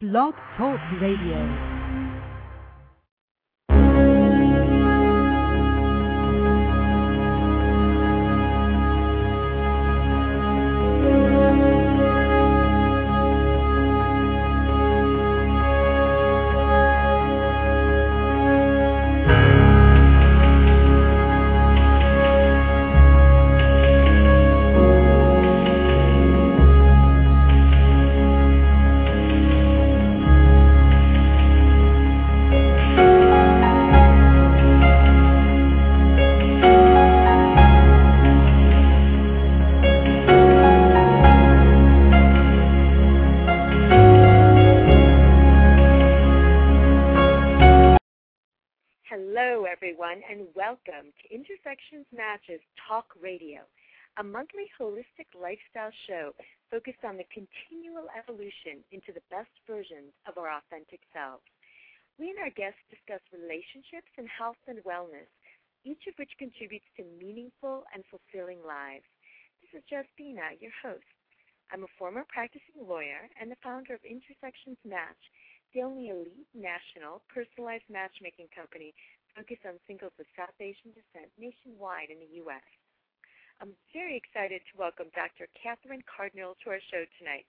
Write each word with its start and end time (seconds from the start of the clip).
Blog 0.00 0.32
Talk 0.56 0.78
Radio. 1.00 1.77
Welcome 50.52 51.16
to 51.16 51.24
Intersections 51.32 52.04
Matches 52.12 52.60
Talk 52.76 53.08
Radio, 53.16 53.64
a 54.20 54.22
monthly 54.22 54.68
holistic 54.76 55.32
lifestyle 55.32 55.96
show 56.04 56.36
focused 56.68 57.00
on 57.08 57.16
the 57.16 57.24
continual 57.32 58.12
evolution 58.12 58.84
into 58.92 59.16
the 59.16 59.24
best 59.32 59.48
versions 59.64 60.12
of 60.28 60.36
our 60.36 60.52
authentic 60.52 61.00
selves. 61.16 61.48
We 62.20 62.36
and 62.36 62.36
our 62.36 62.52
guests 62.52 62.84
discuss 62.92 63.24
relationships 63.32 64.12
and 64.20 64.28
health 64.28 64.60
and 64.68 64.84
wellness, 64.84 65.32
each 65.88 66.04
of 66.04 66.12
which 66.20 66.36
contributes 66.36 66.92
to 67.00 67.08
meaningful 67.16 67.88
and 67.96 68.04
fulfilling 68.12 68.60
lives. 68.60 69.08
This 69.64 69.80
is 69.80 69.88
Justina, 69.88 70.52
your 70.60 70.76
host. 70.84 71.08
I'm 71.72 71.88
a 71.88 71.96
former 71.96 72.28
practicing 72.28 72.76
lawyer 72.76 73.24
and 73.40 73.48
the 73.48 73.64
founder 73.64 73.96
of 73.96 74.04
Intersections 74.04 74.76
Match, 74.84 75.32
the 75.74 75.82
only 75.82 76.08
elite 76.08 76.48
national 76.54 77.22
personalized 77.28 77.88
matchmaking 77.92 78.48
company 78.54 78.94
focused 79.36 79.64
on 79.68 79.76
singles 79.86 80.16
of 80.18 80.26
South 80.34 80.56
Asian 80.58 80.90
descent 80.96 81.28
nationwide 81.36 82.10
in 82.10 82.18
the 82.18 82.40
U.S. 82.44 82.64
I'm 83.60 83.74
very 83.92 84.16
excited 84.16 84.62
to 84.70 84.80
welcome 84.80 85.10
Dr. 85.14 85.50
Catherine 85.58 86.06
Cardinal 86.06 86.54
to 86.62 86.70
our 86.70 86.82
show 86.90 87.04
tonight. 87.18 87.44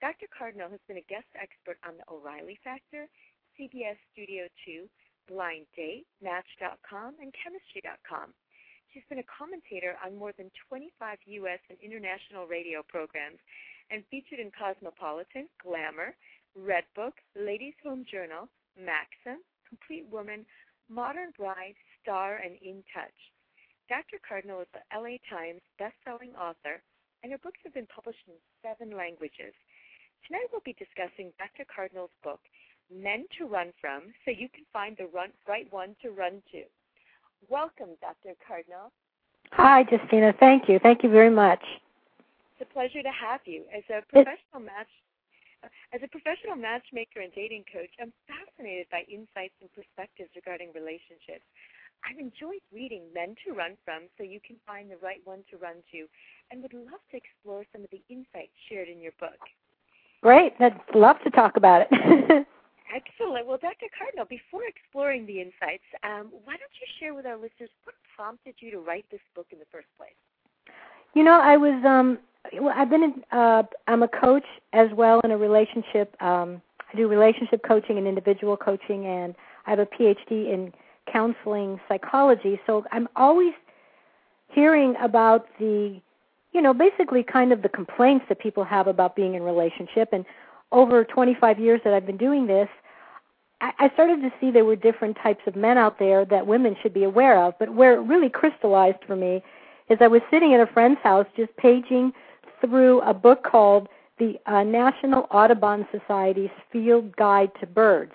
Dr. 0.00 0.26
Cardinal 0.32 0.72
has 0.72 0.80
been 0.88 0.96
a 0.96 1.10
guest 1.12 1.28
expert 1.36 1.76
on 1.84 2.00
the 2.00 2.06
O'Reilly 2.08 2.56
Factor, 2.64 3.06
CBS 3.54 4.00
Studio 4.16 4.48
2, 4.64 4.88
Blind 5.28 5.68
Date, 5.76 6.08
Match.com, 6.24 7.20
and 7.20 7.30
Chemistry.com. 7.36 8.32
She's 8.90 9.06
been 9.06 9.22
a 9.22 9.30
commentator 9.30 9.94
on 10.00 10.18
more 10.18 10.32
than 10.34 10.50
25 10.66 10.90
U.S. 11.44 11.60
and 11.68 11.78
international 11.78 12.48
radio 12.48 12.82
programs 12.82 13.38
and 13.92 14.02
featured 14.10 14.40
in 14.40 14.50
Cosmopolitan, 14.50 15.46
Glamour, 15.62 16.16
Redbook, 16.58 17.12
Ladies 17.38 17.74
Home 17.84 18.04
Journal, 18.10 18.48
Maxim, 18.78 19.42
Complete 19.68 20.06
Woman, 20.10 20.44
Modern 20.88 21.30
Bride, 21.36 21.78
Star, 22.02 22.36
and 22.42 22.56
In 22.62 22.82
Touch. 22.92 23.14
Dr. 23.88 24.18
Cardinal 24.26 24.60
is 24.60 24.70
the 24.72 24.82
LA 24.94 25.18
Times 25.28 25.60
best-selling 25.78 26.30
author, 26.34 26.82
and 27.22 27.32
her 27.32 27.38
books 27.38 27.58
have 27.64 27.74
been 27.74 27.86
published 27.86 28.22
in 28.26 28.34
seven 28.62 28.96
languages. 28.96 29.54
Tonight 30.26 30.46
we'll 30.52 30.64
be 30.64 30.78
discussing 30.78 31.32
Dr. 31.38 31.66
Cardinal's 31.66 32.14
book, 32.22 32.40
Men 32.90 33.26
to 33.38 33.46
Run 33.46 33.72
From, 33.80 34.14
so 34.24 34.30
you 34.30 34.48
can 34.48 34.64
find 34.72 34.96
the 34.96 35.06
run, 35.14 35.30
right 35.46 35.66
one 35.72 35.94
to 36.02 36.10
run 36.10 36.42
to. 36.52 36.62
Welcome, 37.48 37.98
Dr. 38.00 38.34
Cardinal. 38.46 38.90
Hi, 39.52 39.84
Justina. 39.90 40.34
Thank 40.38 40.68
you. 40.68 40.78
Thank 40.78 41.02
you 41.02 41.10
very 41.10 41.30
much. 41.30 41.62
It's 42.58 42.68
a 42.68 42.72
pleasure 42.72 43.02
to 43.02 43.10
have 43.10 43.40
you. 43.44 43.64
As 43.74 43.82
a 43.90 44.02
professional 44.02 44.60
match 44.60 44.90
as 45.92 46.00
a 46.02 46.08
professional 46.08 46.56
matchmaker 46.56 47.20
and 47.20 47.32
dating 47.32 47.64
coach, 47.72 47.90
I'm 48.00 48.12
fascinated 48.26 48.86
by 48.90 49.04
insights 49.10 49.56
and 49.60 49.68
perspectives 49.72 50.30
regarding 50.34 50.72
relationships. 50.72 51.44
I've 52.04 52.18
enjoyed 52.18 52.64
reading 52.72 53.04
Men 53.12 53.36
to 53.44 53.52
Run 53.52 53.76
From 53.84 54.08
so 54.16 54.24
you 54.24 54.40
can 54.40 54.56
find 54.64 54.90
the 54.90 54.96
right 55.04 55.20
one 55.24 55.44
to 55.52 55.60
run 55.60 55.84
to 55.92 56.08
and 56.50 56.62
would 56.62 56.72
love 56.72 57.04
to 57.12 57.16
explore 57.16 57.64
some 57.72 57.84
of 57.84 57.90
the 57.92 58.00
insights 58.08 58.56
shared 58.68 58.88
in 58.88 59.00
your 59.00 59.12
book. 59.20 59.36
Great. 60.22 60.52
I'd 60.60 60.80
love 60.94 61.16
to 61.24 61.30
talk 61.30 61.56
about 61.56 61.84
it. 61.84 61.92
Excellent. 62.94 63.46
Well, 63.46 63.58
Dr. 63.60 63.86
Cardinal, 63.96 64.26
before 64.26 64.64
exploring 64.66 65.24
the 65.24 65.40
insights, 65.40 65.86
um, 66.02 66.32
why 66.44 66.56
don't 66.58 66.74
you 66.80 66.88
share 66.98 67.14
with 67.14 67.24
our 67.24 67.36
listeners 67.36 67.70
what 67.84 67.94
prompted 68.16 68.54
you 68.58 68.70
to 68.72 68.80
write 68.80 69.06
this 69.10 69.20
book 69.34 69.46
in 69.52 69.58
the 69.58 69.68
first 69.70 69.86
place? 69.96 70.16
You 71.14 71.24
know, 71.24 71.40
I 71.40 71.56
was 71.56 71.84
um 71.84 72.18
well, 72.54 72.74
I've 72.76 72.90
been 72.90 73.02
in, 73.02 73.24
uh, 73.32 73.62
I'm 73.86 74.02
a 74.02 74.08
coach 74.08 74.44
as 74.72 74.88
well 74.92 75.20
in 75.20 75.30
a 75.30 75.36
relationship. 75.36 76.20
Um, 76.22 76.62
I 76.92 76.96
do 76.96 77.06
relationship 77.08 77.62
coaching 77.66 77.98
and 77.98 78.06
individual 78.06 78.56
coaching, 78.56 79.06
and 79.06 79.34
I 79.66 79.70
have 79.70 79.78
a 79.78 79.86
PhD 79.86 80.52
in 80.52 80.72
counseling 81.12 81.80
psychology. 81.88 82.60
So 82.66 82.84
I'm 82.92 83.08
always 83.16 83.52
hearing 84.48 84.96
about 85.00 85.46
the, 85.58 86.00
you 86.52 86.62
know, 86.62 86.74
basically 86.74 87.22
kind 87.22 87.52
of 87.52 87.62
the 87.62 87.68
complaints 87.68 88.24
that 88.28 88.40
people 88.40 88.64
have 88.64 88.86
about 88.86 89.14
being 89.14 89.34
in 89.34 89.42
relationship. 89.42 90.08
And 90.12 90.24
over 90.72 91.04
25 91.04 91.58
years 91.60 91.80
that 91.84 91.94
I've 91.94 92.06
been 92.06 92.16
doing 92.16 92.46
this, 92.46 92.68
I, 93.60 93.72
I 93.78 93.90
started 93.90 94.20
to 94.22 94.32
see 94.40 94.50
there 94.50 94.64
were 94.64 94.76
different 94.76 95.16
types 95.22 95.42
of 95.46 95.54
men 95.54 95.78
out 95.78 95.98
there 95.98 96.24
that 96.24 96.46
women 96.46 96.76
should 96.82 96.94
be 96.94 97.04
aware 97.04 97.42
of. 97.44 97.54
But 97.58 97.74
where 97.74 97.94
it 97.94 98.00
really 98.00 98.30
crystallized 98.30 98.98
for 99.06 99.14
me 99.14 99.42
is 99.88 99.98
I 100.00 100.08
was 100.08 100.22
sitting 100.30 100.54
at 100.54 100.60
a 100.60 100.72
friend's 100.72 101.00
house 101.02 101.26
just 101.36 101.54
paging 101.56 102.12
through 102.60 103.00
a 103.02 103.14
book 103.14 103.44
called 103.44 103.88
the 104.18 104.38
uh, 104.46 104.62
National 104.62 105.26
Audubon 105.30 105.86
Society's 105.90 106.50
Field 106.70 107.16
Guide 107.16 107.50
to 107.60 107.66
Birds. 107.66 108.12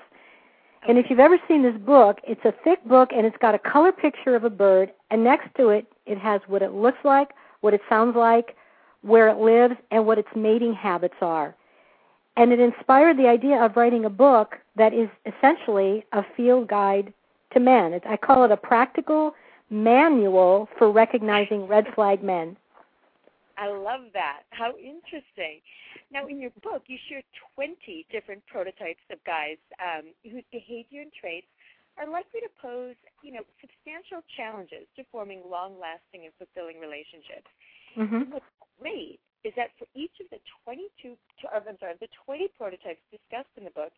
And 0.88 0.98
if 1.00 1.10
you've 1.10 1.20
ever 1.20 1.40
seen 1.48 1.64
this 1.64 1.78
book, 1.78 2.20
it's 2.24 2.46
a 2.46 2.54
thick 2.64 2.84
book 2.86 3.10
and 3.12 3.26
it's 3.26 3.38
got 3.38 3.56
a 3.56 3.60
color 3.60 3.92
picture 3.92 4.36
of 4.36 4.44
a 4.44 4.50
bird, 4.50 4.92
and 5.10 5.24
next 5.24 5.48
to 5.58 5.70
it, 5.70 5.88
it 6.06 6.20
has 6.20 6.42
what 6.48 6.62
it 6.62 6.74
looks 6.74 7.00
like, 7.04 7.30
what 7.62 7.74
it 7.74 7.82
sounds 7.90 8.16
like, 8.16 8.56
where 9.02 9.28
it 9.28 9.38
lives, 9.38 9.76
and 9.92 10.06
what 10.06 10.20
its 10.20 10.30
mating 10.36 10.74
habits 10.74 11.16
are. 11.22 11.56
And 12.38 12.52
it 12.52 12.60
inspired 12.60 13.18
the 13.18 13.28
idea 13.28 13.64
of 13.64 13.76
writing 13.76 14.06
a 14.06 14.10
book 14.10 14.58
that 14.76 14.94
is 14.94 15.10
essentially 15.26 16.06
a 16.12 16.24
field 16.36 16.68
guide 16.68 17.14
to 17.54 17.60
men. 17.60 18.00
I 18.08 18.18
call 18.18 18.44
it 18.44 18.52
a 18.52 18.58
practical 18.58 19.34
manual 19.70 20.70
for 20.78 20.92
recognizing 20.92 21.66
red 21.66 21.88
flag 21.96 22.24
men. 22.24 22.58
I 23.58 23.72
love 23.72 24.12
that. 24.14 24.44
How 24.52 24.76
interesting. 24.76 25.64
Now, 26.12 26.28
in 26.28 26.42
your 26.42 26.52
book, 26.62 26.84
you 26.88 26.98
share 27.08 27.24
20 27.56 28.06
different 28.12 28.46
prototypes 28.48 29.04
of 29.12 29.24
guys 29.24 29.58
um, 29.80 30.12
whose 30.24 30.44
behavior 30.52 31.02
and 31.02 31.12
traits 31.16 31.48
are 31.98 32.08
likely 32.08 32.44
to 32.44 32.52
pose, 32.60 33.00
you 33.24 33.32
know, 33.32 33.48
substantial 33.64 34.20
challenges 34.36 34.84
to 35.00 35.08
forming 35.12 35.40
long-lasting 35.48 36.28
and 36.28 36.34
fulfilling 36.36 36.84
relationships. 36.84 37.48
Mm-hmm. 37.96 38.36
what's 38.36 38.52
great 38.76 39.24
is 39.48 39.54
that 39.56 39.72
for 39.80 39.88
each 39.96 40.12
of 40.20 40.28
the 40.36 40.42
22, 40.68 41.16
or, 41.48 41.64
I'm 41.64 41.80
sorry, 41.80 41.96
the 42.02 42.12
20 42.26 42.50
prototypes 42.58 43.00
discussed 43.08 43.54
in 43.56 43.64
the 43.64 43.72
book, 43.72 43.94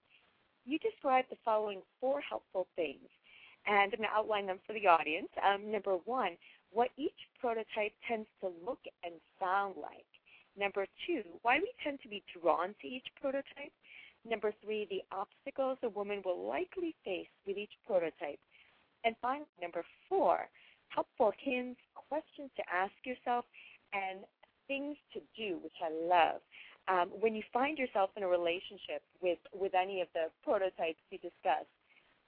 you 0.65 0.77
describe 0.79 1.25
the 1.31 1.39
following 1.43 1.81
four 1.99 2.21
helpful 2.21 2.67
things, 2.75 3.07
and 3.65 3.89
I'm 3.89 3.97
going 3.97 4.09
to 4.09 4.13
outline 4.13 4.45
them 4.45 4.59
for 4.67 4.73
the 4.73 4.85
audience. 4.85 5.29
Um, 5.41 5.71
number 5.71 5.95
one, 6.05 6.37
what 6.71 6.89
each 6.97 7.21
prototype 7.39 7.93
tends 8.07 8.27
to 8.41 8.51
look 8.65 8.79
and 9.03 9.13
sound 9.39 9.75
like. 9.81 10.05
Number 10.59 10.87
two, 11.05 11.23
why 11.43 11.59
we 11.59 11.71
tend 11.83 11.99
to 12.01 12.09
be 12.09 12.23
drawn 12.39 12.75
to 12.81 12.87
each 12.87 13.07
prototype. 13.21 13.73
Number 14.27 14.51
three, 14.63 14.87
the 14.89 15.03
obstacles 15.15 15.77
a 15.83 15.89
woman 15.89 16.21
will 16.25 16.47
likely 16.47 16.95
face 17.05 17.27
with 17.45 17.57
each 17.57 17.71
prototype. 17.85 18.39
And 19.05 19.15
finally, 19.21 19.45
number 19.61 19.85
four, 20.09 20.49
helpful 20.89 21.31
hints, 21.39 21.79
questions 22.09 22.49
to 22.57 22.63
ask 22.73 22.93
yourself, 23.05 23.45
and 23.93 24.19
things 24.67 24.97
to 25.13 25.21
do, 25.37 25.59
which 25.63 25.79
I 25.81 25.89
love. 25.91 26.41
um, 26.87 27.09
when 27.19 27.35
you 27.35 27.43
find 27.51 27.77
yourself 27.77 28.09
in 28.15 28.23
a 28.23 28.27
relationship 28.27 29.03
with 29.21 29.39
with 29.53 29.73
any 29.75 30.01
of 30.01 30.07
the 30.13 30.27
prototypes 30.43 30.99
you 31.11 31.17
discussed. 31.19 31.71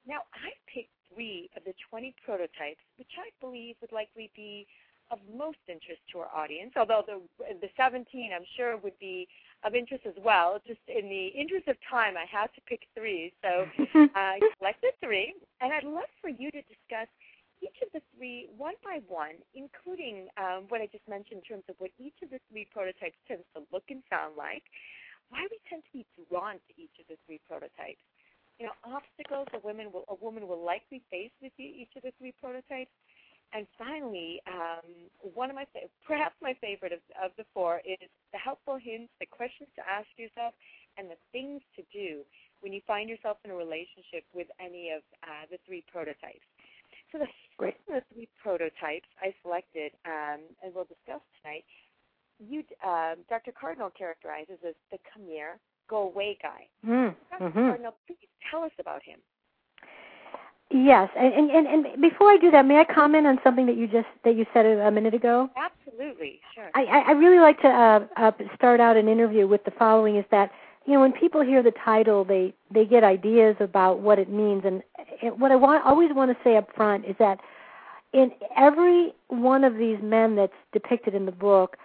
Now, 0.07 0.21
I 0.35 0.51
picked 0.67 0.95
three 1.13 1.49
of 1.55 1.63
the 1.63 1.73
20 1.89 2.13
prototypes, 2.25 2.81
which 2.97 3.11
I 3.17 3.29
believe 3.39 3.75
would 3.81 3.91
likely 3.91 4.31
be 4.35 4.67
of 5.11 5.19
most 5.35 5.57
interest 5.67 6.01
to 6.11 6.19
our 6.19 6.29
audience. 6.35 6.73
Although 6.77 7.03
the 7.05 7.21
the 7.61 7.69
17, 7.75 8.05
I'm 8.33 8.45
sure, 8.55 8.77
would 8.77 8.97
be 8.99 9.27
of 9.63 9.75
interest 9.75 10.05
as 10.05 10.13
well. 10.23 10.61
Just 10.65 10.81
in 10.87 11.09
the 11.09 11.27
interest 11.33 11.67
of 11.67 11.75
time, 11.89 12.15
I 12.15 12.25
had 12.29 12.53
to 12.55 12.61
pick 12.69 12.85
three, 12.95 13.33
so 13.41 13.65
uh, 13.95 14.07
I 14.15 14.39
selected 14.59 14.93
three, 15.03 15.33
and 15.61 15.73
I'd 15.73 15.83
love 15.83 16.09
for 16.21 16.29
you 16.29 16.51
to 16.51 16.61
discuss 16.61 17.09
each 17.61 17.75
of 17.83 17.89
the 17.91 18.01
three 18.15 18.47
one 18.55 18.75
by 18.83 19.01
one, 19.07 19.41
including 19.53 20.27
um, 20.37 20.69
what 20.69 20.79
I 20.81 20.87
just 20.87 21.07
mentioned 21.09 21.43
in 21.43 21.45
terms 21.45 21.65
of 21.67 21.75
what 21.79 21.91
each 21.99 22.15
of 22.23 22.29
the 22.29 22.39
three 22.51 22.67
prototypes 22.71 23.17
tends 23.27 23.43
to 23.55 23.65
look 23.73 23.83
and 23.89 24.01
sound 24.09 24.37
like, 24.37 24.63
why 25.29 25.45
we 25.49 25.57
tend 25.67 25.83
to 25.83 25.91
be 25.93 26.05
drawn 26.29 26.55
to 26.55 26.71
each 26.77 26.95
of 27.01 27.05
the 27.09 27.17
three 27.25 27.41
prototypes. 27.49 28.01
You 28.59 28.67
know, 28.67 28.75
obstacles 28.83 29.47
a 29.55 29.59
woman 29.65 29.87
will 29.91 30.03
a 30.09 30.15
woman 30.15 30.47
will 30.47 30.63
likely 30.63 31.01
face 31.09 31.31
with 31.41 31.53
each 31.57 31.95
of 31.95 32.03
the 32.03 32.11
three 32.19 32.33
prototypes. 32.39 32.91
And 33.51 33.65
finally, 33.79 34.41
um, 34.45 35.09
one 35.33 35.49
of 35.49 35.55
my 35.55 35.65
perhaps 36.05 36.35
my 36.41 36.53
favorite 36.61 36.93
of, 36.93 36.99
of 37.17 37.31
the 37.37 37.45
four 37.53 37.81
is 37.87 38.09
the 38.31 38.37
helpful 38.37 38.77
hints, 38.77 39.09
the 39.19 39.25
questions 39.25 39.69
to 39.75 39.81
ask 39.81 40.05
yourself, 40.17 40.53
and 40.97 41.09
the 41.09 41.17
things 41.31 41.61
to 41.75 41.81
do 41.89 42.21
when 42.61 42.73
you 42.73 42.81
find 42.85 43.09
yourself 43.09 43.37
in 43.45 43.51
a 43.51 43.55
relationship 43.55 44.27
with 44.35 44.47
any 44.59 44.91
of 44.91 45.01
uh, 45.23 45.47
the 45.49 45.57
three 45.65 45.83
prototypes. 45.91 46.45
So 47.11 47.17
the 47.17 47.31
Great. 47.57 47.75
the 47.87 48.03
three 48.13 48.29
prototypes 48.41 49.09
I 49.17 49.33
selected, 49.41 49.91
um, 50.05 50.45
and 50.61 50.75
we'll 50.75 50.85
discuss 50.85 51.23
tonight, 51.41 51.65
you, 52.39 52.63
uh, 52.85 53.15
Dr. 53.27 53.51
Cardinal 53.51 53.89
characterizes 53.89 54.59
as 54.67 54.75
the 54.91 54.99
come 55.11 55.27
go 55.89 56.03
away 56.03 56.37
guy. 56.41 56.67
Mm. 56.87 57.15
Mm-hmm. 57.41 57.85
Please 58.07 58.17
tell 58.49 58.63
us 58.63 58.71
about 58.79 59.01
him. 59.03 59.19
Yes, 60.71 61.09
and, 61.17 61.49
and 61.49 61.65
and 61.65 62.01
before 62.01 62.29
I 62.29 62.37
do 62.37 62.51
that, 62.51 62.63
may 62.63 62.77
I 62.77 62.83
comment 62.83 63.25
on 63.25 63.39
something 63.43 63.65
that 63.65 63.75
you 63.75 63.87
just 63.87 64.05
that 64.23 64.35
you 64.35 64.45
said 64.53 64.67
a, 64.67 64.87
a 64.87 64.91
minute 64.91 65.15
ago? 65.15 65.49
Absolutely, 65.57 66.39
sure. 66.53 66.69
I, 66.75 67.05
I 67.07 67.11
really 67.13 67.39
like 67.39 67.59
to 67.61 67.67
uh, 67.67 68.05
uh, 68.17 68.31
start 68.55 68.79
out 68.79 68.95
an 68.95 69.07
interview 69.07 69.47
with 69.47 69.63
the 69.63 69.71
following: 69.71 70.15
is 70.15 70.25
that 70.29 70.51
you 70.85 70.93
know 70.93 70.99
when 70.99 71.11
people 71.11 71.41
hear 71.41 71.63
the 71.63 71.73
title, 71.83 72.23
they 72.23 72.53
they 72.71 72.85
get 72.85 73.03
ideas 73.03 73.55
about 73.59 74.01
what 74.01 74.19
it 74.19 74.29
means, 74.29 74.61
and 74.63 74.83
what 75.39 75.51
I 75.51 75.55
want 75.55 75.83
always 75.87 76.11
want 76.13 76.29
to 76.29 76.37
say 76.43 76.55
up 76.55 76.69
front 76.75 77.03
is 77.05 77.15
that 77.17 77.39
in 78.13 78.31
every 78.55 79.13
one 79.29 79.63
of 79.63 79.75
these 79.75 79.97
men 80.03 80.35
that's 80.35 80.53
depicted 80.71 81.15
in 81.15 81.25
the 81.25 81.31
book, 81.31 81.77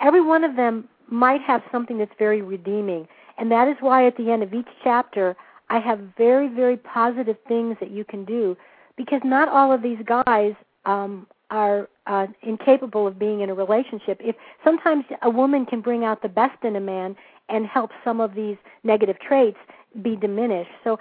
every 0.00 0.22
one 0.22 0.42
of 0.42 0.56
them 0.56 0.88
might 1.10 1.40
have 1.42 1.62
something 1.70 1.98
that's 1.98 2.14
very 2.18 2.42
redeeming, 2.42 3.06
and 3.38 3.50
that 3.50 3.68
is 3.68 3.76
why 3.80 4.06
at 4.06 4.16
the 4.16 4.30
end 4.30 4.42
of 4.42 4.52
each 4.54 4.68
chapter 4.82 5.36
I 5.68 5.78
have 5.80 6.00
very, 6.16 6.48
very 6.48 6.76
positive 6.76 7.36
things 7.48 7.76
that 7.80 7.90
you 7.90 8.04
can 8.04 8.24
do 8.24 8.56
because 8.96 9.20
not 9.24 9.48
all 9.48 9.72
of 9.72 9.82
these 9.82 9.98
guys 10.06 10.54
um, 10.84 11.26
are 11.50 11.88
uh, 12.06 12.26
incapable 12.42 13.06
of 13.06 13.18
being 13.18 13.40
in 13.40 13.50
a 13.50 13.54
relationship. 13.54 14.20
If 14.20 14.36
sometimes 14.64 15.04
a 15.22 15.30
woman 15.30 15.66
can 15.66 15.80
bring 15.80 16.04
out 16.04 16.22
the 16.22 16.28
best 16.28 16.62
in 16.62 16.76
a 16.76 16.80
man 16.80 17.16
and 17.48 17.66
help 17.66 17.90
some 18.04 18.20
of 18.20 18.34
these 18.34 18.56
negative 18.84 19.16
traits 19.20 19.58
be 20.02 20.16
diminished. 20.16 20.70
So 20.84 20.98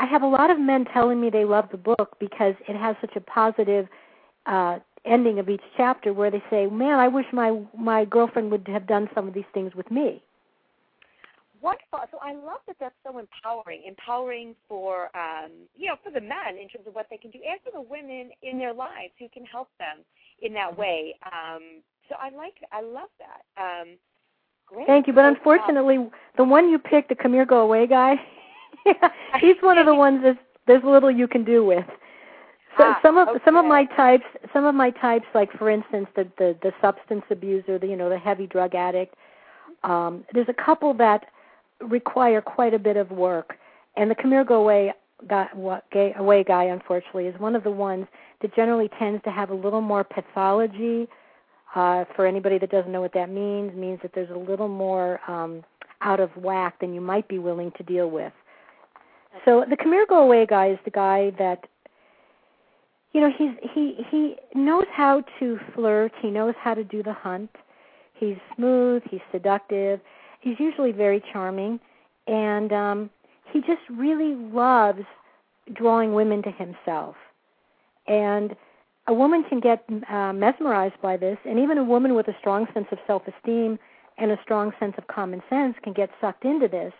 I 0.00 0.06
have 0.06 0.22
a 0.22 0.26
lot 0.26 0.50
of 0.50 0.58
men 0.58 0.84
telling 0.92 1.20
me 1.20 1.30
they 1.30 1.44
love 1.44 1.68
the 1.70 1.78
book 1.78 2.16
because 2.18 2.54
it 2.68 2.76
has 2.76 2.96
such 3.00 3.16
a 3.16 3.20
positive 3.20 3.86
uh, 4.46 4.78
ending 5.06 5.38
of 5.38 5.48
each 5.48 5.62
chapter 5.76 6.12
where 6.12 6.30
they 6.30 6.42
say, 6.50 6.66
"Man, 6.66 6.98
I 6.98 7.08
wish 7.08 7.26
my 7.32 7.60
my 7.76 8.04
girlfriend 8.04 8.50
would 8.50 8.66
have 8.68 8.86
done 8.86 9.08
some 9.14 9.28
of 9.28 9.34
these 9.34 9.50
things 9.52 9.74
with 9.74 9.90
me." 9.90 10.22
wonderful. 11.66 11.98
So 12.10 12.18
I 12.22 12.32
love 12.32 12.60
that 12.66 12.76
that's 12.78 12.94
so 13.04 13.18
empowering, 13.18 13.82
empowering 13.86 14.54
for 14.68 15.10
um, 15.16 15.50
you 15.74 15.88
know 15.88 15.96
for 16.02 16.10
the 16.10 16.20
men 16.20 16.58
in 16.60 16.68
terms 16.68 16.86
of 16.86 16.94
what 16.94 17.06
they 17.10 17.16
can 17.16 17.30
do, 17.30 17.38
and 17.46 17.60
for 17.64 17.72
the 17.72 17.80
women 17.80 18.30
in 18.42 18.58
their 18.58 18.72
lives 18.72 19.12
who 19.18 19.28
can 19.28 19.44
help 19.44 19.68
them 19.78 20.04
in 20.42 20.54
that 20.54 20.76
way. 20.76 21.14
Um, 21.26 21.82
so 22.08 22.14
I 22.20 22.30
like, 22.36 22.54
I 22.70 22.82
love 22.82 23.10
that. 23.18 23.42
Um, 23.60 23.96
great. 24.66 24.86
Thank 24.86 25.08
you, 25.08 25.12
but 25.12 25.24
unfortunately, 25.24 26.08
the 26.36 26.44
one 26.44 26.70
you 26.70 26.78
picked, 26.78 27.08
the 27.08 27.16
come 27.16 27.32
here, 27.32 27.44
go 27.44 27.60
away 27.60 27.86
guy, 27.88 28.14
he's 29.40 29.56
one 29.60 29.78
of 29.78 29.86
the 29.86 29.94
ones 30.06 30.22
that 30.22 30.38
there's 30.66 30.84
little 30.84 31.10
you 31.10 31.26
can 31.26 31.44
do 31.44 31.64
with. 31.64 31.84
So 32.78 32.84
ah, 32.84 32.98
some 33.02 33.16
of 33.16 33.28
okay. 33.28 33.38
some 33.44 33.56
of 33.56 33.64
my 33.64 33.84
types, 33.96 34.24
some 34.52 34.64
of 34.64 34.74
my 34.74 34.90
types, 34.90 35.26
like 35.34 35.50
for 35.52 35.70
instance, 35.70 36.06
the 36.14 36.28
the, 36.38 36.56
the 36.62 36.72
substance 36.80 37.22
abuser, 37.30 37.78
the 37.78 37.86
you 37.86 37.96
know 37.96 38.08
the 38.08 38.18
heavy 38.18 38.46
drug 38.46 38.74
addict. 38.74 39.14
Um, 39.82 40.24
there's 40.32 40.48
a 40.48 40.64
couple 40.64 40.92
that 40.94 41.26
require 41.80 42.40
quite 42.40 42.74
a 42.74 42.78
bit 42.78 42.96
of 42.96 43.10
work. 43.10 43.56
And 43.96 44.10
the 44.10 44.14
come 44.14 44.30
here, 44.30 44.44
go 44.44 44.56
away 44.56 44.92
guy, 45.28 45.48
gay, 45.92 46.14
away 46.16 46.44
guy, 46.44 46.64
unfortunately, 46.64 47.26
is 47.26 47.40
one 47.40 47.56
of 47.56 47.64
the 47.64 47.70
ones 47.70 48.06
that 48.42 48.54
generally 48.54 48.90
tends 48.98 49.22
to 49.24 49.30
have 49.30 49.50
a 49.50 49.54
little 49.54 49.80
more 49.80 50.04
pathology. 50.04 51.08
Uh, 51.74 52.04
for 52.14 52.26
anybody 52.26 52.56
that 52.58 52.70
doesn't 52.70 52.90
know 52.90 53.02
what 53.02 53.12
that 53.12 53.28
means, 53.28 53.74
means 53.74 53.98
that 54.00 54.10
there's 54.14 54.30
a 54.30 54.38
little 54.50 54.68
more 54.68 55.20
um, 55.30 55.62
out 56.00 56.20
of 56.20 56.30
whack 56.36 56.80
than 56.80 56.94
you 56.94 57.02
might 57.02 57.28
be 57.28 57.38
willing 57.38 57.70
to 57.76 57.82
deal 57.82 58.08
with. 58.08 58.32
So 59.44 59.64
the 59.68 59.76
come 59.76 59.92
here, 59.92 60.06
go 60.08 60.22
away 60.22 60.46
guy 60.46 60.70
is 60.70 60.78
the 60.86 60.90
guy 60.90 61.32
that 61.38 61.66
you 63.16 63.22
know 63.22 63.32
he's 63.36 63.70
he 63.74 64.04
he 64.10 64.36
knows 64.54 64.86
how 64.92 65.24
to 65.40 65.58
flirt. 65.74 66.12
He 66.22 66.30
knows 66.30 66.54
how 66.62 66.74
to 66.74 66.84
do 66.84 67.02
the 67.02 67.12
hunt. 67.12 67.50
He's 68.14 68.36
smooth. 68.54 69.02
He's 69.10 69.20
seductive 69.32 70.00
he's 70.46 70.60
usually 70.60 70.92
very 70.92 71.22
charming, 71.32 71.80
and 72.28 72.72
um, 72.72 73.10
he 73.52 73.60
just 73.60 73.82
really 73.90 74.34
loves 74.34 75.02
drawing 75.74 76.14
women 76.14 76.40
to 76.44 76.52
himself. 76.52 77.16
And 78.06 78.54
a 79.08 79.14
woman 79.14 79.44
can 79.48 79.58
get 79.58 79.84
uh, 80.08 80.32
mesmerized 80.32 81.00
by 81.02 81.16
this, 81.16 81.36
and 81.44 81.58
even 81.58 81.78
a 81.78 81.84
woman 81.84 82.14
with 82.14 82.28
a 82.28 82.36
strong 82.38 82.66
sense 82.72 82.86
of 82.92 82.98
self-esteem 83.06 83.78
and 84.18 84.30
a 84.30 84.38
strong 84.42 84.72
sense 84.78 84.94
of 84.96 85.06
common 85.08 85.42
sense 85.50 85.74
can 85.82 85.92
get 85.92 86.10
sucked 86.20 86.44
into 86.44 86.68
this. 86.68 86.92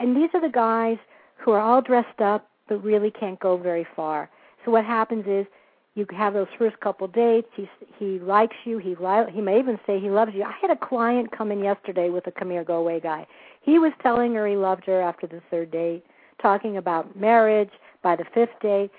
And 0.00 0.16
these 0.16 0.30
are 0.34 0.40
the 0.40 0.52
guys 0.52 0.98
who 1.36 1.52
are 1.52 1.60
all 1.60 1.80
dressed 1.80 2.20
up 2.20 2.48
but 2.68 2.82
really 2.82 3.10
can't 3.10 3.38
go 3.38 3.56
very 3.56 3.86
far. 3.94 4.28
So 4.64 4.70
what 4.70 4.84
happens 4.84 5.24
is 5.26 5.46
you 5.94 6.06
have 6.16 6.34
those 6.34 6.48
first 6.58 6.78
couple 6.80 7.06
dates. 7.06 7.48
He 7.54 7.68
he 7.98 8.18
likes 8.18 8.56
you. 8.64 8.78
He 8.78 8.94
li- 8.94 9.30
he 9.30 9.40
may 9.40 9.58
even 9.58 9.78
say 9.86 10.00
he 10.00 10.10
loves 10.10 10.32
you. 10.34 10.42
I 10.42 10.54
had 10.60 10.70
a 10.70 10.76
client 10.76 11.30
come 11.36 11.52
in 11.52 11.62
yesterday 11.62 12.08
with 12.08 12.26
a 12.26 12.30
come 12.32 12.50
here 12.50 12.64
go 12.64 12.76
away 12.76 13.00
guy. 13.00 13.26
He 13.60 13.78
was 13.78 13.92
telling 14.02 14.34
her 14.34 14.46
he 14.46 14.56
loved 14.56 14.84
her 14.86 15.00
after 15.00 15.26
the 15.26 15.42
third 15.50 15.70
date, 15.70 16.04
talking 16.40 16.76
about 16.78 17.14
marriage 17.16 17.70
by 18.02 18.16
the 18.16 18.24
fifth 18.32 18.58
date. 18.60 18.90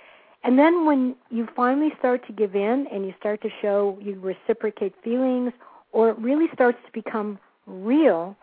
And 0.43 0.59
then 0.59 0.85
when 0.85 1.15
you 1.31 1.47
finally 1.55 1.91
start 1.97 2.25
to 2.27 2.33
give 2.33 2.55
in 2.55 2.85
and 2.91 3.05
you 3.05 3.13
start 3.17 3.41
to 3.41 3.49
show 3.61 3.97
you 4.01 4.19
reciprocate 4.19 4.93
feelings 5.03 5.53
or 5.93 6.09
it 6.09 6.17
really 6.19 6.47
starts 6.53 6.77
to 6.85 6.91
become 6.91 7.39
real, 7.65 8.35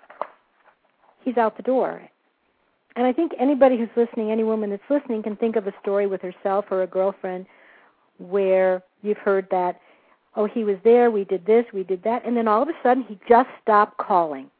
he's 1.22 1.36
out 1.36 1.56
the 1.56 1.62
door. 1.62 2.02
And 2.96 3.06
I 3.06 3.12
think 3.12 3.32
anybody 3.38 3.78
who's 3.78 3.88
listening, 3.96 4.30
any 4.30 4.44
woman 4.44 4.70
that's 4.70 4.82
listening 4.90 5.22
can 5.22 5.36
think 5.36 5.56
of 5.56 5.66
a 5.66 5.74
story 5.80 6.06
with 6.06 6.20
herself 6.22 6.66
or 6.70 6.82
a 6.82 6.86
girlfriend 6.86 7.46
where 8.18 8.82
you've 9.02 9.18
heard 9.18 9.46
that, 9.50 9.80
oh, 10.36 10.46
he 10.46 10.64
was 10.64 10.76
there, 10.84 11.10
we 11.10 11.24
did 11.24 11.46
this, 11.46 11.64
we 11.72 11.84
did 11.84 12.02
that, 12.02 12.26
and 12.26 12.36
then 12.36 12.48
all 12.48 12.62
of 12.62 12.68
a 12.68 12.74
sudden 12.82 13.04
he 13.04 13.18
just 13.28 13.48
stopped 13.62 13.96
calling. 13.98 14.50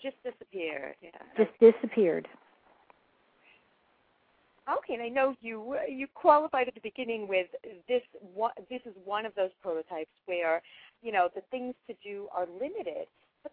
Just 0.00 0.16
disappeared. 0.22 0.94
Yeah. 1.02 1.10
Just 1.36 1.50
disappeared. 1.60 2.28
Okay, 4.78 4.94
and 4.94 5.02
I 5.02 5.08
know 5.08 5.36
you 5.42 5.76
you 5.88 6.06
qualified 6.14 6.68
at 6.68 6.74
the 6.74 6.80
beginning 6.80 7.28
with 7.28 7.48
this. 7.86 8.00
One, 8.34 8.52
this 8.70 8.80
is 8.86 8.94
one 9.04 9.26
of 9.26 9.34
those 9.34 9.50
prototypes 9.62 10.10
where 10.24 10.62
you 11.02 11.12
know 11.12 11.28
the 11.34 11.42
things 11.50 11.74
to 11.86 11.94
do 12.02 12.28
are 12.34 12.46
limited. 12.58 13.06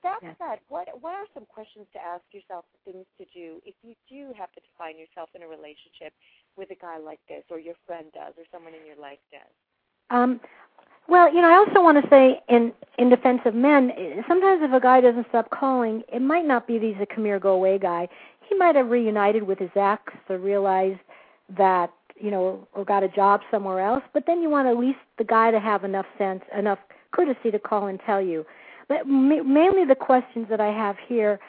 That 0.03 0.19
yes. 0.23 0.35
said, 0.39 0.59
what 0.69 0.87
what 1.01 1.13
are 1.13 1.25
some 1.33 1.45
questions 1.45 1.85
to 1.93 1.99
ask 1.99 2.23
yourself, 2.31 2.65
things 2.85 3.05
to 3.17 3.25
do 3.33 3.61
if 3.65 3.75
you 3.83 3.93
do 4.09 4.33
have 4.37 4.51
to 4.53 4.61
find 4.77 4.97
yourself 4.97 5.29
in 5.35 5.43
a 5.43 5.47
relationship 5.47 6.13
with 6.57 6.71
a 6.71 6.75
guy 6.75 6.97
like 6.97 7.19
this, 7.29 7.43
or 7.49 7.59
your 7.59 7.75
friend 7.85 8.07
does, 8.13 8.33
or 8.37 8.43
someone 8.51 8.73
in 8.73 8.85
your 8.85 8.97
life 8.97 9.19
does? 9.31 9.53
Um, 10.09 10.39
well, 11.07 11.33
you 11.33 11.41
know, 11.41 11.49
I 11.49 11.55
also 11.55 11.81
want 11.81 12.03
to 12.03 12.09
say 12.09 12.41
in 12.49 12.73
in 12.97 13.09
defense 13.09 13.41
of 13.45 13.53
men, 13.53 13.91
sometimes 14.27 14.61
if 14.63 14.73
a 14.73 14.79
guy 14.79 15.01
doesn't 15.01 15.27
stop 15.29 15.49
calling, 15.51 16.03
it 16.11 16.21
might 16.21 16.45
not 16.45 16.67
be 16.67 16.79
that 16.79 16.85
he's 16.85 17.01
a 17.01 17.05
come 17.05 17.25
here, 17.25 17.39
go 17.39 17.53
away 17.53 17.77
guy. 17.77 18.07
He 18.49 18.55
might 18.55 18.75
have 18.75 18.89
reunited 18.89 19.43
with 19.43 19.59
his 19.59 19.71
ex 19.75 20.01
or 20.29 20.37
realized 20.37 20.99
that 21.57 21.91
you 22.21 22.29
know, 22.29 22.67
or 22.73 22.85
got 22.85 23.03
a 23.03 23.09
job 23.09 23.41
somewhere 23.49 23.79
else. 23.79 24.03
But 24.13 24.25
then 24.27 24.41
you 24.41 24.49
want 24.49 24.67
at 24.67 24.77
least 24.77 24.99
the 25.17 25.23
guy 25.23 25.51
to 25.51 25.59
have 25.59 25.83
enough 25.83 26.05
sense, 26.17 26.41
enough 26.57 26.79
courtesy 27.11 27.51
to 27.51 27.59
call 27.59 27.87
and 27.87 27.99
tell 28.05 28.21
you. 28.21 28.45
But 28.91 29.07
ma- 29.07 29.41
mainly 29.43 29.85
the 29.85 29.95
questions 29.95 30.47
that 30.49 30.59
I 30.59 30.67
have 30.67 30.97
here 31.07 31.39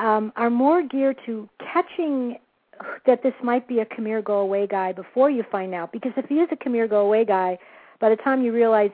um, 0.00 0.32
are 0.34 0.50
more 0.50 0.82
geared 0.82 1.16
to 1.24 1.48
catching 1.60 2.36
that 3.06 3.22
this 3.22 3.34
might 3.44 3.68
be 3.68 3.78
a 3.78 3.86
here 3.96 4.20
go 4.20 4.38
away 4.40 4.66
guy 4.66 4.90
before 4.92 5.30
you 5.30 5.44
find 5.52 5.72
out 5.72 5.92
because 5.92 6.10
if 6.16 6.26
he 6.28 6.36
is 6.36 6.48
a 6.50 6.70
here 6.70 6.88
go 6.88 6.98
away 7.06 7.24
guy 7.24 7.56
by 8.00 8.08
the 8.08 8.16
time 8.16 8.42
you 8.42 8.52
realize 8.52 8.90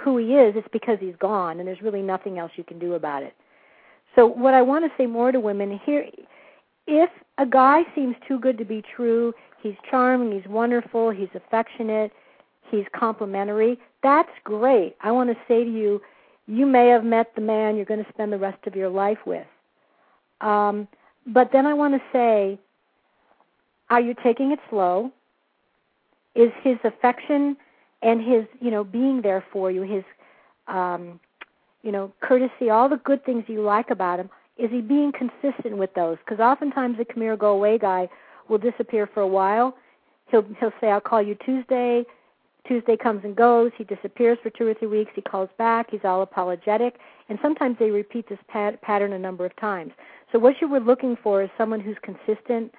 who 0.00 0.18
he 0.18 0.34
is 0.34 0.54
it's 0.56 0.66
because 0.72 0.98
he's 1.00 1.14
gone 1.20 1.60
and 1.60 1.68
there's 1.68 1.80
really 1.80 2.02
nothing 2.02 2.38
else 2.40 2.50
you 2.56 2.64
can 2.64 2.80
do 2.80 2.94
about 2.94 3.22
it 3.22 3.34
So 4.16 4.26
what 4.26 4.52
I 4.52 4.62
want 4.62 4.84
to 4.84 4.90
say 4.98 5.06
more 5.06 5.30
to 5.30 5.38
women 5.38 5.80
here 5.84 6.06
if 6.88 7.10
a 7.38 7.46
guy 7.46 7.82
seems 7.94 8.16
too 8.26 8.40
good 8.40 8.58
to 8.58 8.64
be 8.64 8.82
true, 8.96 9.32
he's 9.62 9.76
charming, 9.88 10.32
he's 10.32 10.50
wonderful, 10.50 11.10
he's 11.10 11.28
affectionate, 11.36 12.10
he's 12.68 12.86
complimentary, 12.92 13.78
that's 14.02 14.32
great. 14.42 14.96
I 15.02 15.12
want 15.12 15.30
to 15.30 15.36
say 15.46 15.62
to 15.62 15.70
you, 15.70 16.02
you 16.46 16.66
may 16.66 16.88
have 16.88 17.04
met 17.04 17.32
the 17.34 17.40
man 17.40 17.76
you're 17.76 17.84
going 17.84 18.04
to 18.04 18.12
spend 18.12 18.32
the 18.32 18.38
rest 18.38 18.66
of 18.66 18.74
your 18.74 18.88
life 18.88 19.18
with. 19.26 19.46
Um, 20.40 20.88
but 21.26 21.50
then 21.52 21.66
I 21.66 21.74
want 21.74 21.94
to 21.94 22.00
say, 22.12 22.58
are 23.90 24.00
you 24.00 24.14
taking 24.22 24.52
it 24.52 24.58
slow? 24.70 25.12
Is 26.34 26.50
his 26.62 26.78
affection 26.84 27.56
and 28.02 28.20
his, 28.20 28.44
you 28.60 28.70
know, 28.70 28.82
being 28.84 29.22
there 29.22 29.44
for 29.52 29.70
you, 29.70 29.82
his, 29.82 30.02
um, 30.66 31.20
you 31.82 31.92
know, 31.92 32.12
courtesy, 32.20 32.70
all 32.70 32.88
the 32.88 32.96
good 33.04 33.24
things 33.24 33.44
you 33.46 33.62
like 33.62 33.90
about 33.90 34.18
him, 34.18 34.30
is 34.56 34.70
he 34.70 34.80
being 34.80 35.12
consistent 35.12 35.76
with 35.76 35.94
those? 35.94 36.16
Because 36.24 36.40
oftentimes 36.40 36.98
the 36.98 37.04
come 37.04 37.22
here, 37.22 37.36
go 37.36 37.52
away 37.52 37.78
guy 37.78 38.08
will 38.48 38.58
disappear 38.58 39.08
for 39.12 39.20
a 39.20 39.26
while. 39.26 39.76
He'll 40.30 40.44
he'll 40.60 40.72
say, 40.80 40.88
"I'll 40.88 41.00
call 41.00 41.22
you 41.22 41.36
Tuesday." 41.44 42.04
Tuesday 42.66 42.96
comes 42.96 43.24
and 43.24 43.34
goes. 43.34 43.72
He 43.76 43.84
disappears 43.84 44.38
for 44.42 44.50
two 44.50 44.66
or 44.66 44.74
three 44.74 44.88
weeks. 44.88 45.12
He 45.14 45.20
calls 45.20 45.48
back. 45.58 45.90
He's 45.90 46.04
all 46.04 46.22
apologetic, 46.22 46.98
and 47.28 47.38
sometimes 47.42 47.76
they 47.78 47.90
repeat 47.90 48.28
this 48.28 48.38
pat- 48.48 48.80
pattern 48.82 49.12
a 49.12 49.18
number 49.18 49.44
of 49.44 49.54
times. 49.56 49.92
So 50.30 50.38
what 50.38 50.60
you 50.60 50.68
were 50.68 50.80
looking 50.80 51.16
for 51.22 51.42
is 51.42 51.50
someone 51.58 51.80
who's 51.80 51.96
consistent 52.02 52.72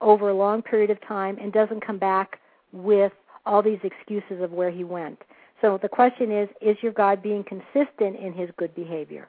over 0.00 0.28
a 0.30 0.34
long 0.34 0.62
period 0.62 0.90
of 0.90 1.00
time 1.06 1.38
and 1.40 1.52
doesn't 1.52 1.86
come 1.86 1.98
back 1.98 2.40
with 2.72 3.12
all 3.44 3.62
these 3.62 3.78
excuses 3.84 4.42
of 4.42 4.52
where 4.52 4.70
he 4.70 4.84
went. 4.84 5.22
So 5.60 5.78
the 5.80 5.88
question 5.88 6.30
is, 6.32 6.48
is 6.60 6.76
your 6.82 6.92
God 6.92 7.22
being 7.22 7.44
consistent 7.44 8.16
in 8.16 8.32
his 8.32 8.50
good 8.56 8.74
behavior? 8.74 9.28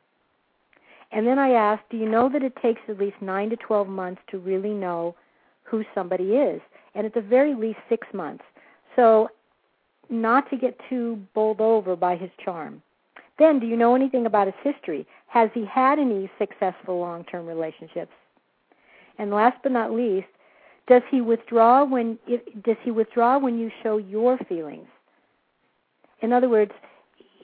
And 1.11 1.25
then 1.25 1.39
I 1.39 1.51
asked, 1.51 1.83
do 1.89 1.97
you 1.97 2.09
know 2.09 2.29
that 2.29 2.43
it 2.43 2.55
takes 2.61 2.81
at 2.89 2.97
least 2.97 3.15
9 3.21 3.49
to 3.51 3.55
12 3.55 3.87
months 3.87 4.21
to 4.29 4.39
really 4.39 4.73
know 4.73 5.15
who 5.63 5.85
somebody 5.95 6.31
is? 6.33 6.61
And 6.95 7.05
at 7.05 7.13
the 7.13 7.21
very 7.21 7.53
least 7.53 7.79
6 7.87 8.05
months. 8.13 8.43
So 8.95 9.29
not 10.09 10.49
to 10.49 10.57
get 10.57 10.79
too 10.89 11.19
bowled 11.33 11.61
over 11.61 11.95
by 11.95 12.15
his 12.15 12.29
charm. 12.43 12.81
Then, 13.39 13.59
do 13.59 13.67
you 13.67 13.77
know 13.77 13.95
anything 13.95 14.25
about 14.25 14.47
his 14.47 14.55
history? 14.63 15.05
Has 15.27 15.49
he 15.53 15.65
had 15.65 15.99
any 15.99 16.29
successful 16.39 16.99
long-term 16.99 17.45
relationships? 17.45 18.13
And 19.19 19.31
last 19.31 19.57
but 19.63 19.71
not 19.71 19.91
least, 19.91 20.27
does 20.87 21.01
he 21.11 21.21
withdraw 21.21 21.83
when 21.83 22.17
does 22.63 22.77
he 22.83 22.91
withdraw 22.91 23.37
when 23.37 23.59
you 23.59 23.69
show 23.83 23.97
your 23.97 24.37
feelings? 24.49 24.87
In 26.21 26.31
other 26.31 26.49
words, 26.49 26.71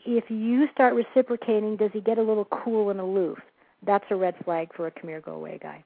if 0.06 0.30
you 0.30 0.68
start 0.74 0.96
reciprocating, 0.96 1.76
does 1.76 1.92
he 1.94 2.02
get 2.02 2.18
a 2.18 2.24
little 2.24 2.46
cool 2.46 2.90
and 2.90 3.00
aloof? 3.00 3.38
That's 3.86 4.06
a 4.10 4.16
red 4.16 4.36
flag 4.44 4.74
for 4.74 4.88
a 4.88 4.92
come 4.92 5.10
here, 5.10 5.22
go 5.22 5.34
away 5.34 5.60
guy. 5.62 5.84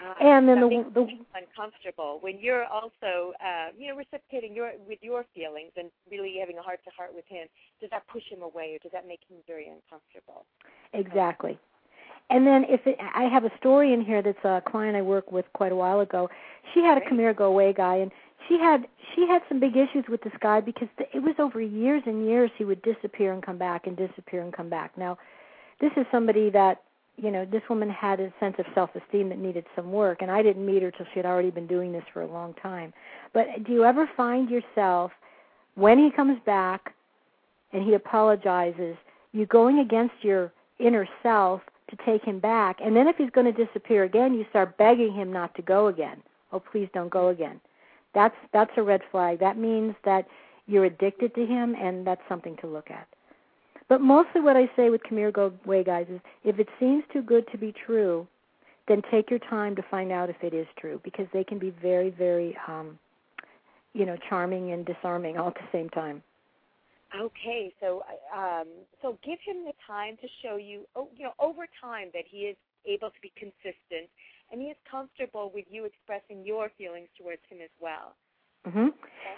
Uh, 0.00 0.14
and 0.24 0.48
then 0.48 0.60
the, 0.60 0.84
the 0.94 1.06
uncomfortable 1.34 2.18
when 2.20 2.38
you're 2.40 2.64
also, 2.64 3.32
uh, 3.44 3.68
you 3.76 3.88
know, 3.88 3.96
reciprocating 3.96 4.54
your 4.54 4.72
with 4.88 4.98
your 5.02 5.26
feelings 5.34 5.72
and 5.76 5.90
really 6.10 6.36
having 6.40 6.56
a 6.58 6.62
heart 6.62 6.80
to 6.84 6.90
heart 6.96 7.10
with 7.14 7.24
him. 7.28 7.46
Does 7.80 7.90
that 7.90 8.06
push 8.08 8.22
him 8.30 8.42
away, 8.42 8.74
or 8.74 8.78
does 8.78 8.92
that 8.92 9.06
make 9.06 9.20
him 9.28 9.38
very 9.46 9.68
uncomfortable? 9.68 10.46
exactly. 10.92 11.58
And 12.30 12.46
then 12.46 12.64
if 12.68 12.86
it, 12.86 12.96
I 13.14 13.24
have 13.24 13.44
a 13.44 13.50
story 13.58 13.92
in 13.92 14.04
here 14.04 14.22
that's 14.22 14.44
a 14.44 14.62
client 14.66 14.96
I 14.96 15.02
worked 15.02 15.32
with 15.32 15.46
quite 15.52 15.72
a 15.72 15.76
while 15.76 16.00
ago. 16.00 16.30
She 16.72 16.80
had 16.80 16.96
a 16.96 17.00
come 17.06 17.18
here, 17.18 17.34
go 17.34 17.46
away 17.46 17.72
guy, 17.72 17.96
and 17.96 18.12
she 18.48 18.58
had 18.58 18.86
she 19.14 19.26
had 19.26 19.42
some 19.48 19.58
big 19.60 19.76
issues 19.76 20.04
with 20.08 20.22
this 20.22 20.32
guy 20.40 20.60
because 20.60 20.88
the, 20.96 21.04
it 21.14 21.22
was 21.22 21.34
over 21.38 21.60
years 21.60 22.02
and 22.06 22.24
years 22.24 22.50
he 22.56 22.64
would 22.64 22.80
disappear 22.82 23.32
and 23.32 23.42
come 23.42 23.58
back 23.58 23.86
and 23.86 23.96
disappear 23.96 24.42
and 24.42 24.52
come 24.52 24.70
back. 24.70 24.96
Now, 24.96 25.18
this 25.80 25.90
is 25.96 26.06
somebody 26.12 26.50
that 26.50 26.82
you 27.22 27.30
know 27.30 27.44
this 27.44 27.62
woman 27.68 27.90
had 27.90 28.20
a 28.20 28.32
sense 28.40 28.56
of 28.58 28.66
self-esteem 28.74 29.28
that 29.28 29.38
needed 29.38 29.64
some 29.76 29.92
work, 29.92 30.22
and 30.22 30.30
I 30.30 30.42
didn't 30.42 30.64
meet 30.64 30.82
her 30.82 30.90
till 30.90 31.06
she 31.12 31.18
had 31.18 31.26
already 31.26 31.50
been 31.50 31.66
doing 31.66 31.92
this 31.92 32.04
for 32.12 32.22
a 32.22 32.26
long 32.26 32.54
time. 32.54 32.92
But 33.32 33.64
do 33.64 33.72
you 33.72 33.84
ever 33.84 34.08
find 34.16 34.48
yourself 34.48 35.12
when 35.74 35.98
he 35.98 36.10
comes 36.10 36.38
back 36.46 36.94
and 37.72 37.82
he 37.84 37.94
apologizes, 37.94 38.96
you 39.32 39.46
going 39.46 39.78
against 39.78 40.14
your 40.22 40.52
inner 40.78 41.06
self 41.22 41.60
to 41.90 41.96
take 42.06 42.24
him 42.24 42.38
back, 42.38 42.78
and 42.82 42.96
then 42.96 43.06
if 43.06 43.16
he's 43.16 43.30
going 43.30 43.52
to 43.52 43.64
disappear 43.64 44.04
again, 44.04 44.34
you 44.34 44.46
start 44.50 44.76
begging 44.78 45.12
him 45.12 45.32
not 45.32 45.54
to 45.56 45.62
go 45.62 45.88
again. 45.88 46.22
Oh, 46.52 46.60
please 46.60 46.88
don't 46.94 47.10
go 47.10 47.28
again. 47.28 47.60
That's 48.14 48.34
that's 48.52 48.72
a 48.76 48.82
red 48.82 49.02
flag. 49.10 49.38
That 49.40 49.56
means 49.56 49.94
that 50.04 50.26
you're 50.66 50.84
addicted 50.84 51.34
to 51.34 51.46
him, 51.46 51.74
and 51.74 52.06
that's 52.06 52.22
something 52.28 52.56
to 52.58 52.66
look 52.66 52.90
at. 52.90 53.06
But 53.90 54.00
mostly, 54.00 54.40
what 54.40 54.56
I 54.56 54.70
say 54.76 54.88
with 54.88 55.02
come 55.02 55.18
here, 55.18 55.32
go 55.32 55.52
away, 55.66 55.82
guys, 55.82 56.06
is 56.08 56.20
if 56.44 56.60
it 56.60 56.68
seems 56.78 57.02
too 57.12 57.22
good 57.22 57.44
to 57.50 57.58
be 57.58 57.74
true, 57.84 58.24
then 58.86 59.02
take 59.10 59.28
your 59.28 59.40
time 59.40 59.74
to 59.74 59.82
find 59.90 60.12
out 60.12 60.30
if 60.30 60.36
it 60.42 60.54
is 60.54 60.68
true, 60.78 61.00
because 61.02 61.26
they 61.32 61.42
can 61.42 61.58
be 61.58 61.70
very, 61.82 62.10
very, 62.10 62.56
um, 62.68 62.96
you 63.92 64.06
know, 64.06 64.16
charming 64.28 64.70
and 64.70 64.86
disarming 64.86 65.38
all 65.38 65.48
at 65.48 65.54
the 65.54 65.68
same 65.72 65.90
time. 65.90 66.22
Okay, 67.20 67.74
so 67.80 68.04
um, 68.32 68.68
so 69.02 69.18
give 69.24 69.40
him 69.44 69.64
the 69.64 69.72
time 69.84 70.16
to 70.22 70.28
show 70.40 70.54
you, 70.56 70.86
oh, 70.94 71.08
you 71.16 71.24
know, 71.24 71.32
over 71.40 71.66
time 71.82 72.10
that 72.14 72.22
he 72.30 72.42
is 72.42 72.56
able 72.86 73.10
to 73.10 73.20
be 73.20 73.32
consistent 73.36 74.08
and 74.52 74.60
he 74.60 74.68
is 74.68 74.76
comfortable 74.88 75.50
with 75.52 75.64
you 75.68 75.84
expressing 75.84 76.44
your 76.44 76.70
feelings 76.78 77.08
towards 77.18 77.40
him 77.48 77.58
as 77.60 77.70
well. 77.80 78.14
hmm 78.64 78.88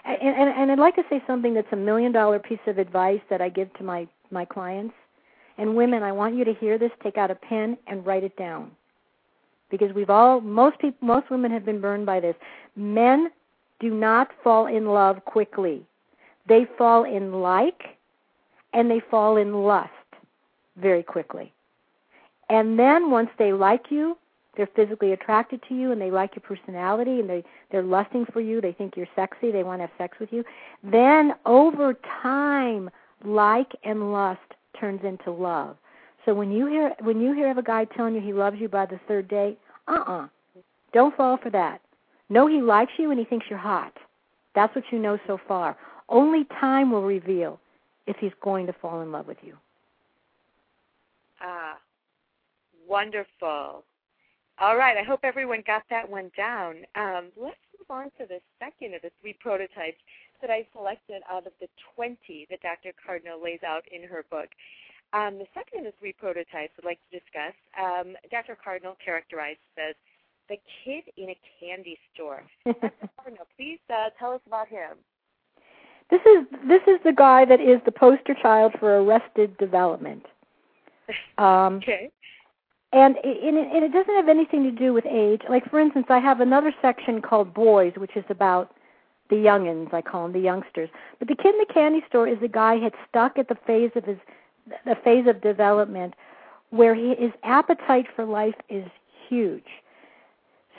And, 0.05 0.21
and 0.21 0.49
and 0.49 0.71
I'd 0.71 0.79
like 0.79 0.95
to 0.97 1.03
say 1.09 1.23
something 1.25 1.55
that's 1.55 1.71
a 1.71 1.75
million 1.75 2.11
dollar 2.11 2.37
piece 2.37 2.65
of 2.67 2.77
advice 2.77 3.21
that 3.31 3.41
I 3.41 3.49
give 3.49 3.73
to 3.75 3.83
my 3.83 4.07
my 4.33 4.45
clients. 4.45 4.93
And 5.57 5.75
women, 5.75 6.03
I 6.03 6.11
want 6.11 6.35
you 6.35 6.43
to 6.45 6.53
hear 6.53 6.77
this. 6.77 6.91
Take 7.03 7.17
out 7.17 7.31
a 7.31 7.35
pen 7.35 7.77
and 7.87 8.05
write 8.05 8.23
it 8.23 8.35
down, 8.35 8.71
because 9.69 9.93
we've 9.93 10.09
all 10.09 10.41
most 10.41 10.79
people 10.79 11.07
most 11.07 11.29
women 11.29 11.51
have 11.51 11.65
been 11.65 11.79
burned 11.79 12.05
by 12.05 12.19
this. 12.19 12.35
Men 12.75 13.29
do 13.79 13.89
not 13.89 14.29
fall 14.43 14.67
in 14.67 14.87
love 14.87 15.23
quickly. 15.25 15.85
They 16.47 16.65
fall 16.77 17.03
in 17.03 17.41
like, 17.41 17.97
and 18.73 18.89
they 18.89 19.01
fall 19.11 19.37
in 19.37 19.53
lust 19.63 19.91
very 20.77 21.03
quickly. 21.03 21.53
And 22.49 22.77
then 22.77 23.11
once 23.11 23.29
they 23.37 23.53
like 23.53 23.85
you, 23.89 24.17
they're 24.55 24.69
physically 24.75 25.13
attracted 25.13 25.61
to 25.67 25.75
you 25.75 25.91
and 25.91 25.99
they 25.99 26.11
like 26.11 26.35
your 26.35 26.41
personality 26.41 27.19
and 27.19 27.29
they 27.29 27.43
they're 27.71 27.83
lusting 27.83 28.25
for 28.31 28.39
you 28.39 28.61
they 28.61 28.71
think 28.71 28.95
you're 28.95 29.07
sexy 29.15 29.51
they 29.51 29.63
want 29.63 29.79
to 29.79 29.87
have 29.87 29.97
sex 29.97 30.17
with 30.19 30.31
you 30.31 30.43
then 30.83 31.33
over 31.45 31.95
time 32.21 32.89
like 33.25 33.71
and 33.83 34.11
lust 34.11 34.39
turns 34.79 35.01
into 35.03 35.31
love. 35.31 35.77
So 36.25 36.33
when 36.33 36.51
you 36.51 36.67
hear 36.67 36.93
when 37.01 37.19
you 37.21 37.33
hear 37.33 37.51
of 37.51 37.57
a 37.57 37.63
guy 37.63 37.85
telling 37.85 38.15
you 38.15 38.21
he 38.21 38.33
loves 38.33 38.57
you 38.59 38.69
by 38.69 38.85
the 38.85 38.99
third 39.07 39.27
day 39.27 39.57
uh-uh. 39.87 40.27
Don't 40.93 41.15
fall 41.15 41.37
for 41.41 41.49
that. 41.49 41.81
Know 42.29 42.47
he 42.47 42.61
likes 42.61 42.93
you 42.97 43.11
and 43.11 43.19
he 43.19 43.25
thinks 43.25 43.47
you're 43.49 43.59
hot. 43.59 43.93
That's 44.55 44.73
what 44.75 44.85
you 44.91 44.99
know 44.99 45.17
so 45.27 45.39
far. 45.47 45.75
Only 46.09 46.45
time 46.59 46.91
will 46.91 47.03
reveal 47.03 47.59
if 48.07 48.15
he's 48.19 48.31
going 48.41 48.67
to 48.67 48.73
fall 48.73 49.01
in 49.01 49.11
love 49.11 49.27
with 49.27 49.37
you. 49.41 49.55
Ah, 51.41 51.77
wonderful. 52.87 53.83
All 54.59 54.77
right, 54.77 54.97
I 54.97 55.03
hope 55.03 55.21
everyone 55.23 55.63
got 55.65 55.83
that 55.89 56.09
one 56.09 56.31
down. 56.37 56.77
Um, 56.95 57.29
let's 57.35 57.57
move 57.77 57.89
on 57.89 58.05
to 58.19 58.27
the 58.27 58.39
second 58.59 58.93
of 58.93 59.01
the 59.01 59.11
three 59.19 59.35
prototypes 59.39 59.97
that 60.43 60.51
I 60.51 60.67
selected 60.75 61.23
out 61.31 61.47
of 61.47 61.53
the 61.61 61.67
20 61.95 62.47
that 62.51 62.61
Dr. 62.61 62.91
Cardinal 63.03 63.41
lays 63.41 63.61
out 63.65 63.83
in 63.91 64.03
her 64.07 64.25
book. 64.29 64.49
Um, 65.13 65.39
the 65.39 65.47
second 65.53 65.79
of 65.87 65.93
the 65.93 65.99
three 65.99 66.11
prototypes 66.13 66.73
I'd 66.77 66.85
like 66.85 66.99
to 67.09 67.19
discuss, 67.19 67.55
um, 67.79 68.15
Dr. 68.29 68.57
Cardinal 68.61 68.97
characterized 69.03 69.59
as 69.77 69.95
the 70.49 70.57
kid 70.83 71.03
in 71.15 71.29
a 71.29 71.37
candy 71.59 71.97
store. 72.13 72.43
Dr. 72.65 72.91
Cardinal, 73.17 73.47
please 73.57 73.79
uh, 73.89 74.09
tell 74.19 74.33
us 74.33 74.41
about 74.45 74.67
him. 74.67 74.97
This 76.11 76.21
is 76.21 76.45
this 76.67 76.81
is 76.85 76.99
the 77.05 77.13
guy 77.13 77.45
that 77.45 77.61
is 77.61 77.79
the 77.85 77.91
poster 77.91 78.35
child 78.39 78.73
for 78.79 79.01
arrested 79.01 79.57
development. 79.57 80.25
Um, 81.37 81.77
Okay. 81.77 82.09
and 82.93 83.17
it, 83.25 83.43
and, 83.43 83.57
it, 83.57 83.67
and 83.73 83.83
it 83.83 83.91
doesn't 83.91 84.15
have 84.15 84.29
anything 84.29 84.63
to 84.63 84.71
do 84.71 84.93
with 84.93 85.05
age. 85.05 85.41
Like 85.49 85.69
for 85.69 85.79
instance, 85.79 86.05
I 86.09 86.19
have 86.19 86.39
another 86.39 86.73
section 86.81 87.21
called 87.21 87.53
boys, 87.53 87.91
which 87.97 88.15
is 88.15 88.23
about 88.29 88.73
the 89.33 89.47
youngins. 89.47 89.93
I 89.93 90.01
call 90.01 90.23
them 90.23 90.33
the 90.33 90.39
youngsters. 90.39 90.89
But 91.19 91.27
the 91.27 91.35
kid 91.35 91.55
in 91.55 91.59
the 91.59 91.73
candy 91.73 92.01
store 92.07 92.27
is 92.27 92.39
the 92.39 92.47
guy 92.47 92.77
had 92.77 92.93
stuck 93.09 93.37
at 93.37 93.47
the 93.47 93.57
phase 93.67 93.91
of 93.95 94.05
his 94.05 94.17
the 94.85 94.95
phase 95.03 95.27
of 95.27 95.41
development 95.41 96.13
where 96.69 96.95
he, 96.95 97.15
his 97.19 97.31
appetite 97.43 98.05
for 98.15 98.25
life 98.25 98.55
is 98.69 98.85
huge. 99.27 99.67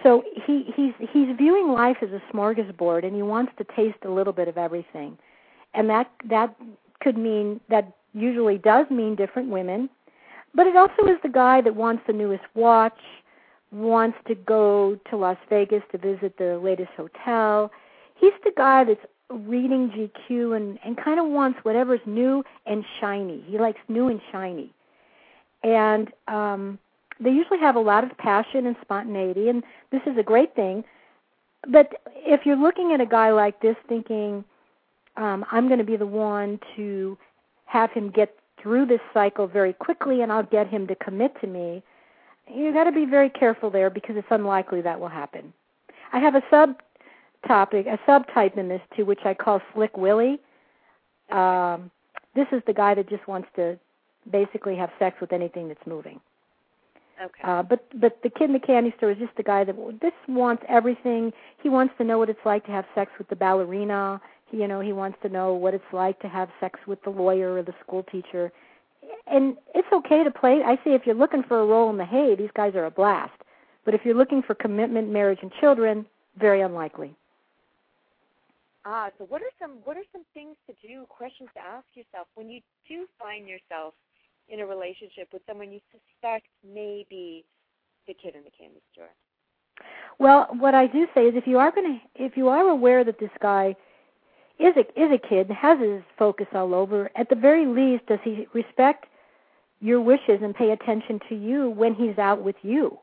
So 0.03 0.23
he 0.47 0.73
he's 0.75 0.93
he's 0.99 1.37
viewing 1.37 1.69
life 1.73 1.99
as 2.03 2.11
a 2.11 2.21
smorgasbord, 2.33 3.05
and 3.05 3.15
he 3.15 3.23
wants 3.23 3.53
to 3.59 3.65
taste 3.77 3.99
a 4.05 4.11
little 4.11 4.33
bit 4.33 4.49
of 4.49 4.59
everything, 4.59 5.17
and 5.73 5.89
that 5.89 6.11
that 6.29 6.55
could 7.01 7.17
mean 7.17 7.61
that 7.69 7.93
usually 8.13 8.59
does 8.59 8.87
mean 8.91 9.15
different 9.15 9.49
women, 9.49 9.89
but 10.55 10.67
it 10.67 10.77
also 10.77 11.07
is 11.07 11.19
the 11.23 11.29
guy 11.29 11.61
that 11.61 11.75
wants 11.75 12.03
the 12.07 12.13
newest 12.13 12.45
watch, 12.55 12.99
wants 13.73 14.17
to 14.27 14.35
go 14.35 14.99
to 15.11 15.17
Las 15.17 15.39
Vegas 15.49 15.83
to 15.93 15.99
visit 15.99 16.37
the 16.39 16.59
latest 16.59 16.91
hotel. 16.97 17.71
He's 18.15 18.33
the 18.45 18.53
guy 18.57 18.85
that's 18.85 19.05
reading 19.31 19.91
GQ 19.91 20.57
and 20.57 20.79
and 20.85 20.97
kind 20.97 21.19
of 21.19 21.27
wants 21.27 21.59
whatever's 21.63 22.01
new 22.07 22.45
and 22.67 22.85
shiny. 23.01 23.43
He 23.47 23.59
likes 23.59 23.81
new 23.89 24.09
and 24.09 24.21
shiny. 24.31 24.73
And 25.63 26.13
um 26.29 26.79
they 27.21 27.31
usually 27.31 27.61
have 27.61 27.77
a 27.77 27.81
lot 27.81 28.05
of 28.05 28.17
passion 28.19 28.67
and 28.67 28.77
spontaneity, 28.83 29.49
and 29.49 29.63
this 29.93 30.03
is 30.07 30.19
a 30.19 30.23
great 30.23 30.55
thing. 30.55 30.85
But 31.69 31.95
if 32.15 32.45
you're 32.45 32.57
looking 32.57 32.93
at 32.93 33.01
a 33.01 33.07
guy 33.07 33.31
like 33.31 33.61
this, 33.61 33.77
thinking, 33.89 34.45
um, 35.17 35.45
"I'm 35.51 35.69
going 35.69 35.79
to 35.79 35.85
be 35.85 35.97
the 35.97 36.07
one 36.07 36.59
to 36.77 37.17
have 37.67 37.93
him 37.93 38.11
get 38.11 38.37
through 38.61 38.87
this 38.87 39.01
cycle 39.13 39.47
very 39.47 39.73
quickly, 39.73 40.23
and 40.23 40.33
I'll 40.33 40.43
get 40.43 40.67
him 40.67 40.87
to 40.89 40.95
commit 40.97 41.41
to 41.41 41.47
me," 41.47 41.83
you 42.49 42.73
got 42.73 42.85
to 42.85 42.93
be 42.93 43.07
very 43.07 43.31
careful 43.31 43.71
there 43.71 43.91
because 43.91 44.17
it's 44.17 44.31
unlikely 44.31 44.83
that 44.83 44.99
will 45.01 45.09
happen. 45.09 45.53
I 46.13 46.19
have 46.19 46.35
a 46.35 46.43
sub 46.51 46.83
topic, 47.47 47.87
a 47.87 47.99
subtype 48.09 48.57
in 48.59 48.69
this 48.69 48.83
too, 48.97 49.05
which 49.05 49.21
I 49.25 49.35
call 49.35 49.61
Slick 49.75 49.97
Willie. 49.97 50.39
Um, 51.31 51.91
this 52.35 52.47
is 52.53 52.63
the 52.67 52.73
guy 52.73 52.95
that 52.95 53.09
just 53.09 53.27
wants 53.27 53.49
to 53.57 53.79
basically 54.31 54.77
have 54.77 54.91
sex 54.99 55.17
with 55.21 55.33
anything 55.33 55.69
that's 55.69 55.87
moving. 55.87 56.21
Okay. 57.23 57.43
Uh, 57.45 57.63
but 57.63 57.87
but 58.01 58.19
the 58.23 58.31
kid 58.31 58.45
in 58.45 58.53
the 58.53 58.59
candy 58.59 58.93
store 58.97 59.13
is 59.13 59.19
just 59.19 59.37
the 59.37 59.43
guy 59.43 59.65
that 59.65 59.77
this 60.01 60.13
wants 60.29 60.65
everything. 60.69 61.33
He 61.63 61.69
wants 61.69 61.95
to 61.99 62.05
know 62.05 62.19
what 62.19 62.29
it's 62.29 62.45
like 62.45 62.65
to 62.67 62.73
have 62.73 62.85
sex 62.95 63.13
with 63.19 63.29
the 63.29 63.37
ballerina. 63.37 64.21
He, 64.51 64.59
you 64.59 64.69
know, 64.69 64.81
he 64.81 64.93
wants 64.93 65.19
to 65.23 65.29
know 65.29 65.55
what 65.55 65.75
it's 65.75 65.85
like 65.93 66.19
to 66.21 66.29
have 66.29 66.49
sex 66.61 66.81
with 66.87 67.03
the 67.05 67.11
lawyer 67.11 67.55
or 67.55 67.63
the 67.63 67.75
school 67.85 68.03
teacher. 68.11 68.53
And 69.27 69.57
it's 69.75 69.89
okay 69.93 70.25
to 70.25 70.31
play. 70.31 70.63
I 70.65 70.77
say 70.77 70.95
if 70.95 71.03
you're 71.07 71.15
looking 71.15 71.43
for 71.45 71.61
a 71.61 71.67
roll 71.67 71.91
in 71.91 71.99
the 71.99 72.05
hay, 72.05 72.35
these 72.37 72.51
guys 72.55 72.75
are 72.75 72.87
a 72.87 72.91
blast. 72.91 73.33
But 73.85 73.95
if 73.95 74.01
you're 74.05 74.15
looking 74.15 74.43
for 74.43 74.55
commitment, 74.55 75.11
marriage, 75.11 75.41
and 75.43 75.53
children, 75.61 76.07
very 76.39 76.63
unlikely. 76.63 77.15
Ah, 78.87 79.11
so 79.19 79.25
what 79.25 79.41
are 79.41 79.51
some 79.59 79.79
what 79.85 79.97
are 79.97 80.05
some 80.13 80.25
things 80.35 80.57
to 80.69 80.75
do, 80.87 81.07
questions 81.09 81.49
to 81.55 81.61
ask 81.61 81.87
yourself 81.95 82.27
when 82.35 82.51
you 82.51 82.61
do 82.89 83.07
find 83.19 83.49
yourself 83.49 83.95
in 84.49 84.61
a 84.61 84.67
relationship 84.67 85.29
with 85.33 85.43
someone 85.47 85.73
you 85.73 85.81
suspect 85.91 86.47
may 86.63 87.07
be 87.09 87.45
the 88.07 88.15
kid 88.15 88.35
in 88.35 88.45
the 88.45 88.51
candy 88.51 88.83
store? 88.93 89.09
Well, 90.19 90.49
what 90.59 90.75
I 90.75 90.87
do 90.87 91.07
say 91.15 91.23
is 91.23 91.35
if 91.35 91.47
you 91.47 91.59
are 91.59 91.73
going 91.73 91.99
to 91.99 92.23
if 92.23 92.37
you 92.37 92.49
are 92.49 92.69
aware 92.69 93.05
that 93.05 93.19
this 93.19 93.31
guy 93.41 93.75
is 94.59 94.75
a 94.77 94.81
is 95.01 95.11
a 95.13 95.19
kid 95.19 95.51
has 95.51 95.81
his 95.81 96.03
focus 96.19 96.47
all 96.55 96.75
over, 96.75 97.11
at 97.17 97.29
the 97.31 97.37
very 97.37 97.67
least 97.67 98.07
does 98.07 98.21
he 98.23 98.47
respect 98.53 99.07
your 99.81 100.01
wishes 100.01 100.41
and 100.43 100.55
pay 100.55 100.71
attention 100.71 101.21
to 101.29 101.35
you 101.35 101.71
when 101.71 101.95
he's 101.95 102.19
out 102.19 102.43
with 102.43 102.57
you? 102.63 102.99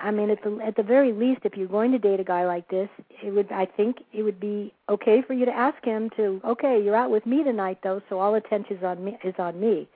I 0.00 0.12
mean, 0.12 0.30
at 0.30 0.42
the 0.44 0.58
at 0.64 0.76
the 0.76 0.82
very 0.82 1.12
least, 1.12 1.40
if 1.44 1.56
you're 1.56 1.66
going 1.66 1.90
to 1.90 1.98
date 1.98 2.20
a 2.20 2.24
guy 2.24 2.46
like 2.46 2.68
this, 2.68 2.88
it 3.22 3.32
would 3.32 3.50
I 3.50 3.66
think 3.66 3.98
it 4.12 4.22
would 4.22 4.38
be 4.38 4.72
okay 4.88 5.22
for 5.26 5.34
you 5.34 5.44
to 5.44 5.52
ask 5.52 5.84
him 5.84 6.10
to, 6.16 6.40
okay, 6.44 6.80
you're 6.82 6.94
out 6.94 7.10
with 7.10 7.26
me 7.26 7.42
tonight 7.42 7.78
though, 7.82 8.00
so 8.08 8.20
all 8.20 8.34
attention 8.34 8.76
is 8.76 8.84
on 8.84 9.04
me 9.04 9.18
is 9.24 9.34
on 9.38 9.58
me. 9.58 9.88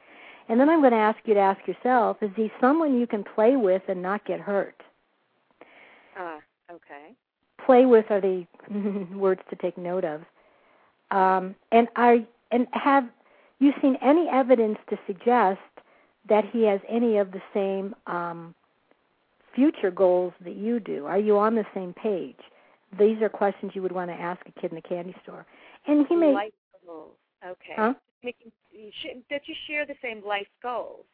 And 0.48 0.58
then 0.58 0.68
I'm 0.68 0.80
going 0.80 0.92
to 0.92 0.98
ask 0.98 1.18
you 1.24 1.34
to 1.34 1.40
ask 1.40 1.60
yourself, 1.68 2.16
is 2.20 2.30
he 2.34 2.50
someone 2.60 2.98
you 2.98 3.06
can 3.06 3.22
play 3.22 3.54
with 3.54 3.82
and 3.86 4.02
not 4.02 4.24
get 4.24 4.40
hurt? 4.40 4.74
Ah, 6.18 6.38
uh, 6.38 6.74
okay. 6.74 7.14
Play 7.64 7.86
with 7.86 8.06
are 8.10 8.20
the 8.20 8.44
words 9.14 9.40
to 9.50 9.56
take 9.56 9.78
note 9.78 10.04
of. 10.04 10.22
Um, 11.12 11.54
and 11.70 11.86
are 11.94 12.16
and 12.50 12.66
have 12.72 13.04
you 13.60 13.72
seen 13.80 13.96
any 14.02 14.28
evidence 14.28 14.78
to 14.90 14.98
suggest 15.06 15.60
that 16.28 16.44
he 16.52 16.64
has 16.64 16.80
any 16.88 17.18
of 17.18 17.30
the 17.30 17.42
same 17.54 17.94
um, 18.06 18.54
future 19.54 19.90
goals 19.90 20.32
that 20.44 20.56
you 20.56 20.80
do? 20.80 21.06
Are 21.06 21.18
you 21.18 21.38
on 21.38 21.54
the 21.54 21.64
same 21.74 21.94
page? 21.94 22.38
These 22.98 23.22
are 23.22 23.28
questions 23.28 23.72
you 23.74 23.82
would 23.82 23.92
want 23.92 24.10
to 24.10 24.14
ask 24.14 24.40
a 24.46 24.60
kid 24.60 24.70
in 24.70 24.76
the 24.76 24.82
candy 24.82 25.14
store. 25.22 25.46
And 25.86 26.06
he 26.08 26.16
may 26.16 26.32
life 26.32 26.52
goals. 26.86 27.14
Okay. 27.44 27.74
Huh? 27.76 27.94
Making 28.22 28.52
that 29.30 29.42
you 29.46 29.54
share 29.66 29.86
the 29.86 29.96
same 30.02 30.22
life 30.24 30.46
goals. 30.62 31.04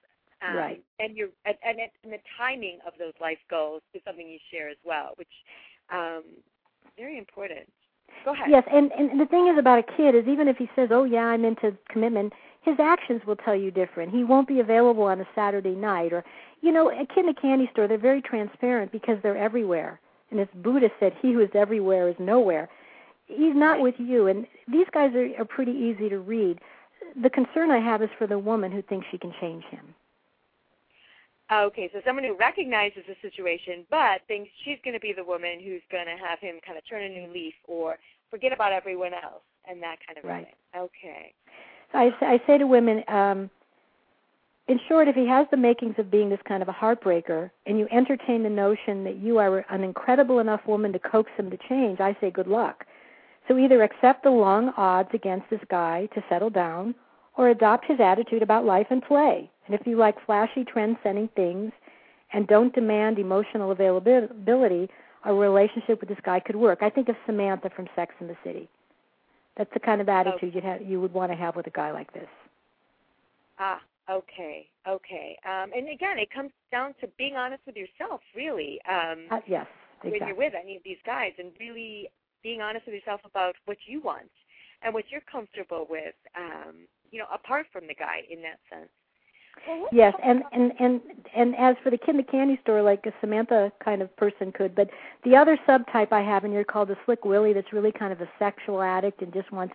Um, 0.46 0.56
right. 0.56 0.82
And 0.98 1.16
you 1.16 1.30
and, 1.44 1.56
and 1.64 1.78
and 2.04 2.12
the 2.12 2.18
timing 2.36 2.78
of 2.86 2.92
those 2.98 3.14
life 3.20 3.38
goals 3.50 3.82
is 3.94 4.02
something 4.06 4.28
you 4.28 4.38
share 4.52 4.68
as 4.68 4.76
well, 4.84 5.12
which 5.16 5.28
um 5.90 6.22
very 6.96 7.18
important. 7.18 7.68
Go 8.24 8.32
ahead. 8.32 8.48
Yes, 8.50 8.64
and 8.72 8.92
and 8.92 9.20
the 9.20 9.26
thing 9.26 9.48
is 9.48 9.58
about 9.58 9.78
a 9.78 9.82
kid 9.96 10.14
is 10.14 10.26
even 10.26 10.48
if 10.48 10.56
he 10.56 10.68
says, 10.76 10.88
"Oh 10.92 11.04
yeah, 11.04 11.24
I'm 11.26 11.44
into 11.44 11.76
commitment," 11.88 12.32
his 12.62 12.78
actions 12.80 13.22
will 13.26 13.36
tell 13.36 13.54
you 13.54 13.70
different. 13.70 14.12
He 14.12 14.24
won't 14.24 14.48
be 14.48 14.60
available 14.60 15.04
on 15.04 15.20
a 15.20 15.28
Saturday 15.34 15.74
night, 15.74 16.12
or 16.12 16.24
you 16.60 16.72
know, 16.72 16.90
a 16.90 17.06
kid 17.06 17.24
in 17.24 17.28
a 17.28 17.34
candy 17.34 17.68
store. 17.72 17.86
They're 17.88 17.98
very 17.98 18.22
transparent 18.22 18.92
because 18.92 19.18
they're 19.22 19.36
everywhere. 19.36 20.00
And 20.30 20.40
as 20.40 20.48
Buddha 20.56 20.90
said, 21.00 21.14
"He 21.20 21.32
who 21.32 21.40
is 21.40 21.50
everywhere 21.54 22.08
is 22.08 22.16
nowhere." 22.18 22.68
He's 23.26 23.54
not 23.54 23.72
Right. 23.72 23.82
with 23.82 24.00
you, 24.00 24.26
and 24.26 24.46
these 24.66 24.86
guys 24.92 25.14
are, 25.14 25.28
are 25.38 25.44
pretty 25.44 25.72
easy 25.72 26.08
to 26.08 26.18
read. 26.18 26.60
The 27.22 27.30
concern 27.30 27.70
I 27.70 27.78
have 27.78 28.02
is 28.02 28.10
for 28.18 28.26
the 28.26 28.38
woman 28.38 28.72
who 28.72 28.82
thinks 28.82 29.06
she 29.10 29.18
can 29.18 29.32
change 29.40 29.64
him. 29.64 29.94
Okay, 31.50 31.88
so 31.92 32.00
someone 32.04 32.24
who 32.24 32.36
recognizes 32.36 33.04
the 33.08 33.16
situation 33.22 33.86
but 33.90 34.20
thinks 34.28 34.50
she's 34.64 34.78
going 34.84 34.94
to 34.94 35.00
be 35.00 35.14
the 35.14 35.24
woman 35.24 35.60
who's 35.64 35.82
going 35.90 36.04
to 36.06 36.16
have 36.22 36.38
him 36.40 36.56
kind 36.64 36.76
of 36.76 36.86
turn 36.88 37.02
a 37.02 37.08
new 37.08 37.32
leaf 37.32 37.54
or 37.66 37.96
forget 38.30 38.52
about 38.52 38.72
everyone 38.72 39.14
else 39.14 39.42
and 39.68 39.82
that 39.82 39.96
kind 40.06 40.18
of 40.18 40.24
Right. 40.24 40.44
thing. 40.44 40.82
Okay. 40.82 41.32
So 41.92 41.98
I, 41.98 42.10
I 42.20 42.40
say 42.46 42.58
to 42.58 42.66
women, 42.66 43.02
um, 43.08 43.50
in 44.68 44.78
short, 44.88 45.08
if 45.08 45.16
he 45.16 45.26
has 45.26 45.46
the 45.50 45.56
makings 45.56 45.94
of 45.96 46.10
being 46.10 46.28
this 46.28 46.40
kind 46.46 46.62
of 46.62 46.68
a 46.68 46.72
heartbreaker, 46.72 47.50
and 47.64 47.78
you 47.78 47.88
entertain 47.90 48.42
the 48.42 48.50
notion 48.50 49.02
that 49.04 49.16
you 49.16 49.38
are 49.38 49.64
an 49.70 49.82
incredible 49.82 50.40
enough 50.40 50.60
woman 50.66 50.92
to 50.92 50.98
coax 50.98 51.30
him 51.38 51.50
to 51.50 51.56
change, 51.70 52.00
I 52.00 52.14
say 52.20 52.30
good 52.30 52.46
luck. 52.46 52.84
So 53.48 53.56
either 53.56 53.82
accept 53.82 54.24
the 54.24 54.30
long 54.30 54.74
odds 54.76 55.08
against 55.14 55.48
this 55.48 55.62
guy 55.70 56.06
to 56.14 56.22
settle 56.28 56.50
down, 56.50 56.94
or 57.38 57.48
adopt 57.48 57.86
his 57.86 58.00
attitude 58.00 58.42
about 58.42 58.66
life 58.66 58.88
and 58.90 59.02
play. 59.02 59.50
And 59.68 59.78
if 59.78 59.86
you 59.86 59.96
like 59.96 60.16
flashy, 60.24 60.64
trend-setting 60.64 61.28
things, 61.36 61.72
and 62.32 62.46
don't 62.46 62.74
demand 62.74 63.18
emotional 63.18 63.70
availability, 63.70 64.88
a 65.24 65.34
relationship 65.34 66.00
with 66.00 66.08
this 66.08 66.18
guy 66.24 66.40
could 66.40 66.56
work. 66.56 66.78
I 66.80 66.90
think 66.90 67.08
of 67.08 67.16
Samantha 67.26 67.70
from 67.76 67.86
Sex 67.94 68.14
in 68.20 68.28
the 68.28 68.36
City. 68.42 68.68
That's 69.56 69.72
the 69.74 69.80
kind 69.80 70.00
of 70.00 70.08
attitude 70.08 70.54
you'd 70.54 70.64
have, 70.64 70.80
you 70.82 71.00
would 71.00 71.12
want 71.12 71.30
to 71.32 71.36
have 71.36 71.54
with 71.54 71.66
a 71.66 71.70
guy 71.70 71.90
like 71.90 72.12
this. 72.14 72.28
Ah, 73.58 73.80
okay, 74.08 74.68
okay. 74.88 75.36
Um, 75.44 75.72
and 75.76 75.90
again, 75.90 76.18
it 76.18 76.30
comes 76.30 76.52
down 76.70 76.94
to 77.00 77.08
being 77.18 77.36
honest 77.36 77.62
with 77.66 77.76
yourself, 77.76 78.20
really. 78.34 78.80
Um, 78.90 79.26
Uh, 79.30 79.40
yes, 79.46 79.66
when 80.02 80.14
you're 80.26 80.36
with 80.36 80.54
any 80.54 80.76
of 80.76 80.82
these 80.84 81.02
guys, 81.04 81.32
and 81.38 81.50
really 81.58 82.08
being 82.42 82.62
honest 82.62 82.86
with 82.86 82.94
yourself 82.94 83.20
about 83.24 83.56
what 83.66 83.76
you 83.86 84.00
want 84.00 84.30
and 84.82 84.94
what 84.94 85.04
you're 85.10 85.22
comfortable 85.22 85.86
with. 85.90 86.14
Um, 86.36 86.86
you 87.10 87.18
know, 87.18 87.26
apart 87.32 87.66
from 87.72 87.86
the 87.86 87.94
guy, 87.94 88.22
in 88.30 88.42
that 88.42 88.60
sense. 88.70 88.90
Let's 89.68 89.92
Yes, 89.92 90.14
and 90.24 90.42
and 90.52 90.72
and 90.80 91.00
and 91.36 91.54
as 91.56 91.76
for 91.82 91.90
the 91.90 91.98
kid 91.98 92.10
in 92.10 92.16
the 92.18 92.22
candy 92.22 92.58
store, 92.62 92.82
like 92.82 93.04
a 93.06 93.12
Samantha 93.20 93.70
kind 93.84 94.02
of 94.02 94.14
person 94.16 94.52
could, 94.52 94.74
but 94.74 94.88
the 95.24 95.36
other 95.36 95.58
subtype 95.68 96.12
I 96.12 96.22
have 96.22 96.44
in 96.44 96.52
here 96.52 96.64
called 96.64 96.88
the 96.88 96.96
Slick 97.04 97.24
Willie, 97.24 97.52
that's 97.52 97.72
really 97.72 97.92
kind 97.92 98.12
of 98.12 98.20
a 98.20 98.28
sexual 98.38 98.80
addict 98.80 99.22
and 99.22 99.32
just 99.32 99.52
wants 99.52 99.74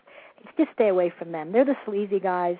just 0.57 0.71
stay 0.73 0.89
away 0.89 1.13
from 1.17 1.31
them. 1.31 1.51
They're 1.51 1.65
the 1.65 1.77
sleazy 1.85 2.19
guys. 2.19 2.57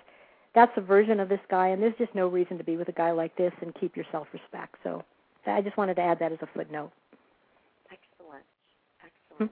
That's 0.56 0.72
a 0.78 0.82
version 0.82 1.19
of 1.19 1.30
this 1.30 1.39
guy, 1.50 1.69
and 1.69 1.82
there's 1.82 1.98
just 1.98 2.13
no 2.13 2.28
reason 2.28 2.58
to 2.60 2.63
be 2.63 2.78
with 2.78 2.88
a 2.88 2.93
guy 2.93 3.12
like 3.12 3.36
this 3.36 3.54
and 3.62 3.74
keep 3.74 3.96
your 3.96 4.06
self-respect. 4.12 4.76
So 4.84 5.04
I 5.48 5.62
just 5.62 5.78
wanted 5.78 5.96
to 5.96 6.02
add 6.02 6.19
that 6.19 6.32
as 6.32 6.38
a 6.41 6.48
footnote. 6.54 6.91
Excellent. 7.91 8.46
Excellent. 9.04 9.52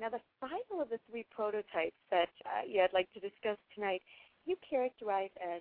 Now, 0.00 0.08
the 0.08 0.20
final 0.40 0.82
of 0.82 0.88
the 0.88 0.98
three 1.10 1.26
prototypes 1.30 2.00
that 2.10 2.30
uh, 2.46 2.62
yeah, 2.66 2.84
I'd 2.84 2.94
like 2.94 3.12
to 3.12 3.20
discuss 3.20 3.58
tonight, 3.74 4.00
you 4.46 4.56
characterize 4.68 5.30
as 5.36 5.60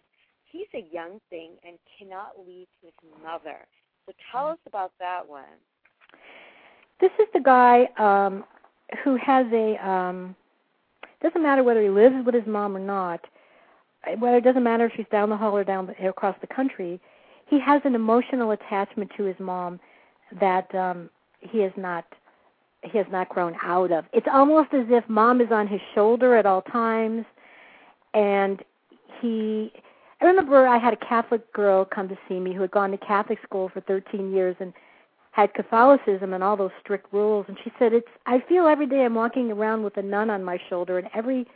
he's 0.51 0.67
a 0.73 0.85
young 0.93 1.19
thing 1.29 1.51
and 1.65 1.77
cannot 1.97 2.33
leave 2.47 2.67
his 2.81 2.93
mother. 3.23 3.57
So 4.05 4.13
tell 4.31 4.47
us 4.47 4.57
about 4.67 4.91
that 4.99 5.27
one. 5.27 5.43
This 6.99 7.11
is 7.19 7.27
the 7.33 7.39
guy 7.39 7.87
um, 7.97 8.43
who 9.03 9.17
has 9.17 9.45
a. 9.51 9.87
Um, 9.87 10.35
doesn't 11.21 11.41
matter 11.41 11.63
whether 11.63 11.81
he 11.81 11.89
lives 11.89 12.15
with 12.25 12.33
his 12.33 12.47
mom 12.47 12.75
or 12.75 12.79
not. 12.79 13.21
Whether 14.17 14.37
it 14.37 14.43
doesn't 14.43 14.63
matter 14.63 14.85
if 14.85 14.93
she's 14.95 15.05
down 15.11 15.29
the 15.29 15.37
hall 15.37 15.55
or 15.55 15.63
down 15.63 15.85
the, 15.85 16.07
across 16.07 16.35
the 16.41 16.47
country, 16.47 16.99
he 17.47 17.59
has 17.59 17.81
an 17.85 17.93
emotional 17.93 18.51
attachment 18.51 19.11
to 19.17 19.23
his 19.25 19.35
mom 19.39 19.79
that 20.39 20.73
um, 20.73 21.09
he 21.39 21.59
has 21.59 21.71
not 21.77 22.05
he 22.83 22.97
has 22.97 23.05
not 23.11 23.29
grown 23.29 23.55
out 23.63 23.91
of. 23.91 24.05
It's 24.11 24.25
almost 24.31 24.73
as 24.73 24.85
if 24.89 25.07
mom 25.07 25.39
is 25.39 25.51
on 25.51 25.67
his 25.67 25.79
shoulder 25.93 26.35
at 26.35 26.45
all 26.45 26.61
times, 26.63 27.25
and 28.13 28.61
he. 29.21 29.71
I 30.21 30.25
remember 30.25 30.67
I 30.67 30.77
had 30.77 30.93
a 30.93 30.97
Catholic 30.97 31.51
girl 31.51 31.83
come 31.83 32.07
to 32.07 32.17
see 32.29 32.39
me 32.39 32.53
who 32.53 32.61
had 32.61 32.71
gone 32.71 32.91
to 32.91 32.97
Catholic 32.97 33.39
school 33.43 33.69
for 33.69 33.81
13 33.81 34.31
years 34.31 34.55
and 34.59 34.71
had 35.31 35.53
Catholicism 35.53 36.33
and 36.33 36.43
all 36.43 36.55
those 36.55 36.71
strict 36.79 37.11
rules 37.11 37.45
and 37.47 37.57
she 37.63 37.71
said 37.79 37.93
it's 37.93 38.07
I 38.27 38.43
feel 38.47 38.67
every 38.67 38.85
day 38.85 39.03
I'm 39.03 39.15
walking 39.15 39.51
around 39.51 39.83
with 39.83 39.97
a 39.97 40.01
nun 40.01 40.29
on 40.29 40.43
my 40.43 40.59
shoulder 40.69 40.99
and 40.99 41.07
every 41.15 41.47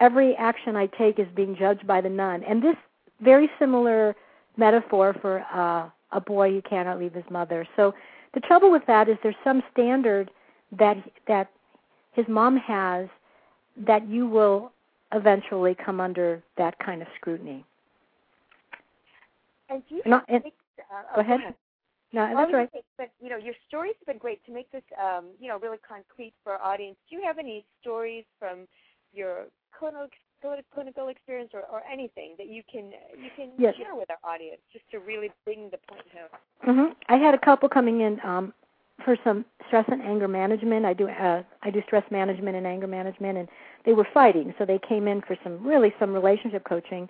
every 0.00 0.34
action 0.36 0.74
I 0.74 0.86
take 0.86 1.18
is 1.20 1.26
being 1.36 1.54
judged 1.56 1.86
by 1.86 2.00
the 2.00 2.08
nun 2.08 2.42
and 2.44 2.62
this 2.62 2.76
very 3.20 3.48
similar 3.58 4.16
metaphor 4.56 5.14
for 5.20 5.44
uh 5.54 5.88
a 6.12 6.20
boy 6.20 6.50
who 6.50 6.62
cannot 6.62 6.98
leave 6.98 7.12
his 7.12 7.24
mother. 7.30 7.66
So 7.76 7.92
the 8.34 8.40
trouble 8.40 8.70
with 8.70 8.86
that 8.86 9.08
is 9.08 9.16
there's 9.22 9.34
some 9.44 9.62
standard 9.72 10.30
that 10.78 10.96
that 11.28 11.50
his 12.12 12.26
mom 12.28 12.56
has 12.56 13.08
that 13.86 14.08
you 14.08 14.26
will 14.26 14.72
eventually 15.12 15.76
come 15.84 16.00
under 16.00 16.42
that 16.56 16.78
kind 16.78 17.02
of 17.02 17.08
scrutiny. 17.16 17.64
And 19.68 19.82
do 19.88 19.96
you 19.96 20.02
and- 20.04 20.42
think, 20.42 20.54
uh, 20.78 21.14
go 21.14 21.20
ahead. 21.20 21.54
No, 22.12 22.32
that's 22.32 22.52
right. 22.52 22.70
but 22.96 23.10
you 23.20 23.28
know, 23.28 23.36
your 23.36 23.54
stories 23.66 23.94
have 23.98 24.06
been 24.06 24.18
great 24.18 24.44
to 24.46 24.52
make 24.52 24.70
this, 24.70 24.84
um, 25.02 25.30
you 25.40 25.48
know, 25.48 25.58
really 25.58 25.78
concrete 25.78 26.32
for 26.44 26.52
our 26.52 26.62
audience. 26.62 26.96
Do 27.10 27.16
you 27.16 27.22
have 27.24 27.38
any 27.38 27.66
stories 27.80 28.24
from 28.38 28.68
your 29.12 29.46
clinical 29.76 30.08
clinical 30.72 31.08
experience 31.08 31.50
or, 31.54 31.62
or 31.62 31.82
anything 31.90 32.34
that 32.38 32.46
you 32.46 32.62
can 32.70 32.92
you 33.18 33.30
can 33.34 33.50
yes. 33.58 33.74
share 33.76 33.96
with 33.96 34.08
our 34.10 34.30
audience 34.30 34.60
just 34.72 34.88
to 34.92 35.00
really 35.00 35.32
bring 35.44 35.70
the 35.70 35.78
point 35.88 36.04
home? 36.12 36.76
Mm-hmm. 36.76 36.92
I 37.12 37.16
had 37.16 37.34
a 37.34 37.38
couple 37.38 37.68
coming 37.68 38.02
in 38.02 38.20
um, 38.22 38.52
for 39.04 39.16
some 39.24 39.44
stress 39.66 39.84
and 39.88 40.00
anger 40.02 40.28
management. 40.28 40.84
I 40.84 40.92
do 40.92 41.08
uh, 41.08 41.42
I 41.62 41.70
do 41.70 41.82
stress 41.86 42.04
management 42.10 42.56
and 42.56 42.66
anger 42.66 42.86
management, 42.86 43.38
and 43.38 43.48
they 43.84 43.92
were 43.92 44.06
fighting, 44.14 44.54
so 44.56 44.64
they 44.64 44.78
came 44.88 45.08
in 45.08 45.20
for 45.22 45.36
some 45.42 45.66
really 45.66 45.92
some 45.98 46.12
relationship 46.12 46.64
coaching. 46.64 47.08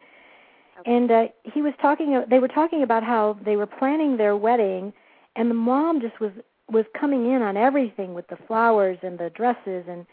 And 0.87 1.11
uh, 1.11 1.25
he 1.45 1.63
was 1.63 1.73
talking. 1.81 2.23
They 2.29 2.39
were 2.39 2.49
talking 2.49 2.83
about 2.83 3.03
how 3.03 3.39
they 3.45 3.57
were 3.57 3.67
planning 3.67 4.17
their 4.17 4.37
wedding, 4.37 4.93
and 5.37 5.51
the 5.51 5.55
mom 5.55 6.01
just 6.01 6.21
was 6.21 6.33
was 6.71 6.85
coming 6.99 7.31
in 7.33 7.43
on 7.43 7.57
everything 7.57 8.15
with 8.15 8.27
the 8.29 8.39
flowers 8.47 8.99
and 9.03 9.19
the 9.19 9.31
dresses 9.31 9.85
and 9.89 10.07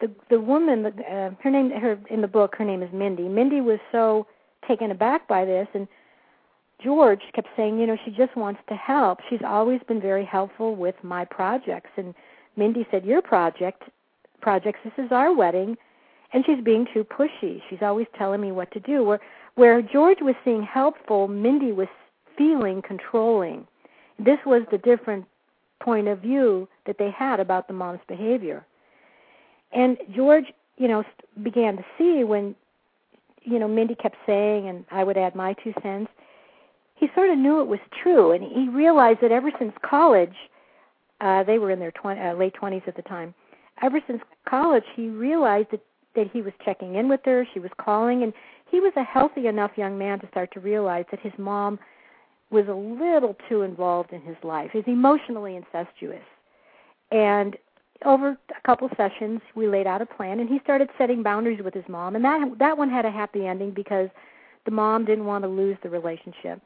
the 0.00 0.10
the 0.30 0.40
woman 0.40 0.82
The, 0.82 0.90
uh, 0.90 1.30
her 1.42 1.50
name 1.50 1.70
her 1.70 1.98
in 2.10 2.20
the 2.20 2.28
book 2.28 2.54
her 2.56 2.64
name 2.64 2.82
is 2.82 2.92
Mindy. 2.92 3.28
Mindy 3.28 3.60
was 3.60 3.78
so 3.92 4.26
taken 4.66 4.90
aback 4.90 5.28
by 5.28 5.44
this 5.44 5.68
and 5.74 5.86
George 6.82 7.22
kept 7.34 7.48
saying, 7.56 7.78
you 7.78 7.86
know, 7.86 7.96
she 8.04 8.12
just 8.12 8.36
wants 8.36 8.60
to 8.68 8.76
help. 8.76 9.18
She's 9.28 9.40
always 9.44 9.80
been 9.88 10.00
very 10.00 10.24
helpful 10.24 10.76
with 10.76 10.94
my 11.02 11.24
projects 11.24 11.90
and 11.96 12.14
Mindy 12.56 12.86
said, 12.90 13.04
"Your 13.04 13.22
project 13.22 13.84
projects 14.40 14.80
this 14.84 14.92
is 15.04 15.12
our 15.12 15.32
wedding." 15.34 15.76
And 16.32 16.44
she's 16.44 16.62
being 16.62 16.86
too 16.92 17.04
pushy. 17.04 17.62
She's 17.70 17.80
always 17.80 18.06
telling 18.18 18.40
me 18.40 18.52
what 18.52 18.70
to 18.72 18.80
do. 18.80 19.02
Where 19.02 19.20
where 19.58 19.82
George 19.82 20.18
was 20.20 20.36
seeing 20.44 20.62
helpful, 20.62 21.26
Mindy 21.26 21.72
was 21.72 21.88
feeling 22.36 22.80
controlling. 22.80 23.66
This 24.16 24.38
was 24.46 24.62
the 24.70 24.78
different 24.78 25.24
point 25.80 26.06
of 26.06 26.20
view 26.20 26.68
that 26.86 26.94
they 26.96 27.10
had 27.10 27.40
about 27.40 27.66
the 27.66 27.74
mom's 27.74 27.98
behavior. 28.06 28.64
And 29.72 29.98
George, 30.14 30.44
you 30.76 30.86
know, 30.86 31.02
began 31.42 31.76
to 31.76 31.84
see 31.98 32.22
when, 32.22 32.54
you 33.42 33.58
know, 33.58 33.66
Mindy 33.66 33.96
kept 33.96 34.14
saying, 34.26 34.68
and 34.68 34.84
I 34.92 35.02
would 35.02 35.18
add 35.18 35.34
my 35.34 35.54
two 35.54 35.74
cents. 35.82 36.08
He 36.94 37.08
sort 37.16 37.28
of 37.28 37.36
knew 37.36 37.60
it 37.60 37.66
was 37.66 37.80
true, 38.00 38.30
and 38.30 38.44
he 38.44 38.68
realized 38.68 39.18
that 39.22 39.32
ever 39.32 39.50
since 39.58 39.72
college, 39.82 40.36
uh, 41.20 41.42
they 41.42 41.58
were 41.58 41.72
in 41.72 41.80
their 41.80 41.90
20, 41.90 42.20
uh, 42.20 42.34
late 42.34 42.54
twenties 42.54 42.82
at 42.86 42.94
the 42.94 43.02
time. 43.02 43.34
Ever 43.82 44.00
since 44.06 44.22
college, 44.48 44.84
he 44.94 45.08
realized 45.08 45.68
that 45.72 45.80
that 46.18 46.30
he 46.32 46.42
was 46.42 46.52
checking 46.64 46.96
in 46.96 47.08
with 47.08 47.20
her, 47.24 47.46
she 47.52 47.60
was 47.60 47.70
calling, 47.78 48.22
and 48.22 48.32
he 48.70 48.80
was 48.80 48.92
a 48.96 49.02
healthy 49.02 49.46
enough 49.46 49.72
young 49.76 49.98
man 49.98 50.20
to 50.20 50.28
start 50.28 50.52
to 50.52 50.60
realize 50.60 51.04
that 51.10 51.20
his 51.20 51.32
mom 51.38 51.78
was 52.50 52.66
a 52.68 52.72
little 52.72 53.36
too 53.48 53.62
involved 53.62 54.12
in 54.12 54.22
his 54.22 54.36
life, 54.42 54.70
is 54.74 54.84
emotionally 54.86 55.56
incestuous. 55.56 56.24
And 57.10 57.56
over 58.04 58.30
a 58.30 58.66
couple 58.66 58.88
sessions 58.96 59.40
we 59.54 59.66
laid 59.66 59.86
out 59.86 60.00
a 60.00 60.06
plan 60.06 60.38
and 60.40 60.48
he 60.48 60.60
started 60.62 60.88
setting 60.96 61.22
boundaries 61.22 61.60
with 61.62 61.74
his 61.74 61.84
mom. 61.88 62.16
And 62.16 62.24
that 62.24 62.58
that 62.58 62.78
one 62.78 62.90
had 62.90 63.04
a 63.04 63.10
happy 63.10 63.46
ending 63.46 63.72
because 63.72 64.08
the 64.64 64.70
mom 64.70 65.04
didn't 65.04 65.24
want 65.24 65.44
to 65.44 65.48
lose 65.48 65.76
the 65.82 65.90
relationship. 65.90 66.60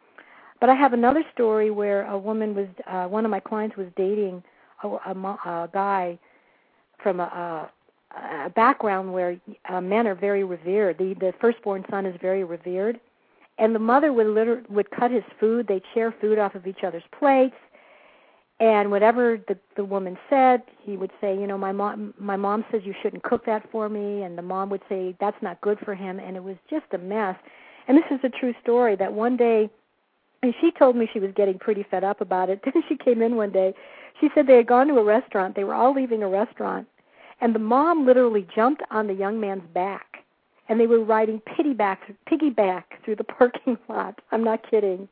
But 0.61 0.69
i 0.71 0.75
have 0.75 0.93
another 0.93 1.25
story 1.33 1.71
where 1.71 2.07
a 2.07 2.19
woman 2.19 2.55
was 2.55 2.69
uh 2.87 3.07
one 3.07 3.25
of 3.25 3.31
my 3.31 3.41
clients 3.41 3.77
was 3.77 3.87
dating 3.97 4.43
a, 4.85 4.89
a, 4.89 5.15
a 5.47 5.71
guy 5.73 6.19
from 7.03 7.21
a, 7.21 7.25
a, 7.25 7.71
a 8.17 8.51
background 8.51 9.13
where 9.13 9.37
uh, 9.69 9.81
men 9.81 10.07
are 10.07 10.15
very 10.15 10.45
revered. 10.45 10.99
The 10.99 11.15
the 11.15 11.33
firstborn 11.41 11.85
son 11.91 12.07
is 12.07 12.17
very 12.21 12.45
revered. 12.45 13.01
And 13.59 13.75
the 13.75 13.79
mother 13.79 14.13
would 14.13 14.27
liter- 14.27 14.65
would 14.69 14.91
cut 14.91 15.11
his 15.11 15.25
food. 15.39 15.67
They'd 15.67 15.83
share 15.95 16.13
food 16.21 16.39
off 16.39 16.55
of 16.55 16.67
each 16.67 16.85
other's 16.85 17.05
plates. 17.19 17.57
And 18.61 18.91
whatever 18.91 19.39
the 19.49 19.59
the 19.77 19.85
woman 19.85 20.19
said 20.29 20.63
he 20.81 20.97
would 20.97 21.11
say 21.21 21.35
you 21.35 21.47
know 21.47 21.59
my 21.59 21.73
mom 21.73 22.15
my 22.19 22.37
mom 22.37 22.65
says 22.71 22.83
you 22.85 22.95
shouldn't 23.03 23.23
cook 23.23 23.45
that 23.47 23.71
for 23.71 23.89
me. 23.89 24.23
And 24.23 24.37
the 24.37 24.43
mom 24.43 24.71
would 24.71 24.83
say 24.89 25.17
that's 25.21 25.41
not 25.43 25.61
good 25.61 25.79
for 25.81 25.95
him. 25.95 26.19
And 26.19 26.37
it 26.37 26.45
was 26.45 26.57
just 26.69 26.87
a 26.93 26.99
mess. 26.99 27.37
And 27.89 27.97
this 27.97 28.05
is 28.11 28.21
a 28.23 28.29
true 28.29 28.55
story 28.63 28.97
that 28.97 29.13
one 29.13 29.37
day 29.37 29.71
and 30.43 30.55
she 30.61 30.73
told 30.73 30.97
me 30.97 31.09
she 31.13 31.21
was 31.21 31.31
getting 31.37 31.59
pretty 31.59 31.85
fed 31.89 32.05
up 32.05 32.21
about 32.21 32.51
it. 32.51 32.61
Then 32.65 32.83
she 32.89 32.97
came 32.97 33.23
in 33.23 33.37
one 33.37 33.53
day. 33.53 33.75
She 34.21 34.29
said 34.35 34.47
they 34.47 34.57
had 34.57 34.67
gone 34.67 34.89
to 34.89 34.99
a 34.99 35.05
restaurant. 35.05 35.55
They 35.55 35.65
were 35.65 35.75
all 35.75 35.95
leaving 35.95 36.23
a 36.23 36.29
restaurant 36.29 36.87
and 37.43 37.55
the 37.55 37.59
mom 37.59 38.07
literally 38.07 38.47
jumped 38.55 38.83
on 38.91 39.07
the 39.07 39.15
young 39.15 39.39
man's 39.39 39.67
back 39.75 40.25
and 40.69 40.81
they 40.81 40.87
were 40.87 41.05
riding 41.05 41.41
piggyback 41.41 41.77
back 41.77 42.15
piggyback 42.31 42.85
through 43.05 43.17
the 43.17 43.25
parking 43.39 43.77
lot 43.89 44.19
i'm 44.31 44.43
not 44.43 44.69
kidding 44.71 45.09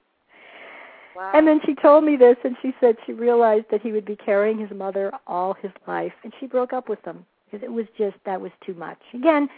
Wow. 1.16 1.32
And 1.34 1.46
then 1.46 1.60
she 1.66 1.74
told 1.74 2.04
me 2.04 2.16
this, 2.16 2.36
and 2.44 2.56
she 2.62 2.72
said 2.80 2.96
she 3.04 3.12
realized 3.12 3.66
that 3.70 3.82
he 3.82 3.92
would 3.92 4.06
be 4.06 4.16
carrying 4.16 4.58
his 4.58 4.70
mother 4.70 5.12
all 5.26 5.54
his 5.54 5.72
life, 5.86 6.12
and 6.24 6.32
she 6.40 6.46
broke 6.46 6.72
up 6.72 6.88
with 6.88 7.04
him 7.04 7.26
because 7.44 7.62
it 7.62 7.70
was 7.70 7.84
just 7.98 8.16
that 8.24 8.40
was 8.40 8.52
too 8.64 8.72
much. 8.74 8.98
Again, 9.12 9.48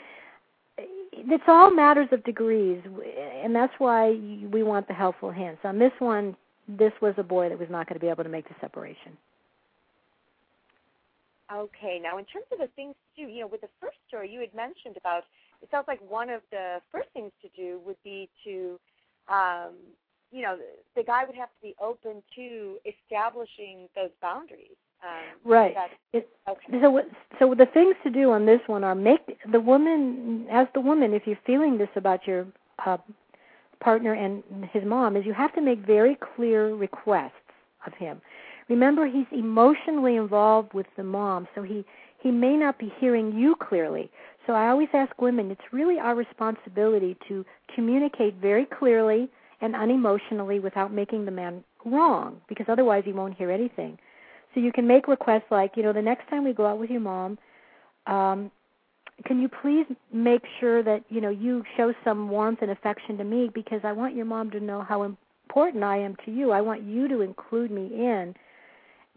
it's 1.13 1.45
all 1.47 1.71
matters 1.71 2.09
of 2.11 2.25
degrees, 2.25 2.81
and 3.45 3.55
that's 3.55 3.73
why 3.79 4.19
we 4.51 4.63
want 4.63 4.89
the 4.89 4.95
helpful 4.95 5.31
hints. 5.31 5.61
On 5.65 5.79
this 5.79 5.93
one, 6.01 6.35
this 6.67 6.93
was 7.01 7.15
a 7.19 7.23
boy 7.23 7.49
that 7.49 7.59
was 7.59 7.69
not 7.71 7.87
going 7.87 7.99
to 7.99 8.05
be 8.05 8.11
able 8.11 8.25
to 8.25 8.31
make 8.31 8.49
the 8.49 8.55
separation. 8.61 9.17
Okay, 11.53 12.01
now 12.03 12.19
in 12.19 12.25
terms 12.25 12.47
of 12.53 12.59
the 12.59 12.69
things 12.77 12.95
to 13.17 13.25
do, 13.25 13.31
you 13.31 13.41
know, 13.41 13.47
with 13.47 13.61
the 13.61 13.69
first 13.81 13.99
story 14.09 14.31
you 14.31 14.41
had 14.41 14.55
mentioned 14.55 14.97
about, 14.97 15.25
it 15.61 15.69
sounds 15.71 15.85
like 15.87 16.01
one 16.09 16.31
of 16.31 16.41
the 16.51 16.81
first 16.91 17.09
things 17.13 17.31
to 17.43 17.49
do 17.55 17.81
would 17.85 18.03
be 18.03 18.29
to 18.45 18.79
um, 19.29 19.75
you 20.33 20.41
know, 20.41 20.57
the 20.97 21.03
guy 21.05 21.25
would 21.25 21.37
have 21.37 21.51
to 21.51 21.63
be 21.63 21.75
open 21.81 22.23
to 22.35 22.79
establishing 22.87 23.89
those 23.95 24.11
boundaries. 24.21 24.77
Um, 25.05 25.51
right. 25.51 25.75
It, 26.13 26.29
okay. 26.49 26.81
So, 26.81 27.01
so 27.39 27.55
the 27.55 27.67
things 27.67 27.95
to 28.05 28.11
do 28.11 28.31
on 28.31 28.47
this 28.47 28.61
one 28.67 28.83
are 28.83 28.95
make 28.95 29.21
the 29.51 29.61
woman, 29.61 30.47
as 30.51 30.67
the 30.75 30.81
woman, 30.81 31.13
if 31.13 31.27
you're 31.27 31.39
feeling 31.45 31.77
this 31.77 31.89
about 31.97 32.27
your 32.27 32.47
uh, 32.87 32.97
partner 33.81 34.15
and 34.15 34.43
his 34.73 34.85
mom, 34.85 35.17
is 35.17 35.27
you 35.27 35.35
have 35.35 35.55
to 35.55 35.61
make 35.61 35.81
very 35.81 36.17
clear 36.35 36.75
requests 36.75 37.33
of 37.87 37.93
him. 37.95 38.23
Remember, 38.73 39.07
he's 39.07 39.27
emotionally 39.33 40.17
involved 40.17 40.73
with 40.73 40.87
the 40.97 41.03
mom, 41.03 41.47
so 41.55 41.63
he 41.63 41.85
he 42.23 42.31
may 42.31 42.57
not 42.57 42.79
be 42.79 42.91
hearing 42.99 43.37
you 43.37 43.55
clearly. 43.57 44.11
So 44.47 44.55
I 44.55 44.69
always 44.69 44.89
ask 44.95 45.21
women, 45.21 45.51
it's 45.51 45.73
really 45.73 45.99
our 45.99 46.15
responsibility 46.15 47.19
to 47.29 47.45
communicate 47.75 48.37
very 48.37 48.65
clearly 48.65 49.29
and 49.61 49.75
unemotionally 49.75 50.63
without 50.63 50.91
making 50.91 51.27
the 51.27 51.31
man 51.33 51.63
wrong 51.85 52.41
because 52.49 52.67
otherwise 52.69 53.03
he 53.05 53.13
won't 53.13 53.37
hear 53.37 53.51
anything. 53.51 53.99
So 54.55 54.61
you 54.61 54.73
can 54.73 54.87
make 54.87 55.07
requests 55.07 55.51
like, 55.51 55.73
you 55.77 55.83
know, 55.83 55.93
the 55.93 56.01
next 56.01 56.31
time 56.31 56.45
we 56.45 56.55
go 56.55 56.65
out 56.65 56.79
with 56.79 56.91
your 56.91 57.01
mom, 57.01 57.39
um, 58.07 58.51
can 59.27 59.39
you 59.41 59.49
please 59.49 59.87
make 60.13 60.43
sure 60.61 60.83
that, 60.83 61.05
you 61.11 61.21
know, 61.21 61.29
you 61.29 61.63
show 61.77 61.93
some 62.05 62.31
warmth 62.31 62.61
and 62.63 62.71
affection 62.71 63.19
to 63.19 63.25
me 63.25 63.51
because 63.53 63.81
I 63.85 63.93
want 63.93 64.15
your 64.15 64.27
mom 64.27 64.51
to 64.53 64.61
know 64.61 64.83
how 64.83 65.03
important 65.03 65.85
I 65.85 65.99
am 65.99 66.17
to 66.25 66.31
you. 66.31 66.53
I 66.53 66.61
want 66.63 66.83
you 66.85 67.09
to 67.09 67.21
include 67.21 67.71
me 67.71 67.87
in 67.93 68.35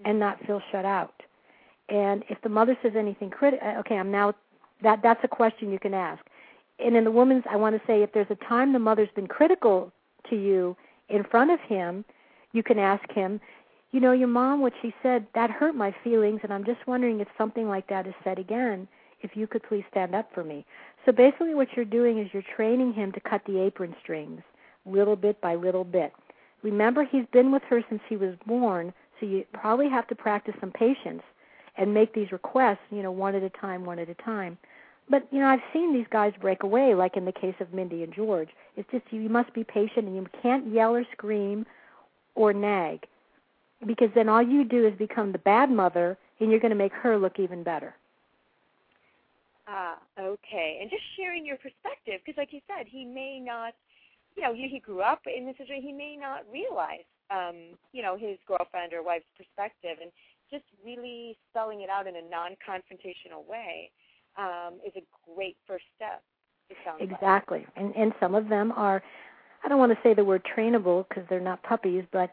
and 0.04 0.20
not 0.20 0.44
feel 0.46 0.62
shut 0.72 0.86
out. 0.86 1.14
And 1.90 2.24
if 2.30 2.42
the 2.42 2.50
mother 2.50 2.78
says 2.82 2.94
anything 2.98 3.30
critical, 3.30 3.68
uh, 3.68 3.80
okay, 3.80 3.98
I'm 3.98 4.12
now 4.12 4.34
that 4.82 5.02
that's 5.02 5.24
a 5.24 5.28
question 5.28 5.72
you 5.72 5.80
can 5.80 5.94
ask. 5.94 6.24
And 6.80 6.98
in 6.98 7.06
the 7.06 7.12
woman's, 7.12 7.44
I 7.50 7.56
want 7.56 7.80
to 7.80 7.88
say 7.88 8.04
if 8.04 8.12
there's 8.12 8.30
a 8.30 8.36
time 8.36 8.74
the 8.74 8.80
mother's 8.80 9.10
been 9.16 9.28
critical 9.28 9.92
to 10.30 10.36
you 10.36 10.76
in 11.08 11.24
front 11.24 11.52
of 11.52 11.60
him, 11.62 12.04
you 12.52 12.64
can 12.64 12.80
ask 12.80 13.10
him, 13.12 13.40
you 13.92 14.02
know, 14.02 14.12
your 14.12 14.28
mom, 14.28 14.62
what 14.62 14.74
she 14.82 14.94
said, 15.02 15.26
that 15.36 15.50
hurt 15.50 15.76
my 15.76 15.96
feelings, 16.04 16.42
and 16.44 16.52
I'm 16.52 16.66
just 16.66 16.86
wondering 16.86 17.22
if 17.22 17.30
something 17.38 17.70
like 17.70 17.88
that 17.88 18.08
is 18.08 18.14
said 18.26 18.40
again, 18.40 18.90
if 19.22 19.38
you 19.38 19.48
could 19.48 19.64
please 19.64 19.86
stand 19.90 20.14
up 20.14 20.30
for 20.34 20.44
me. 20.44 20.66
So 21.06 21.14
basically, 21.14 21.56
what 21.56 21.70
you're 21.76 21.86
doing 21.86 22.18
is 22.18 22.28
you're 22.34 22.44
training 22.56 22.94
him 22.94 23.14
to 23.14 23.20
cut 23.22 23.42
the 23.46 23.62
apron 23.62 23.96
strings 24.04 24.42
little 24.86 25.16
bit 25.16 25.40
by 25.42 25.56
little 25.56 25.84
bit. 25.84 26.14
Remember, 26.62 27.04
he's 27.04 27.26
been 27.32 27.52
with 27.52 27.64
her 27.70 27.84
since 27.90 28.02
he 28.08 28.18
was 28.18 28.36
born, 28.46 28.94
so 29.19 29.25
you 29.25 29.45
probably 29.54 29.89
have 29.89 30.08
to 30.08 30.15
practice 30.15 30.56
some 30.60 30.71
patience 30.71 31.23
and 31.78 31.93
make 31.93 32.13
these 32.13 32.32
requests, 32.32 32.80
you 32.89 33.04
know, 33.04 33.12
one 33.12 33.36
at 33.36 33.43
a 33.43 33.49
time, 33.49 33.86
one 33.86 33.99
at 33.99 34.10
a 34.10 34.15
time. 34.15 34.58
But 35.10 35.28
you 35.32 35.39
know, 35.39 35.47
I've 35.47 35.60
seen 35.71 35.93
these 35.93 36.08
guys 36.10 36.34
break 36.41 36.63
away, 36.63 36.95
like 36.95 37.15
in 37.15 37.25
the 37.25 37.32
case 37.32 37.56
of 37.60 37.73
Mindy 37.73 38.04
and 38.04 38.13
George. 38.13 38.49
It's 38.75 38.89
just 38.91 39.04
you 39.12 39.30
must 39.30 39.54
be 39.54 39.63
patient, 39.63 40.08
and 40.08 40.15
you 40.15 40.25
can't 40.41 40.73
yell 40.73 40.95
or 40.95 41.06
scream 41.12 41.65
or 42.34 42.54
nag, 42.54 43.06
because 43.86 44.10
then 44.15 44.30
all 44.30 44.41
you 44.41 44.63
do 44.63 44.86
is 44.88 44.93
become 44.97 45.32
the 45.32 45.38
bad 45.38 45.69
mother, 45.69 46.17
and 46.39 46.49
you're 46.49 46.60
going 46.60 46.71
to 46.71 46.75
make 46.75 46.91
her 46.93 47.17
look 47.17 47.39
even 47.39 47.63
better. 47.63 47.93
Ah, 49.67 49.97
okay. 50.19 50.80
And 50.82 50.89
just 50.89 51.04
sharing 51.17 51.45
your 51.45 51.58
perspective, 51.58 52.21
because 52.25 52.38
like 52.38 52.51
you 52.51 52.62
said, 52.67 52.88
he 52.88 53.06
may 53.06 53.39
not, 53.39 53.73
you 54.36 54.43
know, 54.43 54.54
he, 54.54 54.67
he 54.67 54.80
grew 54.80 55.01
up 55.01 55.21
in 55.25 55.45
this 55.45 55.56
situation. 55.58 55.84
He 55.84 55.93
may 55.93 56.15
not 56.15 56.43
realize, 56.51 57.06
um, 57.32 57.56
you 57.92 58.02
know, 58.02 58.18
his 58.18 58.38
girlfriend 58.48 58.94
or 58.94 59.04
wife's 59.04 59.26
perspective, 59.38 59.98
and 60.02 60.12
just 60.52 60.64
really 60.86 61.38
spelling 61.50 61.82
it 61.82 61.90
out 61.90 62.08
in 62.08 62.16
a 62.16 62.22
non-confrontational 62.30 63.46
way 63.48 63.92
um, 64.38 64.80
is 64.86 64.94
a 64.96 65.04
great 65.34 65.58
first 65.68 65.86
step. 65.96 66.22
exactly, 67.00 67.60
like. 67.60 67.68
and 67.76 67.96
and 67.96 68.14
some 68.20 68.36
of 68.36 68.50
them 68.50 68.72
are. 68.76 69.02
I 69.64 69.68
don't 69.68 69.80
want 69.80 69.92
to 69.92 69.98
say 70.04 70.14
the 70.14 70.24
word 70.24 70.44
trainable 70.46 71.08
because 71.08 71.24
they're 71.30 71.40
not 71.40 71.64
puppies, 71.64 72.04
but 72.12 72.32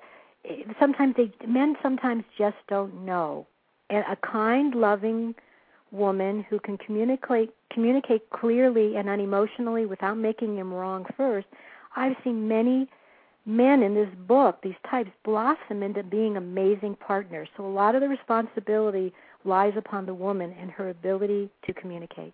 sometimes 0.78 1.14
they 1.16 1.33
men 1.46 1.76
sometimes 1.83 2.24
just 2.38 2.57
don't 2.68 3.05
know. 3.05 3.46
And 3.90 4.05
a 4.11 4.16
kind, 4.16 4.74
loving 4.74 5.35
woman 5.90 6.44
who 6.48 6.59
can 6.59 6.78
communicate 6.78 7.50
communicate 7.70 8.28
clearly 8.31 8.96
and 8.96 9.09
unemotionally 9.09 9.88
without 9.88 10.16
making 10.16 10.57
him 10.57 10.72
wrong 10.72 11.07
first. 11.16 11.46
I've 11.96 12.16
seen 12.24 12.48
many 12.48 12.88
men 13.44 13.83
in 13.83 13.94
this 13.94 14.09
book, 14.26 14.61
these 14.62 14.74
types, 14.88 15.11
blossom 15.24 15.83
into 15.83 16.02
being 16.02 16.37
amazing 16.37 16.96
partners. 16.96 17.48
So 17.57 17.66
a 17.66 17.68
lot 17.68 17.94
of 17.94 18.00
the 18.00 18.09
responsibility 18.09 19.12
lies 19.44 19.74
upon 19.76 20.07
the 20.07 20.14
woman 20.14 20.55
and 20.61 20.70
her 20.70 20.90
ability 20.90 21.50
to 21.66 21.74
communicate. 21.74 22.33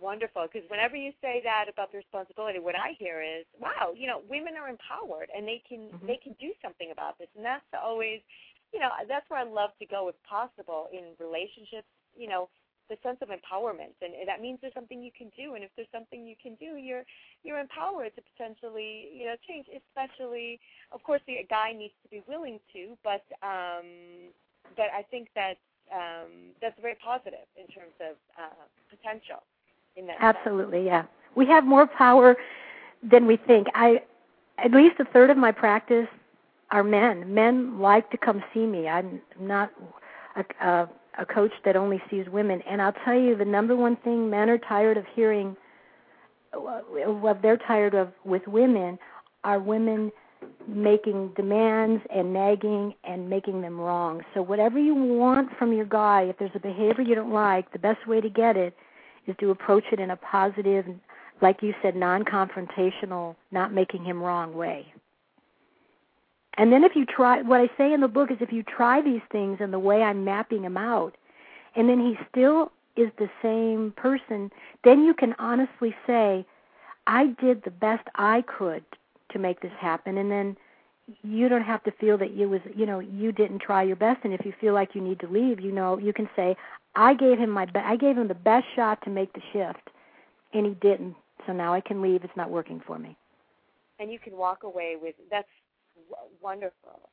Wonderful, 0.00 0.46
because 0.52 0.68
whenever 0.68 0.96
you 0.96 1.12
say 1.22 1.40
that 1.44 1.66
about 1.72 1.90
the 1.90 1.98
responsibility, 1.98 2.58
what 2.58 2.74
I 2.74 2.92
hear 2.98 3.22
is, 3.22 3.46
"Wow, 3.58 3.94
you 3.96 4.06
know, 4.06 4.20
women 4.28 4.54
are 4.54 4.68
empowered 4.68 5.30
and 5.34 5.48
they 5.48 5.62
can 5.66 5.88
mm-hmm. 5.88 6.06
they 6.06 6.16
can 6.16 6.34
do 6.34 6.52
something 6.60 6.90
about 6.90 7.16
this." 7.18 7.28
And 7.36 7.44
that's 7.44 7.64
always, 7.72 8.20
you 8.72 8.80
know, 8.80 8.90
that's 9.08 9.28
where 9.30 9.40
I 9.40 9.44
love 9.44 9.70
to 9.78 9.86
go 9.86 10.08
if 10.08 10.14
possible 10.24 10.88
in 10.92 11.14
relationships. 11.18 11.88
You 12.18 12.28
know, 12.28 12.50
the 12.88 12.96
sense 13.02 13.18
of 13.22 13.28
empowerment, 13.28 13.96
and 14.02 14.12
that 14.26 14.40
means 14.40 14.58
there's 14.60 14.74
something 14.74 15.02
you 15.02 15.10
can 15.16 15.30
do. 15.36 15.54
And 15.54 15.64
if 15.64 15.70
there's 15.76 15.90
something 15.92 16.26
you 16.26 16.36
can 16.40 16.54
do, 16.56 16.76
you're 16.76 17.04
you're 17.42 17.58
empowered 17.58 18.14
to 18.16 18.22
potentially, 18.22 19.08
you 19.14 19.26
know, 19.26 19.36
change. 19.48 19.66
Especially, 19.72 20.60
of 20.92 21.02
course, 21.02 21.20
the 21.26 21.38
guy 21.48 21.72
needs 21.72 21.94
to 22.02 22.08
be 22.08 22.22
willing 22.28 22.60
to, 22.72 22.96
but 23.02 23.24
um, 23.42 24.32
but 24.76 24.86
I 24.92 25.02
think 25.10 25.28
that 25.34 25.56
um, 25.92 26.52
that's 26.60 26.78
very 26.80 26.96
positive 27.04 27.46
in 27.56 27.66
terms 27.68 27.94
of 28.00 28.16
uh, 28.38 28.64
potential. 28.90 29.42
In 29.96 30.06
that 30.08 30.16
absolutely, 30.20 30.78
sense. 30.78 30.86
yeah, 30.86 31.04
we 31.36 31.46
have 31.46 31.64
more 31.64 31.86
power 31.86 32.36
than 33.02 33.26
we 33.26 33.36
think. 33.36 33.68
I 33.74 34.02
at 34.58 34.72
least 34.72 34.96
a 35.00 35.04
third 35.04 35.30
of 35.30 35.36
my 35.36 35.52
practice 35.52 36.08
are 36.70 36.84
men. 36.84 37.32
Men 37.32 37.78
like 37.78 38.10
to 38.10 38.18
come 38.18 38.42
see 38.52 38.66
me. 38.66 38.88
I'm 38.88 39.20
not 39.38 39.70
a, 40.36 40.66
a 40.66 40.88
a 41.18 41.26
coach 41.26 41.52
that 41.64 41.76
only 41.76 42.02
sees 42.10 42.26
women. 42.28 42.62
And 42.68 42.82
I'll 42.82 42.94
tell 43.04 43.18
you, 43.18 43.36
the 43.36 43.44
number 43.44 43.76
one 43.76 43.96
thing 43.96 44.30
men 44.30 44.50
are 44.50 44.58
tired 44.58 44.96
of 44.96 45.04
hearing, 45.14 45.56
uh, 46.52 46.58
what 46.58 47.40
they're 47.42 47.56
tired 47.56 47.94
of 47.94 48.12
with 48.24 48.42
women, 48.46 48.98
are 49.44 49.60
women 49.60 50.10
making 50.66 51.30
demands 51.36 52.02
and 52.14 52.32
nagging 52.32 52.94
and 53.04 53.28
making 53.28 53.62
them 53.62 53.80
wrong. 53.80 54.22
So 54.34 54.42
whatever 54.42 54.78
you 54.78 54.94
want 54.94 55.50
from 55.58 55.72
your 55.72 55.84
guy, 55.84 56.22
if 56.22 56.38
there's 56.38 56.50
a 56.54 56.60
behavior 56.60 57.02
you 57.02 57.14
don't 57.14 57.32
like, 57.32 57.72
the 57.72 57.78
best 57.78 58.06
way 58.06 58.20
to 58.20 58.28
get 58.28 58.56
it 58.56 58.74
is 59.26 59.34
to 59.40 59.50
approach 59.50 59.84
it 59.92 60.00
in 60.00 60.10
a 60.10 60.16
positive, 60.16 60.84
like 61.40 61.62
you 61.62 61.74
said, 61.82 61.96
non-confrontational, 61.96 63.36
not 63.50 63.72
making 63.72 64.04
him 64.04 64.22
wrong 64.22 64.54
way. 64.54 64.92
And 66.56 66.72
then 66.72 66.84
if 66.84 66.92
you 66.94 67.04
try, 67.04 67.42
what 67.42 67.60
I 67.60 67.68
say 67.76 67.92
in 67.92 68.00
the 68.00 68.08
book 68.08 68.30
is 68.30 68.38
if 68.40 68.52
you 68.52 68.62
try 68.62 69.00
these 69.02 69.22
things 69.32 69.58
in 69.60 69.70
the 69.70 69.78
way 69.78 70.02
I'm 70.02 70.24
mapping 70.24 70.62
them 70.62 70.76
out, 70.76 71.16
and 71.74 71.88
then 71.88 71.98
he 71.98 72.16
still 72.30 72.70
is 72.96 73.10
the 73.18 73.28
same 73.42 73.92
person, 73.96 74.50
then 74.84 75.02
you 75.02 75.14
can 75.14 75.34
honestly 75.38 75.94
say, 76.06 76.46
I 77.06 77.34
did 77.40 77.64
the 77.64 77.70
best 77.70 78.06
I 78.14 78.42
could 78.42 78.84
to 79.30 79.38
make 79.38 79.60
this 79.60 79.72
happen. 79.80 80.16
And 80.16 80.30
then 80.30 80.56
you 81.22 81.48
don't 81.48 81.64
have 81.64 81.82
to 81.84 81.90
feel 81.92 82.16
that 82.18 82.34
you 82.34 82.48
was, 82.48 82.60
you 82.74 82.86
know, 82.86 83.00
you 83.00 83.32
didn't 83.32 83.58
try 83.58 83.82
your 83.82 83.96
best. 83.96 84.20
And 84.24 84.32
if 84.32 84.46
you 84.46 84.52
feel 84.60 84.74
like 84.74 84.94
you 84.94 85.00
need 85.00 85.20
to 85.20 85.26
leave, 85.26 85.60
you 85.60 85.72
know, 85.72 85.98
you 85.98 86.12
can 86.12 86.28
say, 86.36 86.56
I 86.94 87.14
gave 87.14 87.38
him 87.38 87.50
my, 87.50 87.66
be- 87.66 87.80
I 87.80 87.96
gave 87.96 88.16
him 88.16 88.28
the 88.28 88.34
best 88.34 88.66
shot 88.76 89.02
to 89.02 89.10
make 89.10 89.32
the 89.32 89.42
shift, 89.52 89.90
and 90.52 90.64
he 90.64 90.74
didn't. 90.74 91.16
So 91.46 91.52
now 91.52 91.74
I 91.74 91.80
can 91.80 92.00
leave. 92.00 92.22
It's 92.22 92.36
not 92.36 92.50
working 92.50 92.80
for 92.86 92.98
me. 92.98 93.16
And 93.98 94.10
you 94.10 94.18
can 94.18 94.36
walk 94.36 94.62
away 94.62 94.96
with 95.00 95.14
that's 95.30 95.48
wonderful. 96.40 97.10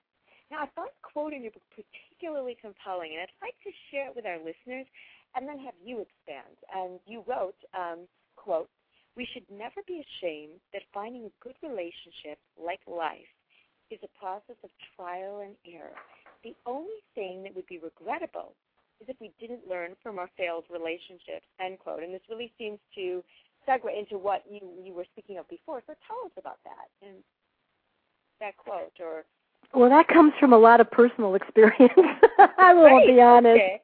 Now, 0.52 0.64
I 0.64 0.68
found 0.76 0.92
a 0.92 1.08
quote 1.08 1.32
in 1.34 1.44
your 1.44 1.56
book 1.56 1.64
particularly 1.72 2.58
compelling, 2.60 3.16
and 3.16 3.24
I'd 3.24 3.40
like 3.42 3.56
to 3.64 3.72
share 3.90 4.12
it 4.12 4.16
with 4.16 4.26
our 4.26 4.38
listeners 4.38 4.86
and 5.36 5.48
then 5.48 5.60
have 5.64 5.76
you 5.80 6.04
expand. 6.04 6.60
And 6.76 7.00
you 7.08 7.24
wrote, 7.24 7.56
um, 7.72 8.04
quote, 8.36 8.68
we 9.16 9.28
should 9.32 9.48
never 9.48 9.80
be 9.88 10.04
ashamed 10.04 10.60
that 10.74 10.84
finding 10.94 11.28
a 11.28 11.38
good 11.44 11.56
relationship, 11.64 12.40
like 12.60 12.80
life, 12.88 13.32
is 13.92 14.00
a 14.04 14.12
process 14.20 14.60
of 14.64 14.72
trial 14.96 15.44
and 15.44 15.56
error. 15.68 15.96
The 16.44 16.56
only 16.66 17.00
thing 17.16 17.44
that 17.44 17.56
would 17.56 17.68
be 17.68 17.80
regrettable 17.80 18.56
is 19.00 19.08
if 19.08 19.20
we 19.20 19.32
didn't 19.40 19.68
learn 19.68 19.96
from 20.04 20.20
our 20.20 20.30
failed 20.38 20.66
relationships, 20.72 21.48
end 21.60 21.80
quote. 21.80 22.04
And 22.04 22.14
this 22.14 22.28
really 22.30 22.52
seems 22.58 22.80
to 22.96 23.24
segue 23.68 23.88
into 23.88 24.18
what 24.18 24.44
you, 24.50 24.60
you 24.84 24.94
were 24.94 25.06
speaking 25.12 25.38
of 25.38 25.48
before. 25.50 25.84
So 25.88 25.94
tell 26.08 26.22
us 26.26 26.36
about 26.38 26.60
that 26.64 26.88
and 27.06 27.24
that 28.42 28.58
quote 28.58 28.92
or 29.00 29.24
well, 29.74 29.90
that 29.90 30.10
comes 30.10 30.34
from 30.38 30.52
a 30.52 30.58
lot 30.58 30.82
of 30.82 30.92
personal 30.92 31.36
experience. 31.42 31.94
I 32.58 32.74
will 32.74 32.84
right. 32.84 33.08
be 33.08 33.22
honest. 33.22 33.56
Okay. 33.56 33.82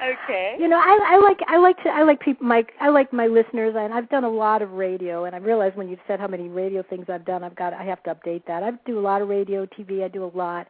Okay. 0.00 0.54
You 0.60 0.68
know, 0.68 0.78
I, 0.78 1.14
I 1.14 1.18
like 1.18 1.38
I 1.48 1.58
like 1.58 1.82
to 1.82 1.88
I 1.88 2.04
like 2.04 2.20
people 2.20 2.46
my 2.46 2.64
I 2.80 2.88
like 2.88 3.12
my 3.12 3.26
listeners 3.26 3.74
and 3.76 3.92
I've 3.92 4.08
done 4.08 4.22
a 4.22 4.30
lot 4.30 4.62
of 4.62 4.72
radio 4.72 5.24
and 5.24 5.34
I 5.34 5.38
realize 5.38 5.72
when 5.74 5.88
you've 5.88 5.98
said 6.06 6.20
how 6.20 6.28
many 6.28 6.48
radio 6.48 6.84
things 6.88 7.06
I've 7.08 7.24
done 7.24 7.42
I've 7.42 7.56
got 7.56 7.72
I 7.72 7.82
have 7.82 8.02
to 8.04 8.14
update 8.14 8.44
that. 8.46 8.62
I 8.62 8.70
do 8.86 8.98
a 8.98 9.02
lot 9.02 9.22
of 9.22 9.28
radio, 9.28 9.66
TV, 9.66 10.04
I 10.04 10.08
do 10.08 10.24
a 10.24 10.30
lot. 10.36 10.68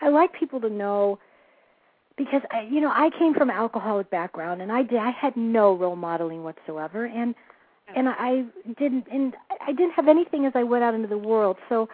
I 0.00 0.08
like 0.08 0.32
people 0.32 0.62
to 0.62 0.70
know 0.70 1.18
because 2.16 2.40
I, 2.50 2.62
you 2.70 2.80
know 2.80 2.88
I 2.88 3.10
came 3.18 3.34
from 3.34 3.50
an 3.50 3.56
alcoholic 3.56 4.10
background 4.10 4.62
and 4.62 4.72
I 4.72 4.82
did 4.82 4.98
I 4.98 5.10
had 5.10 5.36
no 5.36 5.74
role 5.74 5.96
modeling 5.96 6.42
whatsoever 6.42 7.04
and 7.04 7.34
and 7.94 8.08
I 8.08 8.44
didn't 8.78 9.04
and 9.12 9.34
I 9.60 9.72
didn't 9.72 9.92
have 9.92 10.08
anything 10.08 10.46
as 10.46 10.52
I 10.54 10.62
went 10.62 10.84
out 10.84 10.94
into 10.94 11.08
the 11.08 11.18
world. 11.18 11.58
So 11.68 11.86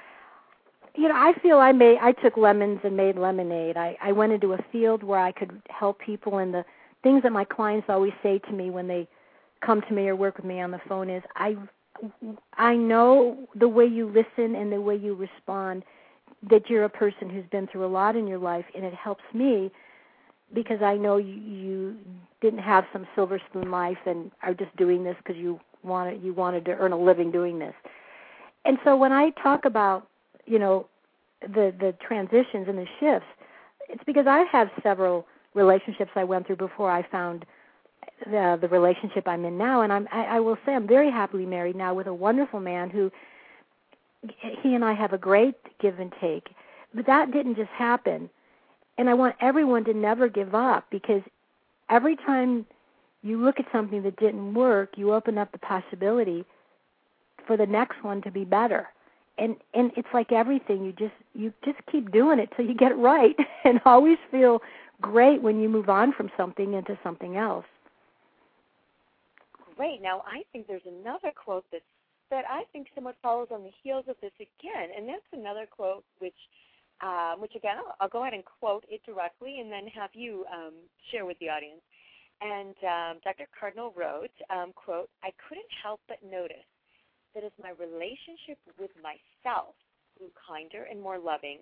you 0.96 1.08
know, 1.08 1.14
I 1.14 1.32
feel 1.42 1.58
I 1.58 1.72
made 1.72 1.98
I 2.00 2.12
took 2.12 2.36
lemons 2.36 2.80
and 2.84 2.96
made 2.96 3.16
lemonade. 3.16 3.76
I 3.76 3.96
I 4.02 4.12
went 4.12 4.32
into 4.32 4.54
a 4.54 4.58
field 4.72 5.02
where 5.02 5.20
I 5.20 5.32
could 5.32 5.60
help 5.68 6.00
people 6.00 6.38
and 6.38 6.52
the 6.54 6.64
things 7.02 7.22
that 7.22 7.32
my 7.32 7.44
clients 7.44 7.86
always 7.88 8.12
say 8.22 8.38
to 8.38 8.52
me 8.52 8.70
when 8.70 8.88
they 8.88 9.06
come 9.64 9.82
to 9.82 9.92
me 9.92 10.08
or 10.08 10.16
work 10.16 10.36
with 10.36 10.46
me 10.46 10.60
on 10.60 10.70
the 10.70 10.80
phone 10.88 11.10
is 11.10 11.22
I 11.36 11.56
I 12.56 12.76
know 12.76 13.48
the 13.54 13.68
way 13.68 13.86
you 13.86 14.06
listen 14.06 14.54
and 14.54 14.72
the 14.72 14.80
way 14.80 14.96
you 14.96 15.14
respond 15.14 15.84
that 16.50 16.68
you're 16.68 16.84
a 16.84 16.88
person 16.90 17.30
who's 17.30 17.46
been 17.50 17.66
through 17.66 17.86
a 17.86 17.88
lot 17.88 18.16
in 18.16 18.26
your 18.26 18.38
life 18.38 18.66
and 18.74 18.84
it 18.84 18.94
helps 18.94 19.24
me 19.32 19.70
because 20.54 20.80
I 20.82 20.96
know 20.96 21.16
you, 21.16 21.34
you 21.34 21.96
didn't 22.40 22.60
have 22.60 22.84
some 22.92 23.06
silver 23.14 23.40
spoon 23.48 23.70
life 23.70 23.98
and 24.06 24.30
are 24.42 24.54
just 24.54 24.74
doing 24.76 25.02
this 25.02 25.16
because 25.18 25.36
you 25.36 25.58
wanted 25.82 26.22
you 26.22 26.32
wanted 26.34 26.64
to 26.66 26.72
earn 26.72 26.92
a 26.92 26.98
living 26.98 27.30
doing 27.30 27.58
this. 27.58 27.74
And 28.64 28.78
so 28.84 28.96
when 28.96 29.12
I 29.12 29.30
talk 29.42 29.64
about 29.64 30.08
you 30.46 30.58
know 30.58 30.86
the 31.42 31.74
the 31.78 31.94
transitions 32.06 32.66
and 32.68 32.78
the 32.78 32.86
shifts 32.98 33.28
it's 33.88 34.02
because 34.04 34.26
i 34.26 34.44
have 34.50 34.70
several 34.82 35.26
relationships 35.54 36.10
i 36.14 36.24
went 36.24 36.46
through 36.46 36.56
before 36.56 36.90
i 36.90 37.02
found 37.02 37.44
the 38.26 38.58
the 38.60 38.68
relationship 38.68 39.26
i'm 39.28 39.44
in 39.44 39.58
now 39.58 39.82
and 39.82 39.92
i'm 39.92 40.08
i, 40.12 40.24
I 40.24 40.40
will 40.40 40.56
say 40.64 40.74
i'm 40.74 40.86
very 40.86 41.10
happily 41.10 41.46
married 41.46 41.76
now 41.76 41.94
with 41.94 42.06
a 42.06 42.14
wonderful 42.14 42.60
man 42.60 42.90
who 42.90 43.10
he 44.62 44.74
and 44.74 44.84
i 44.84 44.92
have 44.92 45.12
a 45.12 45.18
great 45.18 45.56
give 45.80 45.98
and 45.98 46.12
take 46.20 46.48
but 46.94 47.04
that 47.06 47.30
didn't 47.30 47.56
just 47.56 47.70
happen. 47.70 48.30
And 48.96 49.10
i 49.10 49.14
want 49.14 49.36
everyone 49.40 49.84
to 49.84 49.92
never 49.92 50.28
give 50.28 50.54
up 50.54 50.86
because 50.90 51.22
every 51.90 52.16
time 52.16 52.64
you 53.22 53.42
look 53.42 53.60
at 53.60 53.66
something 53.70 54.02
that 54.04 54.16
didn't 54.16 54.54
work 54.54 54.96
you 54.96 55.12
open 55.12 55.36
up 55.36 55.52
the 55.52 55.58
possibility 55.58 56.44
for 57.46 57.56
the 57.56 57.66
next 57.66 58.02
one 58.02 58.22
to 58.22 58.30
be 58.30 58.44
better 58.44 58.88
and 59.38 59.56
and 59.74 59.92
it's 59.96 60.08
like 60.14 60.32
everything 60.32 60.84
you 60.84 60.92
just 60.92 61.14
you 61.34 61.52
just 61.64 61.78
keep 61.90 62.10
doing 62.12 62.38
it 62.38 62.48
till 62.56 62.64
you 62.64 62.74
get 62.74 62.92
it 62.92 62.96
right 62.96 63.36
and 63.64 63.80
always 63.84 64.18
feel 64.30 64.60
great 65.00 65.42
when 65.42 65.60
you 65.60 65.68
move 65.68 65.88
on 65.88 66.12
from 66.12 66.30
something 66.36 66.72
into 66.74 66.98
something 67.02 67.36
else. 67.36 67.66
Great. 69.76 70.00
Now 70.02 70.22
i 70.26 70.42
think 70.52 70.66
there's 70.66 70.86
another 70.86 71.32
quote 71.32 71.64
that 71.72 71.82
that 72.30 72.44
i 72.50 72.62
think 72.72 72.88
somewhat 72.94 73.16
follows 73.22 73.48
on 73.50 73.62
the 73.62 73.72
heels 73.82 74.04
of 74.08 74.16
this 74.22 74.32
again 74.40 74.88
and 74.96 75.08
that's 75.08 75.30
another 75.32 75.66
quote 75.70 76.04
which 76.18 76.34
um, 77.02 77.42
which 77.42 77.54
again 77.54 77.76
I'll, 77.76 77.94
I'll, 78.00 78.08
go 78.08 78.22
ahead 78.22 78.32
and 78.32 78.42
quote 78.42 78.84
it 78.88 79.02
directly 79.04 79.60
and 79.60 79.70
then 79.70 79.86
have 79.88 80.10
you 80.14 80.46
um, 80.50 80.72
share 81.12 81.26
with 81.26 81.38
the 81.40 81.50
audience. 81.50 81.82
And 82.40 82.74
um, 82.84 83.20
dr 83.22 83.46
cardinal 83.58 83.92
wrote 83.96 84.32
um, 84.48 84.72
quote 84.74 85.10
i 85.22 85.30
couldn't 85.48 85.68
help 85.82 86.00
but 86.08 86.18
notice 86.24 86.64
that 87.36 87.44
as 87.44 87.52
my 87.60 87.76
relationship 87.76 88.56
with 88.80 88.90
myself 89.04 89.76
grew 90.16 90.32
kinder 90.40 90.88
and 90.88 90.96
more 90.96 91.20
loving, 91.20 91.60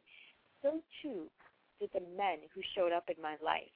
so 0.63 0.79
too 1.03 1.27
did 1.83 1.91
the 1.93 2.07
men 2.17 2.39
who 2.55 2.63
showed 2.79 2.95
up 2.95 3.11
in 3.11 3.21
my 3.21 3.35
life. 3.43 3.75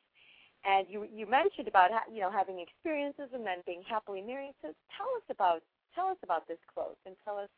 And 0.64 0.86
you 0.88 1.06
you 1.10 1.26
mentioned 1.26 1.66
about 1.66 1.90
you 2.10 2.20
know 2.20 2.30
having 2.30 2.62
experiences 2.62 3.34
and 3.34 3.44
then 3.44 3.66
being 3.66 3.82
happily 3.82 4.22
married. 4.22 4.54
So 4.62 4.70
tell 4.96 5.10
us 5.18 5.26
about 5.28 5.62
tell 5.94 6.06
us 6.06 6.16
about 6.22 6.46
this 6.46 6.58
quote 6.72 6.96
and 7.06 7.14
tell 7.24 7.38
us 7.38 7.50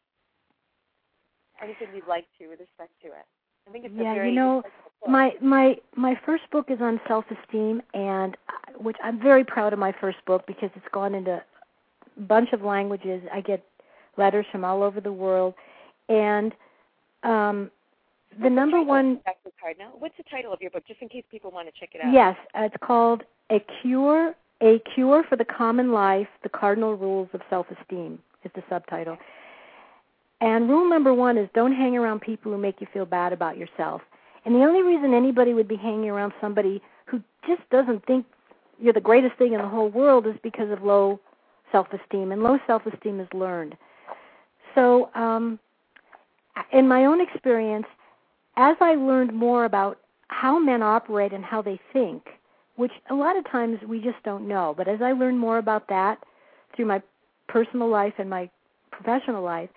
anything 1.62 1.88
you'd 1.94 2.08
like 2.08 2.26
to 2.38 2.48
with 2.48 2.60
respect 2.60 2.92
to 3.04 3.08
it. 3.08 3.28
I 3.68 3.72
think 3.72 3.84
it's 3.84 3.94
yeah, 3.96 4.14
very 4.14 4.30
you 4.30 4.34
know, 4.34 4.62
my 5.06 5.32
my 5.40 5.76
my 5.96 6.18
first 6.26 6.44
book 6.50 6.66
is 6.68 6.80
on 6.80 7.00
self 7.06 7.24
esteem, 7.30 7.82
and 7.94 8.36
uh, 8.48 8.72
which 8.78 8.96
I'm 9.02 9.20
very 9.20 9.44
proud 9.44 9.72
of 9.72 9.78
my 9.78 9.92
first 10.00 10.18
book 10.26 10.46
because 10.46 10.70
it's 10.74 10.88
gone 10.92 11.14
into 11.14 11.42
a 12.16 12.20
bunch 12.20 12.52
of 12.52 12.62
languages. 12.62 13.22
I 13.32 13.40
get 13.40 13.64
letters 14.20 14.46
from 14.52 14.64
all 14.64 14.82
over 14.82 15.00
the 15.00 15.12
world, 15.12 15.54
and 16.08 16.52
um, 17.24 17.70
the 18.42 18.50
number 18.50 18.80
one. 18.82 19.20
Dr. 19.24 19.50
Cardinal, 19.60 19.92
what's 19.98 20.16
the 20.16 20.24
title 20.30 20.52
of 20.52 20.60
your 20.60 20.70
book, 20.70 20.84
just 20.86 21.02
in 21.02 21.08
case 21.08 21.24
people 21.30 21.50
want 21.50 21.66
to 21.66 21.80
check 21.80 21.90
it 21.94 22.00
out? 22.04 22.12
Yes, 22.12 22.36
uh, 22.56 22.62
it's 22.64 22.76
called 22.80 23.22
A 23.50 23.58
Cure. 23.80 24.34
A 24.62 24.78
Cure 24.94 25.24
for 25.28 25.36
the 25.36 25.44
Common 25.44 25.90
Life: 25.92 26.28
The 26.42 26.50
Cardinal 26.50 26.94
Rules 26.94 27.28
of 27.32 27.40
Self-Esteem 27.50 28.18
is 28.44 28.50
the 28.54 28.62
subtitle. 28.68 29.16
And 30.42 30.70
rule 30.70 30.88
number 30.88 31.12
one 31.12 31.36
is 31.36 31.48
don't 31.54 31.74
hang 31.74 31.96
around 31.96 32.20
people 32.20 32.52
who 32.52 32.58
make 32.58 32.80
you 32.80 32.86
feel 32.92 33.04
bad 33.04 33.32
about 33.32 33.58
yourself. 33.58 34.00
And 34.44 34.54
the 34.54 34.60
only 34.60 34.82
reason 34.82 35.12
anybody 35.12 35.52
would 35.52 35.68
be 35.68 35.76
hanging 35.76 36.08
around 36.08 36.32
somebody 36.40 36.80
who 37.06 37.20
just 37.46 37.68
doesn't 37.70 38.06
think 38.06 38.24
you're 38.80 38.94
the 38.94 39.00
greatest 39.00 39.36
thing 39.36 39.52
in 39.52 39.60
the 39.60 39.68
whole 39.68 39.90
world 39.90 40.26
is 40.26 40.34
because 40.42 40.70
of 40.70 40.82
low 40.82 41.20
self-esteem, 41.70 42.32
and 42.32 42.42
low 42.42 42.58
self-esteem 42.66 43.20
is 43.20 43.28
learned. 43.32 43.76
So, 44.74 45.10
um, 45.14 45.58
in 46.72 46.86
my 46.86 47.06
own 47.06 47.20
experience, 47.20 47.86
as 48.56 48.76
I 48.80 48.94
learned 48.94 49.32
more 49.34 49.64
about 49.64 49.98
how 50.28 50.58
men 50.58 50.82
operate 50.82 51.32
and 51.32 51.44
how 51.44 51.62
they 51.62 51.80
think, 51.92 52.22
which 52.76 52.92
a 53.10 53.14
lot 53.14 53.36
of 53.36 53.44
times 53.50 53.78
we 53.86 54.00
just 54.00 54.22
don't 54.24 54.46
know, 54.46 54.74
but 54.76 54.88
as 54.88 55.02
I 55.02 55.12
learned 55.12 55.38
more 55.38 55.58
about 55.58 55.88
that 55.88 56.18
through 56.74 56.86
my 56.86 57.02
personal 57.48 57.88
life 57.88 58.14
and 58.18 58.30
my 58.30 58.48
professional 58.90 59.42
life, 59.42 59.70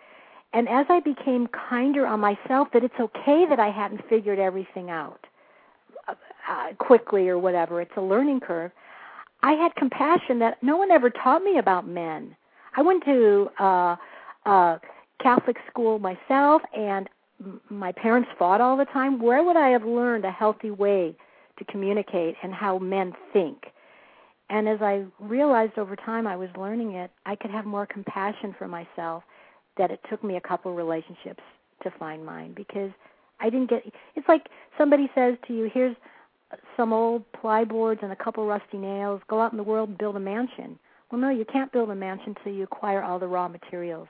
and 0.54 0.70
as 0.70 0.86
I 0.90 1.00
became 1.00 1.48
kinder 1.48 2.06
on 2.06 2.20
myself, 2.20 2.68
that 2.74 2.84
it's 2.84 3.00
okay 3.00 3.46
that 3.50 3.60
I 3.60 3.72
hadn't 3.72 4.08
figured 4.08 4.40
everything 4.40 4.92
out 4.92 5.26
uh, 6.08 6.74
quickly 6.78 7.30
or 7.30 7.40
whatever, 7.40 7.82
it's 7.82 7.92
a 7.98 8.02
learning 8.02 8.40
curve. 8.42 8.72
I 9.42 9.54
had 9.54 9.76
compassion 9.76 10.40
that 10.40 10.62
no 10.62 10.78
one 10.78 10.92
ever 10.92 11.10
taught 11.10 11.44
me 11.44 11.58
about 11.58 11.88
men. 11.88 12.36
I 12.78 12.82
went 12.82 13.04
to 13.06 13.50
uh, 13.60 13.96
uh, 14.46 14.78
Catholic 15.22 15.58
school 15.70 16.00
myself, 16.00 16.62
and 16.76 17.10
my 17.70 17.92
parents 17.92 18.30
fought 18.38 18.62
all 18.62 18.78
the 18.78 18.86
time. 18.86 19.22
Where 19.22 19.44
would 19.44 19.58
I 19.58 19.70
have 19.70 19.84
learned 19.84 20.26
a 20.26 20.32
healthy 20.32 20.72
way 20.72 21.16
to 21.58 21.66
communicate 21.66 22.36
and 22.44 22.54
how 22.54 22.80
men 22.80 23.14
think? 23.32 23.66
And 24.50 24.68
as 24.68 24.82
I 24.82 25.06
realized 25.20 25.78
over 25.78 25.96
time 25.96 26.28
I 26.28 26.36
was 26.36 26.50
learning 26.58 26.94
it, 26.94 27.12
I 27.26 27.36
could 27.36 27.52
have 27.52 27.66
more 27.66 27.86
compassion 27.86 28.54
for 28.58 28.68
myself 28.68 29.24
that 29.78 29.92
it 29.92 30.00
took 30.10 30.24
me 30.24 30.36
a 30.36 30.42
couple 30.42 30.74
relationships 30.74 31.42
to 31.82 31.92
find 31.98 32.26
mine 32.26 32.54
because 32.56 32.92
I 33.40 33.50
didn't 33.50 33.70
get 33.70 33.84
it's 34.16 34.28
like 34.28 34.48
somebody 34.78 35.10
says 35.16 35.36
to 35.48 35.54
you, 35.54 35.70
here's 35.74 35.96
some 36.78 36.94
old 36.94 37.24
ply 37.34 37.64
boards 37.64 38.02
and 38.04 38.12
a 38.12 38.16
couple 38.16 38.46
rusty 38.46 38.78
nails, 38.78 39.22
go 39.28 39.42
out 39.42 39.52
in 39.52 39.58
the 39.58 39.64
world 39.64 39.90
and 39.90 39.98
build 39.98 40.16
a 40.16 40.20
mansion. 40.20 40.78
Well, 41.12 41.20
no, 41.20 41.30
you 41.30 41.46
can't 41.46 41.72
build 41.72 41.90
a 41.90 41.96
mansion 41.96 42.36
until 42.38 42.54
you 42.54 42.64
acquire 42.64 43.02
all 43.02 43.20
the 43.20 43.28
raw 43.28 43.48
materials. 43.48 44.08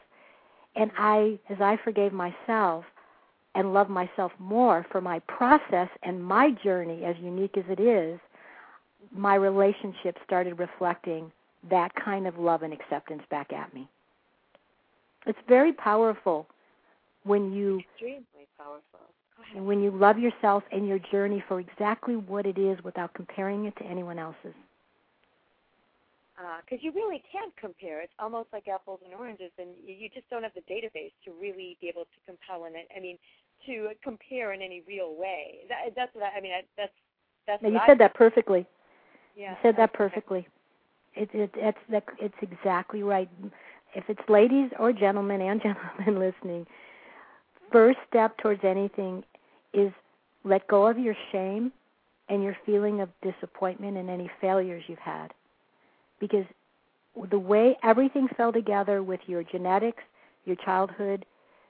And 0.75 0.91
I 0.97 1.39
as 1.49 1.57
I 1.61 1.77
forgave 1.83 2.13
myself 2.13 2.85
and 3.55 3.73
loved 3.73 3.89
myself 3.89 4.31
more 4.39 4.85
for 4.91 5.01
my 5.01 5.19
process 5.19 5.89
and 6.01 6.23
my 6.23 6.51
journey 6.63 7.03
as 7.03 7.15
unique 7.21 7.57
as 7.57 7.65
it 7.69 7.79
is, 7.79 8.19
my 9.11 9.35
relationship 9.35 10.17
started 10.25 10.57
reflecting 10.57 11.31
that 11.69 11.93
kind 11.95 12.27
of 12.27 12.37
love 12.37 12.63
and 12.63 12.73
acceptance 12.73 13.21
back 13.29 13.53
at 13.53 13.73
me. 13.73 13.87
It's 15.25 15.39
very 15.47 15.71
powerful 15.71 16.47
when 17.23 17.53
you 17.53 17.79
extremely 17.79 18.47
powerful. 18.57 18.99
And 19.55 19.67
when 19.67 19.81
you 19.81 19.91
love 19.91 20.17
yourself 20.17 20.63
and 20.71 20.87
your 20.87 20.99
journey 20.99 21.43
for 21.47 21.59
exactly 21.59 22.15
what 22.15 22.45
it 22.45 22.57
is 22.57 22.81
without 22.83 23.13
comparing 23.13 23.65
it 23.65 23.75
to 23.77 23.83
anyone 23.83 24.17
else's. 24.17 24.53
Because 26.65 26.79
uh, 26.81 26.85
you 26.85 26.91
really 26.91 27.23
can't 27.31 27.55
compare. 27.55 28.01
It's 28.01 28.13
almost 28.19 28.49
like 28.51 28.67
apples 28.67 28.99
and 29.05 29.13
oranges, 29.13 29.51
and 29.57 29.69
you 29.85 30.09
just 30.09 30.29
don't 30.29 30.43
have 30.43 30.53
the 30.55 30.61
database 30.61 31.13
to 31.25 31.31
really 31.39 31.77
be 31.81 31.87
able 31.87 32.03
to 32.05 32.19
compel 32.25 32.65
in 32.65 32.75
it. 32.75 32.87
I 32.95 32.99
mean, 32.99 33.17
to 33.65 33.89
compare 34.03 34.53
in 34.53 34.61
any 34.61 34.83
real 34.87 35.15
way. 35.15 35.65
That, 35.69 35.93
that's 35.95 36.13
what 36.13 36.25
I, 36.25 36.37
I 36.37 36.41
mean. 36.41 36.51
I, 36.51 36.61
that's 36.77 36.93
that's. 37.47 37.63
Now, 37.63 37.69
you 37.69 37.79
said 37.87 37.99
that 37.99 38.13
perfectly. 38.13 38.67
Yeah. 39.35 39.51
You 39.51 39.57
said 39.61 39.75
that 39.77 39.93
perfectly. 39.93 40.47
It, 41.15 41.29
it, 41.33 41.51
it's 41.55 41.77
that, 41.89 42.03
it's 42.19 42.35
exactly 42.41 43.03
right 43.03 43.29
if 43.95 44.05
it's 44.07 44.21
ladies 44.27 44.69
or 44.79 44.91
gentlemen 44.91 45.41
and 45.41 45.61
gentlemen 45.63 46.19
listening, 46.19 46.67
first 47.71 47.99
step 48.07 48.37
towards 48.37 48.63
anything 48.63 49.23
is 49.73 49.91
let 50.43 50.67
go 50.67 50.87
of 50.87 50.99
your 50.99 51.15
shame 51.31 51.71
and 52.29 52.43
your 52.43 52.55
feeling 52.65 53.01
of 53.01 53.09
disappointment 53.21 53.97
and 53.97 54.09
any 54.09 54.29
failures 54.39 54.83
you've 54.87 54.99
had. 54.99 55.33
Because 56.23 56.45
the 57.29 57.37
way 57.37 57.77
everything 57.83 58.29
fell 58.37 58.53
together 58.53 59.03
with 59.03 59.19
your 59.27 59.43
genetics, 59.43 60.01
your 60.45 60.55
childhood, 60.55 61.25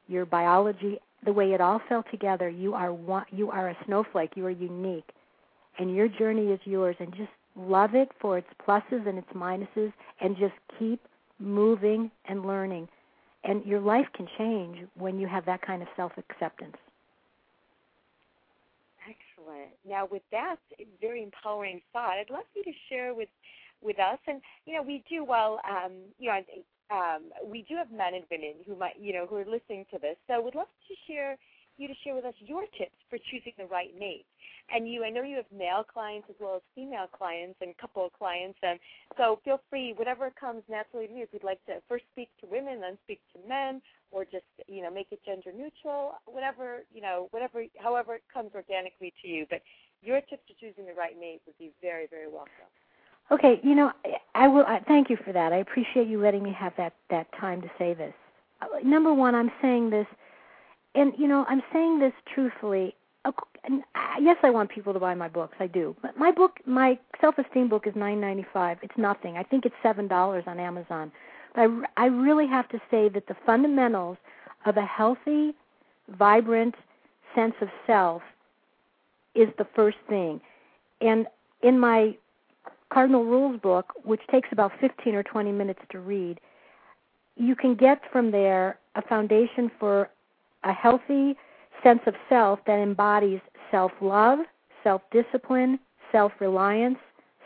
your 0.08 0.28
biology, 0.28 1.00
the 1.26 1.34
way 1.34 1.54
it 1.54 1.60
all 1.60 1.82
fell 1.90 2.04
together, 2.12 2.50
you 2.50 2.76
are 2.76 2.94
one, 2.94 3.26
you 3.32 3.50
are 3.50 3.70
a 3.70 3.78
snowflake, 3.88 4.34
you 4.36 4.46
are 4.46 4.52
unique. 4.52 5.10
And 5.80 5.96
your 5.96 6.08
journey 6.08 6.52
is 6.52 6.60
yours 6.66 6.96
and 7.00 7.12
just 7.16 7.32
love 7.56 7.96
it 7.96 8.12
for 8.22 8.38
its 8.38 8.48
pluses 8.64 9.08
and 9.08 9.18
its 9.18 9.34
minuses 9.36 9.92
and 10.22 10.38
just 10.38 10.54
keep 10.78 11.02
moving 11.40 12.12
and 12.26 12.46
learning. 12.46 12.88
And 13.44 13.66
your 13.66 13.80
life 13.80 14.06
can 14.16 14.28
change 14.38 14.88
when 15.00 15.18
you 15.20 15.26
have 15.26 15.48
that 15.48 15.64
kind 15.64 15.82
of 15.82 15.88
self 15.98 16.12
acceptance. 16.16 16.78
Excellent. 19.10 19.72
Now, 19.90 20.08
with 20.10 20.22
that 20.32 20.58
very 21.02 21.24
empowering 21.24 21.82
thought, 21.92 22.20
I'd 22.20 22.30
love 22.30 22.46
you 22.56 22.64
to 22.64 22.72
share 22.88 23.16
with 23.16 23.30
with 23.84 24.00
us. 24.00 24.20
And 24.28 24.42
you 24.66 24.76
know, 24.76 24.82
we 24.82 25.04
do 25.10 25.24
well. 25.24 25.60
Um, 25.70 25.94
you 26.18 26.30
know, 26.30 26.40
um, 26.92 27.24
we 27.46 27.66
do 27.68 27.76
have 27.76 27.92
men 27.92 28.14
and 28.14 28.26
women 28.30 28.56
who 28.68 28.76
might, 28.76 29.00
you 29.00 29.14
know, 29.14 29.26
who 29.26 29.38
are 29.38 29.46
listening 29.46 29.86
to 29.92 30.00
this. 30.00 30.16
So, 30.28 30.42
we'd 30.42 30.56
love 30.56 30.68
to 30.68 30.96
share 31.08 31.38
you 31.78 31.88
to 31.88 31.94
share 32.04 32.16
with 32.16 32.26
us 32.26 32.34
your 32.40 32.64
tips 32.78 32.98
for 33.10 33.18
choosing 33.18 33.54
the 33.58 33.66
right 33.66 33.90
mate. 33.98 34.26
And 34.74 34.88
you, 34.88 35.04
I 35.04 35.10
know 35.10 35.24
you 35.24 35.38
have 35.38 35.50
male 35.52 35.84
clients 35.84 36.28
as 36.30 36.36
well 36.40 36.56
as 36.56 36.62
female 36.76 37.08
clients 37.12 37.58
and 37.62 37.76
couple 37.78 38.10
clients. 38.18 38.58
And 38.64 38.80
so 39.18 39.40
feel 39.44 39.60
free, 39.70 39.94
whatever 39.98 40.32
comes 40.32 40.64
naturally 40.70 41.08
to 41.08 41.14
you. 41.14 41.24
If 41.24 41.30
you'd 41.34 41.44
like 41.44 41.64
to 41.66 41.82
first 41.90 42.06
speak 42.12 42.30
to 42.42 42.48
women, 42.48 42.80
then 42.82 42.98
speak 43.04 43.20
to 43.34 43.40
men, 43.48 43.82
or 44.12 44.24
just 44.26 44.46
you 44.68 44.82
know 44.84 44.92
make 44.92 45.08
it 45.12 45.20
gender 45.26 45.52
neutral, 45.52 46.14
whatever 46.26 46.86
you 46.94 47.02
know, 47.02 47.28
whatever, 47.32 47.66
however 47.82 48.16
it 48.16 48.24
comes 48.34 48.52
organically 48.56 49.14
to 49.22 49.28
you. 49.28 49.46
But 49.50 49.62
your 50.02 50.22
tips 50.22 50.44
to 50.48 50.54
choosing 50.60 50.86
the 50.86 50.94
right 50.94 51.18
mate 51.20 51.42
would 51.46 51.58
be 51.58 51.72
very, 51.82 52.08
very 52.08 52.30
welcome. 52.30 52.70
Okay, 53.32 53.60
you 53.64 53.74
know, 53.74 53.92
I 54.36 54.48
will. 54.48 54.66
I, 54.66 54.80
thank 54.88 55.10
you 55.10 55.18
for 55.24 55.32
that. 55.32 55.54
I 55.54 55.58
appreciate 55.58 56.08
you 56.08 56.22
letting 56.22 56.44
me 56.44 56.54
have 56.54 56.74
that 56.78 56.94
that 57.10 57.28
time 57.40 57.62
to 57.62 57.72
say 57.78 57.94
this. 57.94 58.14
Uh, 58.62 58.68
number 58.84 59.14
one, 59.14 59.34
I'm 59.34 59.52
saying 59.62 59.90
this, 59.90 60.08
and 60.94 61.14
you 61.18 61.28
know, 61.28 61.46
I'm 61.48 61.64
saying 61.72 62.00
this 62.00 62.14
truthfully 62.34 62.96
yes, 64.20 64.38
I 64.44 64.50
want 64.50 64.70
people 64.70 64.94
to 64.94 65.00
buy 65.00 65.14
my 65.14 65.28
books. 65.28 65.56
I 65.60 65.68
do. 65.68 65.96
But 66.02 66.18
my 66.18 66.32
book, 66.32 66.60
my 66.66 66.98
self-esteem 67.22 67.70
book, 67.70 67.88
is 67.88 67.96
nine 67.96 68.20
ninety-five. 68.20 68.78
It's 68.82 68.98
nothing. 68.98 69.38
I 69.38 69.44
think 69.44 69.66
it's 69.66 69.76
seven 69.82 70.08
dollars 70.08 70.44
on 70.48 70.60
Amazon. 70.60 71.12
But 71.56 71.62
I, 71.62 72.04
I 72.04 72.06
really 72.08 72.48
have 72.48 72.68
to 72.70 72.80
say 72.92 73.10
that 73.10 73.28
the 73.28 73.36
fundamentals 73.46 74.18
of 74.66 74.78
a 74.78 74.86
healthy, 74.86 75.54
vibrant 76.18 76.76
sense 77.36 77.54
of 77.62 77.70
self 77.88 78.22
is 79.36 79.50
the 79.58 79.68
first 79.76 79.98
thing. 80.08 80.42
And 81.02 81.28
in 81.62 81.80
my 81.80 82.16
Cardinal 82.94 83.26
Rules 83.26 83.60
book, 83.60 83.94
which 84.04 84.22
takes 84.30 84.50
about 84.52 84.72
15 84.80 85.16
or 85.16 85.24
20 85.24 85.52
minutes 85.52 85.80
to 85.92 86.00
read, 86.00 86.40
you 87.36 87.56
can 87.56 87.76
get 87.76 88.02
from 88.12 88.30
there 88.30 88.78
a 88.96 89.02
foundation 89.02 89.72
for 89.80 90.10
a 90.64 90.72
healthy 90.72 91.36
sense 91.82 92.02
of 92.06 92.14
self 92.30 92.60
that 92.68 92.78
embodies 92.78 93.40
self 93.72 93.92
love, 94.00 94.40
self 94.84 95.02
discipline, 95.12 95.80
self 96.12 96.32
reliance, 96.40 97.00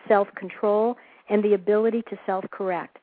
self 0.08 0.28
control, 0.36 0.98
and 1.30 1.42
the 1.44 1.54
ability 1.54 2.04
to 2.10 2.18
self 2.26 2.44
correct. 2.52 2.98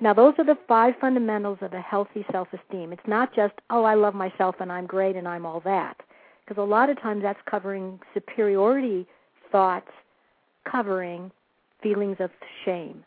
Now, 0.00 0.12
those 0.12 0.34
are 0.38 0.44
the 0.44 0.58
five 0.68 0.94
fundamentals 1.00 1.58
of 1.62 1.72
a 1.72 1.80
healthy 1.80 2.26
self 2.32 2.48
esteem. 2.52 2.92
It's 2.92 3.06
not 3.06 3.34
just, 3.34 3.54
oh, 3.70 3.84
I 3.84 3.94
love 3.94 4.14
myself 4.14 4.56
and 4.60 4.70
I'm 4.70 4.86
great 4.86 5.14
and 5.14 5.28
I'm 5.28 5.46
all 5.46 5.60
that. 5.60 5.96
Because 6.44 6.60
a 6.60 6.66
lot 6.66 6.90
of 6.90 7.00
times 7.00 7.22
that's 7.22 7.38
covering 7.48 8.00
superiority 8.12 9.06
thoughts, 9.50 9.90
covering 10.70 11.30
feelings 11.86 12.16
of 12.20 12.30
shame. 12.64 13.04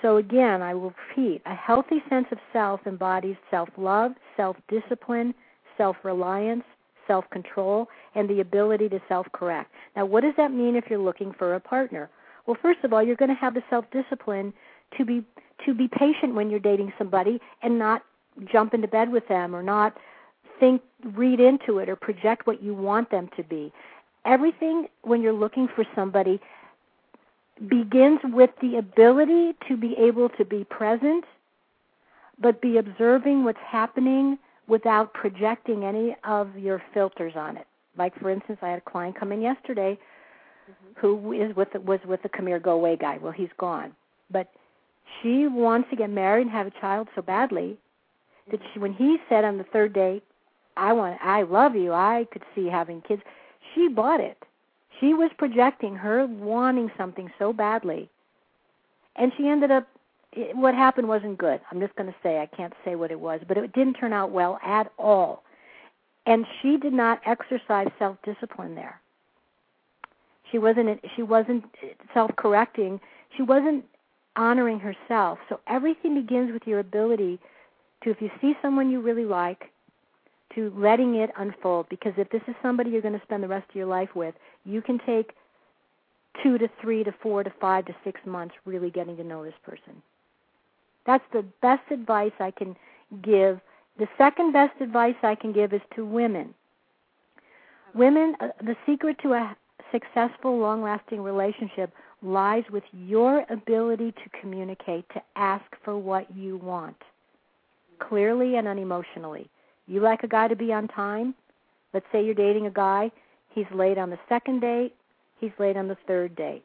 So, 0.00 0.16
again, 0.16 0.62
I 0.62 0.74
will 0.74 0.92
repeat 1.10 1.42
a 1.46 1.54
healthy 1.54 2.02
sense 2.08 2.26
of 2.32 2.38
self 2.52 2.80
embodies 2.86 3.36
self 3.50 3.68
love, 3.76 4.12
self 4.36 4.56
discipline, 4.68 5.34
self 5.76 5.96
reliance, 6.02 6.64
self 7.06 7.28
control, 7.30 7.88
and 8.14 8.28
the 8.28 8.40
ability 8.40 8.88
to 8.88 9.00
self 9.08 9.26
correct. 9.32 9.70
Now, 9.94 10.06
what 10.06 10.22
does 10.22 10.34
that 10.36 10.50
mean 10.52 10.74
if 10.74 10.84
you're 10.90 10.98
looking 10.98 11.32
for 11.38 11.54
a 11.54 11.60
partner? 11.60 12.10
Well, 12.46 12.56
first 12.60 12.80
of 12.82 12.92
all, 12.92 13.02
you're 13.02 13.16
going 13.16 13.28
to 13.28 13.40
have 13.40 13.54
the 13.54 13.62
self 13.70 13.84
discipline 13.92 14.52
to 14.98 15.04
be 15.04 15.24
to 15.66 15.74
be 15.74 15.88
patient 15.88 16.34
when 16.34 16.50
you're 16.50 16.58
dating 16.58 16.92
somebody 16.98 17.40
and 17.62 17.78
not 17.78 18.02
jump 18.50 18.74
into 18.74 18.88
bed 18.88 19.12
with 19.12 19.28
them 19.28 19.54
or 19.54 19.62
not 19.62 19.96
think 20.58 20.82
read 21.14 21.38
into 21.38 21.78
it 21.78 21.88
or 21.88 21.96
project 21.96 22.46
what 22.46 22.62
you 22.62 22.74
want 22.74 23.10
them 23.10 23.28
to 23.36 23.44
be. 23.44 23.72
Everything 24.24 24.86
when 25.02 25.22
you're 25.22 25.32
looking 25.32 25.68
for 25.74 25.84
somebody 25.94 26.40
begins 27.68 28.20
with 28.24 28.50
the 28.60 28.76
ability 28.76 29.52
to 29.68 29.76
be 29.76 29.94
able 29.98 30.28
to 30.30 30.44
be 30.44 30.64
present 30.64 31.24
but 32.42 32.60
be 32.60 32.78
observing 32.78 33.44
what's 33.44 33.58
happening 33.64 34.38
without 34.66 35.14
projecting 35.14 35.84
any 35.84 36.16
of 36.24 36.56
your 36.56 36.82
filters 36.92 37.34
on 37.36 37.56
it. 37.56 37.66
Like 37.96 38.18
for 38.18 38.30
instance, 38.30 38.58
I 38.62 38.70
had 38.70 38.78
a 38.78 38.90
client 38.90 39.18
come 39.18 39.32
in 39.32 39.40
yesterday 39.40 39.98
mm-hmm. 40.70 41.00
who 41.00 41.32
is 41.32 41.54
with 41.54 41.72
the, 41.72 41.80
was 41.80 42.00
with 42.06 42.22
the 42.22 42.28
come 42.28 42.46
here 42.46 42.58
go 42.58 42.72
away 42.72 42.96
guy. 42.96 43.18
Well, 43.18 43.32
he's 43.32 43.50
gone, 43.58 43.92
but 44.30 44.50
she 45.20 45.46
wants 45.46 45.88
to 45.90 45.96
get 45.96 46.10
married 46.10 46.42
and 46.42 46.50
have 46.50 46.66
a 46.66 46.80
child 46.80 47.08
so 47.14 47.22
badly 47.22 47.76
that 48.50 48.60
she, 48.72 48.78
when 48.78 48.92
he 48.92 49.18
said 49.28 49.44
on 49.44 49.58
the 49.58 49.64
third 49.64 49.92
date, 49.92 50.24
"I 50.76 50.92
want, 50.94 51.18
I 51.22 51.42
love 51.42 51.76
you," 51.76 51.92
I 51.92 52.26
could 52.32 52.42
see 52.54 52.66
having 52.66 53.02
kids. 53.02 53.22
She 53.74 53.88
bought 53.88 54.20
it. 54.20 54.42
She 55.02 55.14
was 55.14 55.32
projecting 55.36 55.96
her 55.96 56.26
wanting 56.26 56.88
something 56.96 57.28
so 57.36 57.52
badly, 57.52 58.08
and 59.16 59.32
she 59.36 59.48
ended 59.48 59.72
up. 59.72 59.88
What 60.54 60.74
happened 60.74 61.08
wasn't 61.08 61.38
good. 61.38 61.60
I'm 61.70 61.80
just 61.80 61.96
going 61.96 62.08
to 62.08 62.14
say 62.22 62.38
I 62.38 62.46
can't 62.46 62.72
say 62.84 62.94
what 62.94 63.10
it 63.10 63.18
was, 63.18 63.40
but 63.46 63.58
it 63.58 63.72
didn't 63.72 63.94
turn 63.94 64.12
out 64.12 64.30
well 64.30 64.60
at 64.64 64.92
all. 64.96 65.42
And 66.24 66.46
she 66.60 66.76
did 66.76 66.92
not 66.92 67.20
exercise 67.26 67.88
self-discipline 67.98 68.76
there. 68.76 69.00
She 70.52 70.58
wasn't. 70.58 71.00
She 71.16 71.22
wasn't 71.22 71.64
self-correcting. 72.14 73.00
She 73.36 73.42
wasn't 73.42 73.84
honoring 74.36 74.78
herself. 74.78 75.40
So 75.48 75.58
everything 75.66 76.14
begins 76.14 76.52
with 76.52 76.62
your 76.64 76.78
ability 76.78 77.40
to, 78.04 78.10
if 78.10 78.22
you 78.22 78.30
see 78.40 78.54
someone 78.62 78.88
you 78.88 79.00
really 79.00 79.24
like, 79.24 79.71
to 80.54 80.72
letting 80.76 81.16
it 81.16 81.30
unfold. 81.36 81.86
Because 81.88 82.12
if 82.16 82.28
this 82.30 82.42
is 82.48 82.54
somebody 82.62 82.90
you're 82.90 83.02
going 83.02 83.18
to 83.18 83.24
spend 83.24 83.42
the 83.42 83.48
rest 83.48 83.68
of 83.70 83.76
your 83.76 83.86
life 83.86 84.10
with, 84.14 84.34
you 84.64 84.82
can 84.82 84.98
take 85.06 85.32
two 86.42 86.58
to 86.58 86.68
three 86.80 87.04
to 87.04 87.12
four 87.22 87.42
to 87.44 87.52
five 87.60 87.84
to 87.86 87.94
six 88.04 88.20
months 88.24 88.54
really 88.64 88.90
getting 88.90 89.16
to 89.16 89.24
know 89.24 89.44
this 89.44 89.54
person. 89.64 90.02
That's 91.06 91.24
the 91.32 91.44
best 91.60 91.82
advice 91.90 92.32
I 92.38 92.50
can 92.50 92.76
give. 93.22 93.60
The 93.98 94.08
second 94.16 94.52
best 94.52 94.80
advice 94.80 95.16
I 95.22 95.34
can 95.34 95.52
give 95.52 95.72
is 95.72 95.82
to 95.96 96.04
women. 96.04 96.54
Women, 97.94 98.34
uh, 98.40 98.48
the 98.62 98.76
secret 98.86 99.18
to 99.22 99.34
a 99.34 99.56
successful, 99.90 100.58
long 100.58 100.82
lasting 100.82 101.22
relationship 101.22 101.92
lies 102.22 102.64
with 102.72 102.84
your 102.92 103.44
ability 103.50 104.12
to 104.12 104.40
communicate, 104.40 105.04
to 105.10 105.20
ask 105.36 105.64
for 105.84 105.98
what 105.98 106.34
you 106.34 106.56
want 106.56 106.96
clearly 108.08 108.56
and 108.56 108.66
unemotionally. 108.66 109.48
You 109.92 110.00
like 110.00 110.22
a 110.22 110.26
guy 110.26 110.48
to 110.48 110.56
be 110.56 110.72
on 110.72 110.88
time? 110.88 111.34
Let's 111.92 112.06
say 112.10 112.24
you're 112.24 112.32
dating 112.32 112.64
a 112.64 112.70
guy, 112.70 113.10
he's 113.50 113.66
late 113.74 113.98
on 113.98 114.08
the 114.08 114.18
second 114.26 114.60
date, 114.60 114.94
he's 115.38 115.50
late 115.58 115.76
on 115.76 115.86
the 115.86 115.98
third 116.06 116.34
date. 116.34 116.64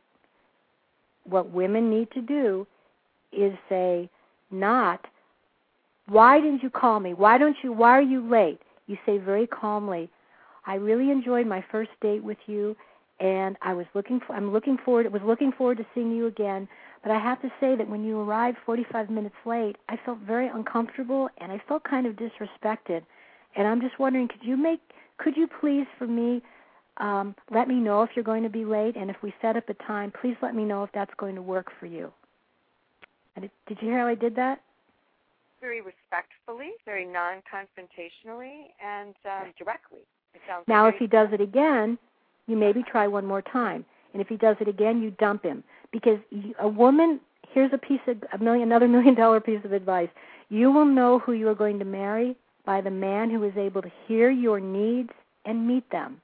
What 1.26 1.52
women 1.52 1.90
need 1.90 2.10
to 2.12 2.22
do 2.22 2.66
is 3.34 3.52
say, 3.68 4.10
not, 4.50 5.06
why 6.08 6.40
didn't 6.40 6.64
you 6.64 6.70
call 6.70 7.02
me? 7.02 7.14
Why 7.14 7.38
don't 7.38 7.58
you, 7.62 7.74
why 7.74 7.98
are 7.98 8.02
you 8.02 8.26
late? 8.26 8.62
You 8.86 8.98
say 9.06 9.18
very 9.18 9.46
calmly, 9.46 10.10
I 10.66 10.76
really 10.76 11.12
enjoyed 11.12 11.48
my 11.48 11.62
first 11.70 11.92
date 12.02 12.24
with 12.24 12.38
you 12.48 12.78
and 13.20 13.58
I 13.62 13.74
was 13.74 13.88
looking 13.94 14.22
for 14.26 14.36
I'm 14.36 14.54
looking 14.54 14.78
forward 14.86 15.12
was 15.12 15.24
looking 15.26 15.52
forward 15.52 15.78
to 15.80 15.86
seeing 15.94 16.12
you 16.12 16.28
again. 16.28 16.68
But 17.02 17.12
I 17.12 17.20
have 17.20 17.42
to 17.42 17.50
say 17.60 17.76
that 17.76 17.90
when 17.90 18.04
you 18.04 18.20
arrived 18.20 18.58
45 18.66 19.10
minutes 19.10 19.36
late, 19.46 19.76
I 19.90 19.98
felt 20.06 20.20
very 20.20 20.48
uncomfortable 20.48 21.30
and 21.40 21.52
I 21.52 21.62
felt 21.68 21.84
kind 21.84 22.06
of 22.06 22.16
disrespected. 22.16 23.02
And 23.58 23.68
I'm 23.68 23.82
just 23.82 24.00
wondering, 24.00 24.28
could 24.28 24.44
you 24.44 24.56
make 24.56 24.80
could 25.18 25.36
you 25.36 25.48
please 25.60 25.88
for 25.98 26.06
me 26.06 26.42
um, 26.98 27.36
let 27.52 27.68
me 27.68 27.76
know 27.76 28.04
if 28.04 28.12
you're 28.16 28.24
going 28.24 28.44
to 28.44 28.50
be 28.50 28.66
late, 28.66 28.96
and 28.96 29.10
if 29.10 29.18
we 29.22 29.34
set 29.42 29.58
up 29.58 29.68
a 29.70 29.74
time, 29.74 30.12
please 30.22 30.36
let 30.42 30.56
me 30.56 30.64
know 30.64 30.84
if 30.84 30.92
that's 30.94 31.14
going 31.18 31.36
to 31.36 31.42
work 31.42 31.72
for 31.80 31.86
you. 31.86 32.12
Did, 33.40 33.52
did 33.68 33.78
you 33.82 33.90
hear 33.90 34.00
how 34.00 34.08
I 34.08 34.16
did 34.16 34.36
that? 34.36 34.62
Very 35.62 35.82
respectfully, 35.82 36.72
very 36.86 37.06
non-confrontationally, 37.06 38.68
and 38.84 39.14
um, 39.26 39.54
directly. 39.60 40.00
now, 40.68 40.88
if 40.88 40.96
he 40.96 41.08
does 41.08 41.30
it 41.32 41.42
again, 41.42 41.98
you 42.48 42.56
maybe 42.56 42.84
try 42.84 43.08
one 43.08 43.26
more 43.26 43.42
time. 43.42 43.86
And 44.14 44.22
if 44.22 44.28
he 44.28 44.38
does 44.38 44.56
it 44.60 44.68
again, 44.68 45.02
you 45.02 45.12
dump 45.12 45.44
him 45.44 45.64
because 45.92 46.20
you, 46.32 46.56
a 46.60 46.68
woman. 46.68 47.20
Here's 47.54 47.72
a 47.74 47.78
piece 47.78 48.02
of 48.08 48.18
a 48.34 48.44
million, 48.44 48.68
another 48.68 48.88
million 48.96 49.16
dollar 49.16 49.40
piece 49.40 49.64
of 49.64 49.72
advice. 49.72 50.10
You 50.50 50.72
will 50.72 50.86
know 50.86 51.20
who 51.20 51.34
you 51.34 51.48
are 51.50 51.56
going 51.56 51.78
to 51.80 51.86
marry 51.86 52.36
by 52.68 52.82
the 52.82 52.92
man 52.92 53.30
who 53.32 53.44
is 53.44 53.54
able 53.58 53.82
to 53.82 53.92
hear 54.08 54.30
your 54.30 54.60
needs 54.60 55.10
and 55.46 55.66
meet 55.66 55.90
them. 55.90 56.22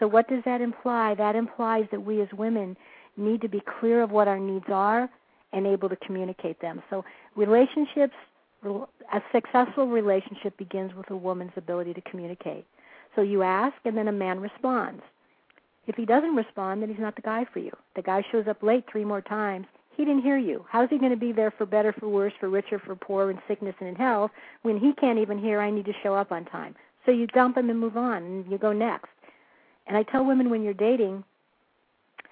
So 0.00 0.08
what 0.08 0.26
does 0.28 0.42
that 0.46 0.62
imply? 0.62 1.14
That 1.14 1.36
implies 1.36 1.84
that 1.92 2.00
we 2.00 2.22
as 2.22 2.28
women 2.32 2.74
need 3.18 3.42
to 3.42 3.48
be 3.48 3.62
clear 3.78 4.02
of 4.02 4.10
what 4.10 4.26
our 4.26 4.40
needs 4.40 4.64
are 4.72 5.08
and 5.52 5.66
able 5.66 5.90
to 5.90 5.96
communicate 5.96 6.60
them. 6.60 6.82
So 6.88 7.04
relationships, 7.36 8.14
a 8.64 9.20
successful 9.30 9.86
relationship 9.86 10.56
begins 10.56 10.94
with 10.94 11.10
a 11.10 11.16
woman's 11.16 11.52
ability 11.54 11.92
to 11.94 12.00
communicate. 12.00 12.64
So 13.14 13.20
you 13.20 13.42
ask, 13.42 13.76
and 13.84 13.96
then 13.96 14.08
a 14.08 14.12
man 14.12 14.40
responds. 14.40 15.02
If 15.86 15.96
he 15.96 16.06
doesn't 16.06 16.34
respond, 16.34 16.80
then 16.80 16.88
he's 16.88 16.98
not 16.98 17.14
the 17.14 17.22
guy 17.22 17.44
for 17.52 17.58
you. 17.58 17.70
The 17.94 18.02
guy 18.02 18.24
shows 18.32 18.48
up 18.48 18.62
late 18.62 18.84
three 18.90 19.04
more 19.04 19.20
times. 19.20 19.66
He 19.96 20.04
didn't 20.04 20.22
hear 20.22 20.38
you. 20.38 20.64
How's 20.68 20.90
he 20.90 20.98
going 20.98 21.12
to 21.12 21.16
be 21.16 21.32
there 21.32 21.50
for 21.50 21.66
better, 21.66 21.92
for 21.92 22.08
worse, 22.08 22.32
for 22.40 22.48
richer, 22.48 22.78
for 22.78 22.96
poor, 22.96 23.30
in 23.30 23.38
sickness 23.46 23.74
and 23.80 23.88
in 23.88 23.94
health 23.94 24.30
when 24.62 24.78
he 24.78 24.92
can't 24.94 25.18
even 25.18 25.38
hear 25.38 25.60
I 25.60 25.70
need 25.70 25.84
to 25.86 25.92
show 26.02 26.14
up 26.14 26.32
on 26.32 26.44
time? 26.46 26.74
So 27.06 27.12
you 27.12 27.26
dump 27.28 27.56
him 27.56 27.70
and 27.70 27.78
move 27.78 27.96
on, 27.96 28.22
and 28.22 28.50
you 28.50 28.58
go 28.58 28.72
next. 28.72 29.10
And 29.86 29.96
I 29.96 30.02
tell 30.02 30.24
women 30.24 30.50
when 30.50 30.62
you're 30.62 30.74
dating, 30.74 31.22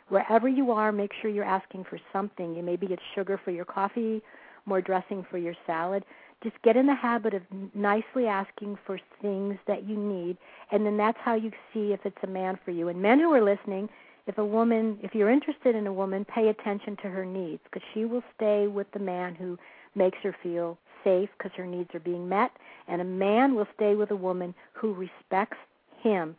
wherever 0.09 0.49
you 0.49 0.73
are, 0.73 0.91
make 0.93 1.13
sure 1.21 1.31
you're 1.31 1.45
asking 1.45 1.85
for 1.85 2.01
something. 2.13 2.55
You 2.55 2.63
maybe 2.63 2.87
get 2.87 2.99
sugar 3.15 3.41
for 3.45 3.51
your 3.51 3.67
coffee, 3.67 4.23
more 4.67 4.81
dressing 4.81 5.25
for 5.31 5.39
your 5.39 5.55
salad 5.67 6.05
just 6.43 6.61
get 6.63 6.77
in 6.77 6.87
the 6.87 6.95
habit 6.95 7.35
of 7.35 7.43
nicely 7.75 8.27
asking 8.27 8.77
for 8.85 8.99
things 9.21 9.57
that 9.67 9.89
you 9.89 9.97
need 9.97 10.37
and 10.71 10.85
then 10.85 10.97
that's 10.97 11.19
how 11.21 11.35
you 11.35 11.51
see 11.73 11.93
if 11.93 12.01
it's 12.05 12.19
a 12.23 12.27
man 12.27 12.59
for 12.65 12.71
you 12.73 12.89
and 12.89 13.01
men 13.01 13.21
who 13.21 13.33
are 13.33 13.43
listening 13.43 13.89
if 14.27 14.39
a 14.39 14.45
woman 14.45 14.99
if 15.03 15.15
you're 15.15 15.31
interested 15.31 15.75
in 15.75 15.87
a 15.87 15.93
woman 15.93 16.25
pay 16.25 16.49
attention 16.49 16.97
to 17.03 17.09
her 17.09 17.25
needs 17.25 17.63
because 17.65 17.87
she 17.93 18.05
will 18.05 18.23
stay 18.37 18.67
with 18.67 18.87
the 18.93 18.99
man 18.99 19.35
who 19.35 19.59
makes 19.95 20.19
her 20.23 20.35
feel 20.43 20.79
safe 21.05 21.29
because 21.37 21.53
her 21.57 21.67
needs 21.67 21.91
are 21.95 22.01
being 22.01 22.29
met 22.29 22.53
and 22.89 23.01
a 23.01 23.05
man 23.05 23.55
will 23.55 23.67
stay 23.75 23.95
with 23.95 24.11
a 24.11 24.17
woman 24.17 24.55
who 24.73 24.95
respects 24.95 25.59
him 26.01 26.37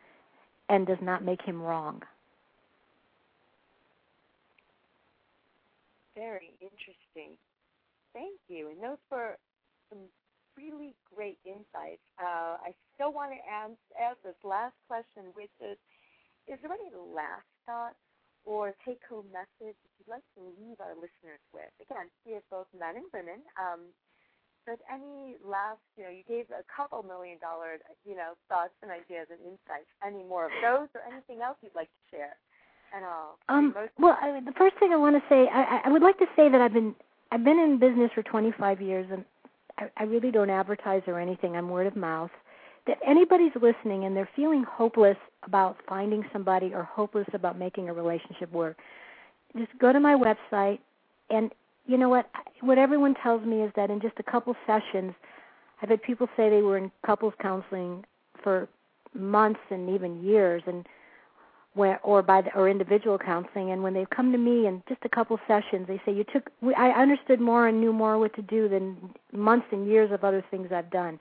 and 0.68 0.86
does 0.86 0.98
not 1.02 1.24
make 1.24 1.42
him 1.42 1.60
wrong. 1.60 2.02
Very 6.14 6.52
interesting. 6.60 7.36
Thank 8.12 8.38
you. 8.48 8.70
And 8.70 8.82
those 8.82 9.02
were 9.10 9.36
some 9.90 9.98
really 10.56 10.94
great 11.14 11.38
insights. 11.44 12.02
Uh, 12.22 12.56
I 12.62 12.74
still 12.94 13.12
want 13.12 13.32
to 13.32 13.40
ask, 13.50 13.74
ask 14.00 14.16
this 14.22 14.38
last 14.44 14.74
question, 14.86 15.34
which 15.34 15.50
is, 15.60 15.76
is 16.48 16.58
there 16.62 16.72
any 16.72 16.90
last 16.92 17.48
thought 17.66 17.96
or 18.44 18.76
take-home 18.84 19.26
message 19.32 19.76
that 19.76 19.92
you'd 19.96 20.10
like 20.10 20.24
to 20.36 20.44
leave 20.60 20.76
our 20.80 20.94
listeners 20.94 21.40
with? 21.52 21.70
Again, 21.80 22.12
be 22.24 22.36
it 22.36 22.44
both 22.50 22.68
men 22.76 23.00
and 23.00 23.08
women. 23.12 23.40
Um, 23.56 23.92
but 24.66 24.80
any 24.88 25.36
last, 25.44 25.80
you 25.96 26.04
know, 26.04 26.10
you 26.10 26.24
gave 26.26 26.48
a 26.50 26.64
couple 26.64 27.02
million 27.02 27.36
dollar, 27.38 27.76
you 28.08 28.16
know, 28.16 28.32
thoughts 28.48 28.72
and 28.82 28.90
ideas 28.90 29.28
and 29.28 29.40
insights. 29.40 29.88
Any 30.00 30.24
more 30.24 30.46
of 30.46 30.52
those, 30.64 30.88
or 30.96 31.04
anything 31.04 31.42
else 31.44 31.56
you'd 31.60 31.76
like 31.76 31.88
to 31.88 32.16
share? 32.16 32.36
And 32.94 33.04
all. 33.04 33.38
Um, 33.48 33.74
well, 33.98 34.16
I, 34.20 34.40
the 34.40 34.52
first 34.56 34.76
thing 34.78 34.92
I 34.92 34.96
want 34.96 35.16
to 35.16 35.22
say, 35.28 35.48
I, 35.52 35.82
I 35.84 35.90
would 35.90 36.02
like 36.02 36.18
to 36.18 36.26
say 36.36 36.48
that 36.48 36.60
I've 36.60 36.72
been 36.72 36.94
I've 37.32 37.44
been 37.44 37.58
in 37.58 37.78
business 37.78 38.10
for 38.14 38.22
25 38.22 38.80
years, 38.80 39.06
and 39.10 39.24
I, 39.78 39.90
I 39.96 40.04
really 40.04 40.30
don't 40.30 40.50
advertise 40.50 41.02
or 41.06 41.18
anything. 41.18 41.56
I'm 41.56 41.68
word 41.68 41.86
of 41.88 41.96
mouth. 41.96 42.30
That 42.86 42.98
anybody's 43.06 43.52
listening 43.60 44.04
and 44.04 44.14
they're 44.16 44.28
feeling 44.36 44.64
hopeless 44.64 45.16
about 45.44 45.78
finding 45.88 46.22
somebody 46.32 46.74
or 46.74 46.82
hopeless 46.82 47.26
about 47.32 47.58
making 47.58 47.88
a 47.88 47.94
relationship 47.94 48.52
work, 48.52 48.76
just 49.56 49.70
go 49.78 49.92
to 49.92 50.00
my 50.00 50.14
website 50.14 50.80
and 51.30 51.50
you 51.86 51.96
know 51.96 52.08
what 52.08 52.28
what 52.60 52.78
everyone 52.78 53.14
tells 53.14 53.44
me 53.44 53.62
is 53.62 53.72
that 53.76 53.90
in 53.90 54.00
just 54.00 54.14
a 54.18 54.22
couple 54.22 54.54
sessions 54.66 55.14
I've 55.82 55.88
had 55.88 56.02
people 56.02 56.28
say 56.36 56.50
they 56.50 56.62
were 56.62 56.78
in 56.78 56.90
couples 57.04 57.34
counseling 57.40 58.04
for 58.42 58.68
months 59.14 59.60
and 59.70 59.90
even 59.90 60.22
years 60.24 60.62
and 60.66 60.86
where 61.74 62.00
or 62.02 62.22
by 62.22 62.40
the, 62.40 62.54
or 62.54 62.68
individual 62.68 63.18
counseling 63.18 63.70
and 63.70 63.82
when 63.82 63.94
they 63.94 64.06
come 64.14 64.32
to 64.32 64.38
me 64.38 64.66
in 64.66 64.82
just 64.88 65.00
a 65.04 65.08
couple 65.08 65.38
sessions 65.46 65.86
they 65.86 66.00
say 66.04 66.12
you 66.12 66.24
took 66.24 66.50
I 66.76 66.90
understood 66.90 67.40
more 67.40 67.68
and 67.68 67.80
knew 67.80 67.92
more 67.92 68.18
what 68.18 68.34
to 68.36 68.42
do 68.42 68.68
than 68.68 68.96
months 69.32 69.66
and 69.72 69.86
years 69.86 70.10
of 70.10 70.24
other 70.24 70.44
things 70.50 70.68
I've 70.72 70.90
done. 70.90 71.18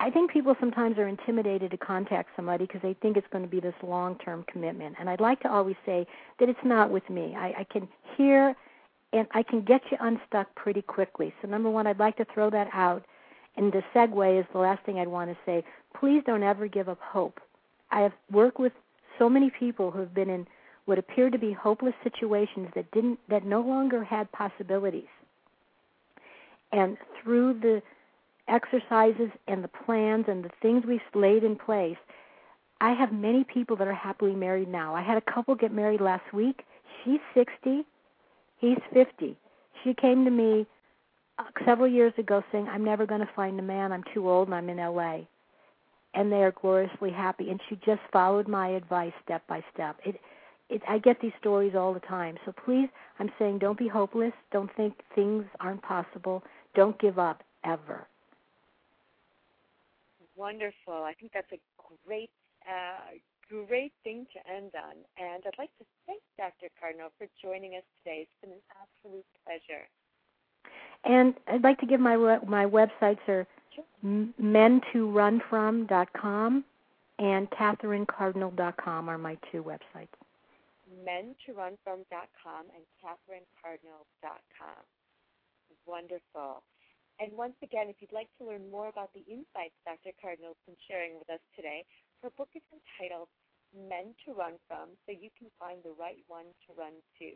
I 0.00 0.10
think 0.10 0.30
people 0.30 0.54
sometimes 0.60 0.96
are 0.98 1.08
intimidated 1.08 1.72
to 1.72 1.76
contact 1.76 2.30
somebody 2.36 2.66
because 2.66 2.82
they 2.82 2.94
think 2.94 3.16
it's 3.16 3.26
going 3.32 3.44
to 3.44 3.50
be 3.50 3.60
this 3.60 3.74
long-term 3.82 4.44
commitment 4.50 4.96
and 4.98 5.10
I'd 5.10 5.20
like 5.20 5.40
to 5.40 5.50
always 5.50 5.76
say 5.84 6.06
that 6.38 6.48
it's 6.48 6.58
not 6.64 6.90
with 6.90 7.08
me. 7.10 7.34
I, 7.36 7.48
I 7.58 7.64
can 7.64 7.88
hear 8.16 8.54
and 9.12 9.26
I 9.32 9.42
can 9.42 9.62
get 9.62 9.80
you 9.90 9.96
unstuck 10.00 10.54
pretty 10.54 10.82
quickly. 10.82 11.34
So 11.42 11.48
number 11.48 11.68
1 11.68 11.86
I'd 11.86 11.98
like 11.98 12.16
to 12.18 12.26
throw 12.32 12.48
that 12.50 12.68
out 12.72 13.04
and 13.56 13.72
the 13.72 13.82
segue 13.92 14.40
is 14.40 14.46
the 14.52 14.58
last 14.58 14.84
thing 14.84 15.00
I'd 15.00 15.08
want 15.08 15.30
to 15.30 15.36
say. 15.44 15.64
Please 15.98 16.22
don't 16.24 16.44
ever 16.44 16.68
give 16.68 16.88
up 16.88 17.00
hope. 17.00 17.40
I 17.90 18.02
have 18.02 18.12
worked 18.30 18.60
with 18.60 18.72
so 19.18 19.28
many 19.28 19.50
people 19.50 19.90
who 19.90 19.98
have 19.98 20.14
been 20.14 20.30
in 20.30 20.46
what 20.84 20.98
appeared 20.98 21.32
to 21.32 21.38
be 21.38 21.52
hopeless 21.52 21.94
situations 22.04 22.68
that 22.76 22.90
didn't 22.92 23.18
that 23.28 23.44
no 23.44 23.60
longer 23.60 24.04
had 24.04 24.30
possibilities. 24.30 25.08
And 26.70 26.96
through 27.20 27.60
the 27.60 27.82
exercises 28.48 29.30
and 29.46 29.62
the 29.62 29.68
plans 29.68 30.26
and 30.28 30.44
the 30.44 30.50
things 30.62 30.84
we've 30.86 31.00
laid 31.14 31.44
in 31.44 31.56
place, 31.56 31.96
I 32.80 32.92
have 32.92 33.12
many 33.12 33.44
people 33.44 33.76
that 33.76 33.88
are 33.88 33.94
happily 33.94 34.34
married 34.34 34.68
now. 34.68 34.94
I 34.94 35.02
had 35.02 35.16
a 35.18 35.32
couple 35.32 35.54
get 35.54 35.72
married 35.72 36.00
last 36.00 36.32
week. 36.32 36.62
She's 37.04 37.20
60, 37.34 37.84
he's 38.58 38.78
50. 38.92 39.36
She 39.84 39.94
came 39.94 40.24
to 40.24 40.30
me 40.30 40.66
uh, 41.38 41.44
several 41.64 41.88
years 41.88 42.12
ago 42.18 42.42
saying, 42.50 42.68
"I'm 42.68 42.84
never 42.84 43.06
going 43.06 43.20
to 43.20 43.30
find 43.34 43.58
a 43.58 43.62
man. 43.62 43.92
I'm 43.92 44.04
too 44.14 44.28
old 44.28 44.48
and 44.48 44.54
I'm 44.54 44.68
in 44.68 44.78
LA." 44.78 45.20
And 46.14 46.32
they 46.32 46.42
are 46.42 46.52
gloriously 46.52 47.10
happy 47.10 47.50
and 47.50 47.60
she 47.68 47.76
just 47.76 48.00
followed 48.12 48.48
my 48.48 48.68
advice 48.68 49.12
step 49.24 49.46
by 49.46 49.62
step. 49.72 49.96
It 50.04 50.20
it, 50.68 50.82
I 50.88 50.98
get 50.98 51.20
these 51.20 51.32
stories 51.40 51.74
all 51.74 51.94
the 51.94 52.00
time. 52.00 52.36
So 52.44 52.52
please, 52.64 52.88
I'm 53.18 53.30
saying 53.38 53.58
don't 53.58 53.78
be 53.78 53.88
hopeless. 53.88 54.32
Don't 54.52 54.70
think 54.76 54.94
things 55.14 55.44
aren't 55.60 55.82
possible. 55.82 56.42
Don't 56.74 56.98
give 57.00 57.18
up 57.18 57.42
ever. 57.64 58.06
Wonderful. 60.38 60.94
I 60.94 61.12
think 61.18 61.32
that's 61.34 61.52
a 61.52 61.58
great, 62.06 62.30
uh, 62.66 63.10
great 63.66 63.92
thing 64.04 64.26
to 64.32 64.38
end 64.50 64.72
on. 64.74 65.04
And 65.18 65.42
I'd 65.44 65.58
like 65.58 65.76
to 65.78 65.84
thank 66.06 66.22
Dr. 66.38 66.68
Cardinal 66.80 67.10
for 67.18 67.26
joining 67.42 67.74
us 67.74 67.82
today. 67.98 68.20
It's 68.22 68.30
been 68.40 68.52
an 68.52 68.62
absolute 68.80 69.26
pleasure. 69.44 69.86
And 71.04 71.34
I'd 71.48 71.64
like 71.64 71.78
to 71.80 71.86
give 71.86 72.00
my 72.00 72.16
my 72.46 72.64
websites 72.66 73.28
are 73.28 73.46
sure. 73.74 73.84
men2runfrom.com 74.04 76.64
and 77.18 77.50
catherinecardinal.com 77.50 79.08
are 79.08 79.18
my 79.18 79.36
two 79.50 79.64
websites 79.64 80.14
men2runfrom.com 81.04 82.64
and 82.72 82.84
catherinecardinal.com. 83.00 84.84
Wonderful. 85.86 86.62
And 87.18 87.34
once 87.34 87.58
again, 87.62 87.90
if 87.90 87.98
you'd 87.98 88.14
like 88.14 88.30
to 88.38 88.46
learn 88.46 88.70
more 88.70 88.86
about 88.86 89.10
the 89.10 89.26
insights 89.26 89.74
Dr. 89.82 90.14
Cardinal's 90.22 90.62
been 90.66 90.78
sharing 90.86 91.18
with 91.18 91.30
us 91.30 91.42
today, 91.58 91.82
her 92.22 92.30
book 92.38 92.50
is 92.54 92.62
entitled 92.70 93.26
Men 93.74 94.14
to 94.24 94.38
Run 94.38 94.54
From, 94.70 94.94
so 95.04 95.10
you 95.10 95.30
can 95.34 95.50
find 95.58 95.82
the 95.82 95.98
right 95.98 96.22
one 96.30 96.54
to 96.66 96.74
run 96.78 96.94
to. 97.18 97.34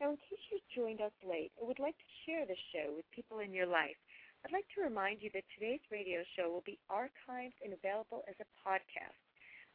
Now, 0.00 0.08
in 0.14 0.16
case 0.16 0.40
you've 0.48 0.64
joined 0.72 1.02
us 1.04 1.12
late 1.20 1.52
or 1.56 1.68
would 1.68 1.82
like 1.82 1.98
to 1.98 2.14
share 2.24 2.46
the 2.46 2.56
show 2.72 2.94
with 2.96 3.04
people 3.12 3.40
in 3.44 3.52
your 3.52 3.66
life, 3.66 3.98
I'd 4.46 4.54
like 4.54 4.68
to 4.74 4.86
remind 4.86 5.20
you 5.20 5.30
that 5.34 5.44
today's 5.52 5.82
radio 5.90 6.22
show 6.38 6.48
will 6.48 6.62
be 6.64 6.78
archived 6.88 7.58
and 7.60 7.74
available 7.74 8.22
as 8.30 8.38
a 8.38 8.46
podcast 8.62 9.18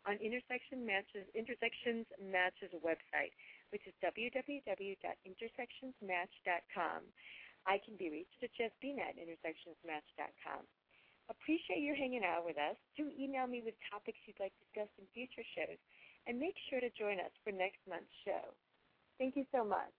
on 0.07 0.15
Intersection 0.23 0.87
Matches, 0.87 1.27
Intersections 1.35 2.07
Matches 2.19 2.71
website, 2.79 3.35
which 3.71 3.87
is 3.87 3.93
www.intersectionsmatch.com. 4.03 7.01
I 7.65 7.79
can 7.79 7.95
be 7.95 8.11
reached 8.11 8.39
at 8.43 8.51
jessbean 8.55 8.99
at 8.99 9.15
intersectionsmatch.com. 9.15 10.67
Appreciate 11.31 11.79
your 11.79 11.95
hanging 11.95 12.27
out 12.27 12.43
with 12.43 12.59
us. 12.59 12.75
Do 12.97 13.07
email 13.15 13.47
me 13.47 13.63
with 13.63 13.75
topics 13.87 14.19
you'd 14.27 14.39
like 14.39 14.51
discussed 14.59 14.93
in 14.99 15.07
future 15.15 15.45
shows, 15.55 15.79
and 16.27 16.39
make 16.39 16.55
sure 16.69 16.83
to 16.83 16.91
join 16.99 17.19
us 17.23 17.31
for 17.43 17.51
next 17.55 17.79
month's 17.87 18.11
show. 18.27 18.51
Thank 19.17 19.35
you 19.35 19.45
so 19.51 19.63
much. 19.63 19.93